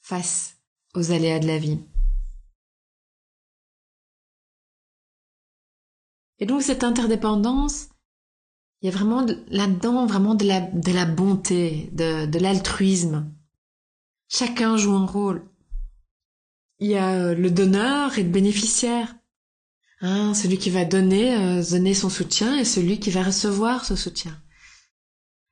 face 0.00 0.56
aux 0.94 1.12
aléas 1.12 1.38
de 1.38 1.46
la 1.46 1.58
vie. 1.58 1.80
Et 6.38 6.46
donc 6.46 6.62
cette 6.62 6.84
interdépendance, 6.84 7.88
il 8.80 8.90
y 8.90 8.92
a 8.92 8.96
vraiment 8.96 9.26
là-dedans 9.48 10.06
vraiment 10.06 10.34
de 10.34 10.46
la, 10.46 11.04
bonté, 11.04 11.90
de 11.92 12.38
l'altruisme. 12.38 13.32
Chacun 14.28 14.76
joue 14.76 14.94
un 14.94 15.06
rôle. 15.06 15.42
Il 16.80 16.88
y 16.88 16.96
a 16.96 17.14
euh, 17.14 17.34
le 17.34 17.50
donneur 17.50 18.18
et 18.18 18.22
le 18.22 18.28
bénéficiaire. 18.28 19.14
Hein, 20.00 20.32
celui 20.34 20.58
qui 20.58 20.70
va 20.70 20.84
donner, 20.84 21.34
euh, 21.34 21.64
donner 21.70 21.94
son 21.94 22.08
soutien 22.08 22.56
et 22.56 22.64
celui 22.64 23.00
qui 23.00 23.10
va 23.10 23.22
recevoir 23.24 23.84
ce 23.84 23.96
soutien. 23.96 24.38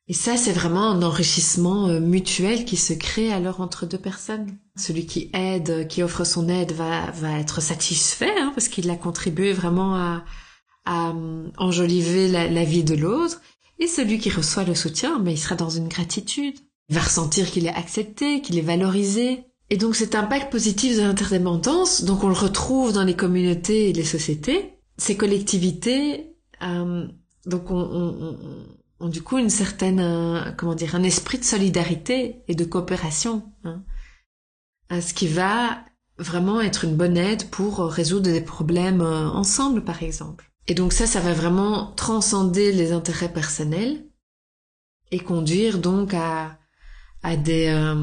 Et 0.09 0.13
ça, 0.13 0.37
c'est 0.37 0.53
vraiment 0.53 0.91
un 0.91 1.03
enrichissement 1.03 1.89
euh, 1.89 1.99
mutuel 1.99 2.65
qui 2.65 2.77
se 2.77 2.93
crée 2.93 3.33
alors 3.33 3.61
entre 3.61 3.87
deux 3.87 3.99
personnes. 3.99 4.57
Celui 4.77 5.07
qui 5.07 5.31
aide, 5.33 5.89
qui 5.89 6.03
offre 6.03 6.25
son 6.25 6.49
aide, 6.49 6.73
va, 6.73 7.11
être 7.41 7.61
satisfait 7.61 8.39
hein, 8.39 8.53
parce 8.55 8.69
qu'il 8.69 8.89
a 8.91 8.97
contribué 8.97 9.53
vraiment 9.53 9.97
à, 9.97 10.25
enjoliver 11.57 12.29
la, 12.29 12.47
la 12.49 12.63
vie 12.63 12.85
de 12.85 12.95
l'autre. 12.95 13.41
Et 13.81 13.89
celui 13.89 14.21
qui 14.21 14.31
reçoit 14.31 14.63
le 14.63 14.77
soutien, 14.77 15.19
ben, 15.19 15.33
il 15.33 15.39
sera 15.39 15.57
dans 15.57 15.71
une 15.71 15.89
gratitude. 15.89 16.57
Il 16.89 16.95
va 16.95 17.03
ressentir 17.03 17.51
qu'il 17.51 17.67
est 17.67 17.75
accepté, 17.75 18.41
qu'il 18.41 18.59
est 18.59 18.63
valorisé. 18.63 19.45
Et 19.71 19.77
donc 19.77 19.97
cet 19.97 20.15
impact 20.15 20.53
positif 20.53 20.97
de 20.97 21.03
l'interdépendance, 21.03 22.05
donc 22.05 22.23
on 22.23 22.29
le 22.29 22.35
retrouve 22.35 22.93
dans 22.93 23.03
les 23.03 23.17
communautés 23.17 23.91
et 23.91 23.93
les 23.93 24.05
sociétés. 24.05 24.75
Ces 24.97 25.17
collectivités, 25.17 26.37
euh, 26.63 27.07
donc 27.47 27.71
on, 27.71 27.77
on, 27.77 28.39
on, 29.01 29.09
du 29.09 29.23
coup 29.23 29.39
une 29.39 29.51
certaine, 29.51 29.99
euh, 29.99 30.53
comment 30.57 30.77
dire, 30.77 30.95
un 30.95 31.03
esprit 31.03 31.39
de 31.39 31.45
solidarité 31.45 32.43
et 32.47 32.55
de 32.55 32.65
coopération. 32.65 33.53
Hein, 33.65 33.83
ce 35.01 35.13
qui 35.13 35.27
va 35.27 35.85
vraiment 36.19 36.61
être 36.61 36.85
une 36.85 36.97
bonne 36.97 37.17
aide 37.17 37.51
pour 37.51 37.81
résoudre 37.81 38.31
des 38.31 38.41
problèmes 38.41 39.01
euh, 39.01 39.29
ensemble, 39.29 39.83
par 39.83 40.05
exemple. 40.05 40.53
Et 40.69 40.75
donc 40.75 40.93
ça, 40.93 41.07
ça 41.07 41.21
va 41.21 41.33
vraiment 41.33 41.93
transcender 41.97 42.73
les 42.73 42.93
intérêts 42.93 43.33
personnels 43.33 44.05
et 45.11 45.19
conduire 45.19 45.79
donc 45.79 46.15
à, 46.15 46.59
à 47.27 47.37
des 47.37 47.67
euh, 47.67 47.95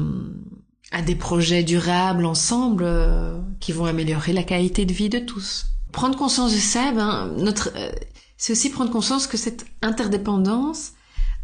à 0.92 1.00
des 1.00 1.16
projets 1.16 1.64
durables 1.64 2.26
ensemble 2.26 2.84
euh, 2.84 3.40
qui 3.58 3.72
vont 3.72 3.86
améliorer 3.86 4.32
la 4.34 4.42
qualité 4.42 4.84
de 4.84 4.92
vie 4.92 5.08
de 5.08 5.18
tous. 5.18 5.66
Prendre 5.92 6.16
conscience 6.16 6.52
de 6.52 6.58
ça, 6.58 6.92
ben 6.92 7.32
notre 7.38 7.70
euh, 7.74 7.90
c'est 8.36 8.52
aussi 8.52 8.68
prendre 8.70 8.90
conscience 8.90 9.26
que 9.26 9.38
cette 9.38 9.64
interdépendance, 9.80 10.92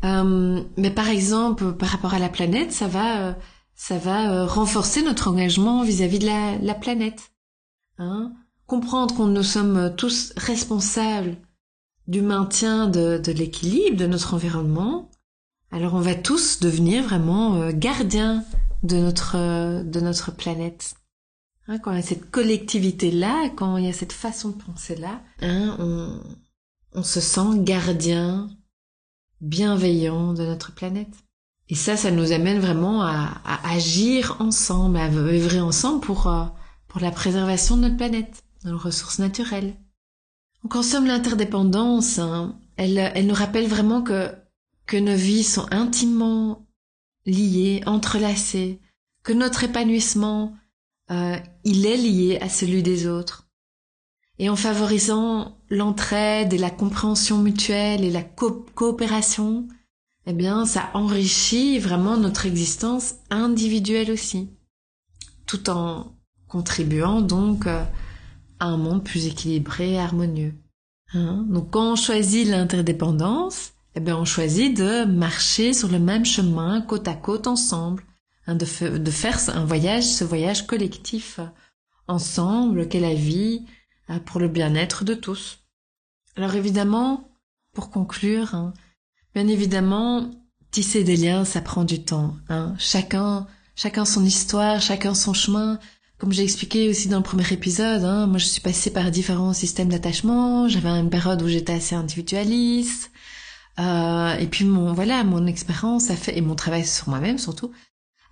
euh, 0.04 0.62
mais 0.76 0.90
par 0.90 1.08
exemple 1.08 1.72
par 1.72 1.88
rapport 1.88 2.12
à 2.12 2.18
la 2.18 2.28
planète, 2.28 2.70
ça 2.70 2.86
va 2.86 3.36
ça 3.74 3.96
va 3.96 4.44
renforcer 4.44 5.02
notre 5.02 5.28
engagement 5.28 5.82
vis-à-vis 5.82 6.18
-vis 6.18 6.20
de 6.20 6.26
la, 6.26 6.58
la 6.58 6.74
planète. 6.74 7.32
Hein 7.98 8.32
comprendre 8.66 9.14
qu'on 9.16 9.26
nous 9.26 9.42
sommes 9.42 9.94
tous 9.96 10.32
responsables 10.36 11.36
du 12.06 12.20
maintien 12.20 12.88
de, 12.88 13.18
de 13.18 13.32
l'équilibre 13.32 13.96
de 13.96 14.06
notre 14.06 14.34
environnement, 14.34 15.09
Alors 15.72 15.94
on 15.94 16.00
va 16.00 16.14
tous 16.16 16.60
devenir 16.60 17.04
vraiment 17.04 17.54
euh, 17.54 17.70
gardiens 17.72 18.44
de 18.82 18.96
notre 18.96 19.36
euh, 19.36 19.84
de 19.84 20.00
notre 20.00 20.32
planète. 20.32 20.94
Hein, 21.68 21.78
quand 21.78 21.92
il 21.92 21.96
y 21.96 22.00
a 22.00 22.02
cette 22.02 22.30
collectivité 22.30 23.12
là, 23.12 23.48
quand 23.50 23.76
il 23.76 23.84
y 23.84 23.88
a 23.88 23.92
cette 23.92 24.12
façon 24.12 24.50
de 24.50 24.62
penser 24.62 24.96
là, 24.96 25.20
hein, 25.42 25.76
on, 25.78 26.20
on 26.94 27.02
se 27.04 27.20
sent 27.20 27.58
gardien, 27.58 28.50
bienveillant 29.40 30.32
de 30.32 30.44
notre 30.44 30.74
planète. 30.74 31.14
Et 31.68 31.76
ça, 31.76 31.96
ça 31.96 32.10
nous 32.10 32.32
amène 32.32 32.58
vraiment 32.58 33.02
à, 33.02 33.40
à 33.44 33.72
agir 33.72 34.36
ensemble, 34.40 34.96
à 34.96 35.06
œuvrer 35.06 35.60
ensemble 35.60 36.00
pour 36.00 36.26
euh, 36.26 36.46
pour 36.88 37.00
la 37.00 37.12
préservation 37.12 37.76
de 37.76 37.82
notre 37.82 37.96
planète, 37.96 38.42
de 38.64 38.70
nos 38.70 38.78
ressources 38.78 39.20
naturelles. 39.20 39.76
Donc 40.64 40.74
en 40.74 40.82
somme, 40.82 41.06
l'interdépendance, 41.06 42.18
hein, 42.18 42.58
elle, 42.76 42.98
elle 42.98 43.28
nous 43.28 43.34
rappelle 43.34 43.68
vraiment 43.68 44.02
que 44.02 44.34
que 44.90 44.96
nos 44.96 45.14
vies 45.14 45.44
sont 45.44 45.68
intimement 45.70 46.66
liées, 47.24 47.80
entrelacées, 47.86 48.80
que 49.22 49.32
notre 49.32 49.62
épanouissement, 49.62 50.56
euh, 51.12 51.36
il 51.62 51.86
est 51.86 51.96
lié 51.96 52.38
à 52.40 52.48
celui 52.48 52.82
des 52.82 53.06
autres. 53.06 53.48
Et 54.40 54.50
en 54.50 54.56
favorisant 54.56 55.56
l'entraide 55.68 56.52
et 56.52 56.58
la 56.58 56.70
compréhension 56.70 57.38
mutuelle 57.38 58.04
et 58.04 58.10
la 58.10 58.24
coopération, 58.24 59.68
eh 60.26 60.32
bien, 60.32 60.66
ça 60.66 60.90
enrichit 60.94 61.78
vraiment 61.78 62.16
notre 62.16 62.46
existence 62.46 63.14
individuelle 63.30 64.10
aussi, 64.10 64.50
tout 65.46 65.70
en 65.70 66.16
contribuant 66.48 67.20
donc 67.20 67.68
euh, 67.68 67.84
à 68.58 68.66
un 68.66 68.76
monde 68.76 69.04
plus 69.04 69.26
équilibré 69.26 69.92
et 69.92 70.00
harmonieux. 70.00 70.54
Hein? 71.14 71.46
Donc 71.48 71.70
quand 71.70 71.92
on 71.92 71.96
choisit 71.96 72.48
l'interdépendance, 72.48 73.74
eh 73.94 74.00
bien 74.00 74.16
on 74.16 74.24
choisit 74.24 74.76
de 74.76 75.04
marcher 75.04 75.72
sur 75.72 75.88
le 75.88 75.98
même 75.98 76.24
chemin 76.24 76.80
côte 76.80 77.08
à 77.08 77.14
côte 77.14 77.46
ensemble, 77.46 78.04
hein, 78.46 78.54
de, 78.54 78.64
faire 78.64 79.38
un 79.48 79.64
voyage, 79.64 80.04
ce 80.04 80.24
voyage 80.24 80.66
collectif 80.66 81.40
ensemble 82.06 82.88
qu'est 82.88 83.00
la 83.00 83.14
vie 83.14 83.64
euh, 84.10 84.18
pour 84.20 84.40
le 84.40 84.48
bien-être 84.48 85.04
de 85.04 85.14
tous. 85.14 85.58
Alors 86.36 86.54
évidemment, 86.54 87.28
pour 87.72 87.90
conclure, 87.90 88.54
hein, 88.54 88.72
bien 89.34 89.48
évidemment, 89.48 90.30
tisser 90.70 91.04
des 91.04 91.16
liens, 91.16 91.44
ça 91.44 91.60
prend 91.60 91.84
du 91.84 92.02
temps. 92.02 92.36
Hein. 92.48 92.74
Chacun, 92.78 93.46
chacun 93.74 94.04
son 94.04 94.24
histoire, 94.24 94.80
chacun 94.80 95.14
son 95.14 95.34
chemin. 95.34 95.78
Comme 96.18 96.32
j'ai 96.32 96.42
expliqué 96.42 96.88
aussi 96.88 97.08
dans 97.08 97.16
le 97.16 97.22
premier 97.22 97.50
épisode, 97.50 98.02
moi 98.28 98.38
je 98.38 98.44
suis 98.44 98.60
passée 98.60 98.92
par 98.92 99.10
différents 99.10 99.54
systèmes 99.54 99.88
d'attachement. 99.88 100.68
J'avais 100.68 100.90
une 100.90 101.10
période 101.10 101.42
où 101.42 101.48
j'étais 101.48 101.72
assez 101.72 101.94
individualiste. 101.94 103.10
Euh, 103.80 104.36
et 104.36 104.46
puis 104.46 104.64
mon 104.64 104.92
voilà, 104.92 105.24
mon 105.24 105.46
expérience 105.46 106.10
a 106.10 106.16
fait 106.16 106.36
et 106.36 106.40
mon 106.42 106.54
travail 106.54 106.84
sur 106.84 107.08
moi-même 107.08 107.38
surtout 107.38 107.72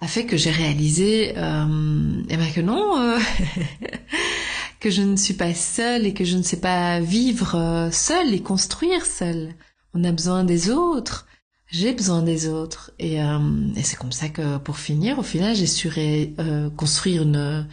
a 0.00 0.06
fait 0.06 0.26
que 0.26 0.36
j'ai 0.36 0.50
réalisé 0.50 1.34
euh, 1.36 2.22
eh 2.28 2.36
ben 2.36 2.52
que 2.52 2.60
non, 2.60 2.98
euh, 2.98 3.18
que 4.80 4.90
je 4.90 5.02
ne 5.02 5.16
suis 5.16 5.34
pas 5.34 5.54
seule 5.54 6.06
et 6.06 6.14
que 6.14 6.24
je 6.24 6.36
ne 6.36 6.42
sais 6.42 6.60
pas 6.60 7.00
vivre 7.00 7.56
euh, 7.56 7.90
seule 7.90 8.32
et 8.32 8.40
construire 8.40 9.06
seule. 9.06 9.54
On 9.94 10.04
a 10.04 10.12
besoin 10.12 10.44
des 10.44 10.70
autres. 10.70 11.26
J'ai 11.70 11.92
besoin 11.92 12.22
des 12.22 12.48
autres. 12.48 12.92
Et, 12.98 13.20
euh, 13.20 13.38
et 13.76 13.82
c'est 13.82 13.96
comme 13.96 14.12
ça 14.12 14.28
que, 14.28 14.58
pour 14.58 14.78
finir, 14.78 15.18
au 15.18 15.22
final, 15.22 15.54
j'ai 15.56 15.66
su 15.66 15.90
construire 16.76 17.22
une, 17.22 17.66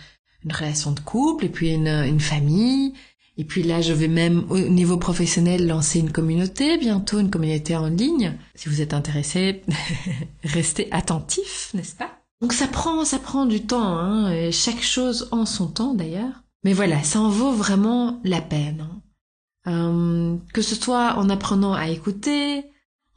une 0.44 0.52
relation 0.52 0.92
de 0.92 1.00
couple 1.00 1.46
et 1.46 1.50
puis 1.50 1.72
une, 1.74 1.88
une 1.88 2.20
famille 2.20 2.94
et 3.38 3.44
puis 3.44 3.64
là, 3.64 3.82
je 3.82 3.92
vais 3.92 4.08
même 4.08 4.46
au 4.50 4.58
niveau 4.58 4.98
professionnel 4.98 5.68
lancer 5.68 6.00
une 6.00 6.12
communauté, 6.12 6.78
bientôt 6.78 7.20
une 7.20 7.30
communauté 7.30 7.76
en 7.76 7.88
ligne. 7.88 8.38
Si 8.56 8.70
vous 8.70 8.82
êtes 8.82 8.94
intéressé, 8.94 9.62
restez 10.44 10.88
attentif, 10.92 11.72
n'est-ce 11.74 11.96
pas? 11.96 12.12
Donc 12.42 12.54
ça 12.54 12.68
prend, 12.68 13.04
ça 13.04 13.20
prend 13.20 13.46
du 13.46 13.62
temps, 13.66 13.98
hein, 13.98 14.32
et 14.32 14.52
chaque 14.52 14.82
chose 14.82 15.28
en 15.32 15.46
son 15.46 15.68
temps 15.68 15.94
d'ailleurs. 15.94 16.44
Mais 16.64 16.74
voilà, 16.74 17.04
ça 17.04 17.20
en 17.20 17.30
vaut 17.30 17.52
vraiment 17.52 18.20
la 18.24 18.42
peine. 18.42 18.82
Hein. 18.82 19.02
Euh, 19.68 20.38
que 20.54 20.62
ce 20.62 20.76
soit 20.76 21.16
en 21.18 21.30
apprenant 21.30 21.74
à 21.74 21.90
écouter, 21.90 22.64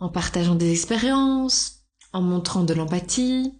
en 0.01 0.09
partageant 0.09 0.55
des 0.55 0.73
expériences, 0.73 1.85
en 2.12 2.23
montrant 2.23 2.64
de 2.64 2.75
l'empathie, 2.75 3.53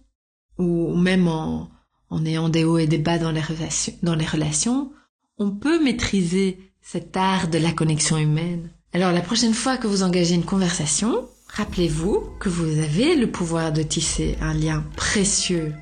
ou 0.57 0.95
même 0.95 1.27
en, 1.27 1.69
en 2.09 2.25
ayant 2.25 2.49
des 2.49 2.65
hauts 2.65 2.79
et 2.79 2.87
des 2.87 2.97
bas 2.97 3.17
dans 3.17 3.31
les 3.31 3.41
relations, 3.41 3.93
dans 4.03 4.15
les 4.15 4.25
relations 4.25 4.91
on 5.39 5.51
peut 5.51 5.81
maîtriser 5.81 6.59
cet 6.81 7.15
art 7.17 7.47
de 7.47 7.57
la 7.57 7.71
connexion 7.71 8.17
humaine. 8.17 8.69
Alors 8.93 9.11
la 9.11 9.21
prochaine 9.21 9.53
fois 9.53 9.77
que 9.77 9.87
vous 9.87 10.03
engagez 10.03 10.35
une 10.35 10.43
conversation, 10.43 11.27
rappelez-vous 11.47 12.23
que 12.39 12.49
vous 12.49 12.79
avez 12.79 13.15
le 13.15 13.31
pouvoir 13.31 13.71
de 13.71 13.81
tisser 13.81 14.35
un 14.41 14.53
lien 14.53 14.83
précieux 14.95 15.73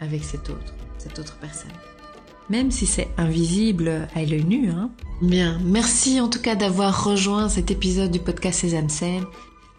avec 0.00 0.24
cet 0.24 0.50
autre, 0.50 0.74
cette 0.98 1.18
autre 1.18 1.36
personne. 1.40 1.70
Même 2.50 2.70
si 2.70 2.86
c'est 2.86 3.08
invisible 3.16 4.08
à 4.14 4.22
l'œil 4.22 4.44
nu, 4.44 4.70
hein. 4.70 4.90
Bien, 5.22 5.58
merci 5.64 6.20
en 6.20 6.28
tout 6.28 6.40
cas 6.40 6.56
d'avoir 6.56 7.04
rejoint 7.04 7.48
cet 7.48 7.70
épisode 7.70 8.10
du 8.10 8.18
podcast 8.18 8.60
Sésame 8.60 8.88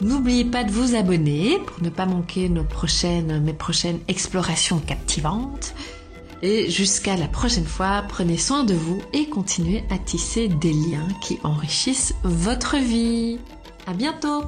N'oubliez 0.02 0.46
pas 0.46 0.64
de 0.64 0.72
vous 0.72 0.96
abonner 0.96 1.60
pour 1.66 1.82
ne 1.82 1.90
pas 1.90 2.06
manquer 2.06 2.50
nos 2.50 2.64
mes 2.64 3.54
prochaines 3.54 4.00
explorations 4.08 4.80
captivantes. 4.80 5.74
Et 6.46 6.70
jusqu'à 6.70 7.18
la 7.18 7.28
prochaine 7.28 7.66
fois, 7.66 8.04
prenez 8.08 8.38
soin 8.38 8.66
de 8.66 8.76
vous 8.76 9.02
et 9.14 9.28
continuez 9.28 9.84
à 9.90 9.98
tisser 9.98 10.48
des 10.48 10.74
liens 10.74 11.08
qui 11.20 11.40
enrichissent 11.44 12.14
votre 12.22 12.78
vie. 12.78 13.40
À 13.88 13.96
bientôt! 13.96 14.44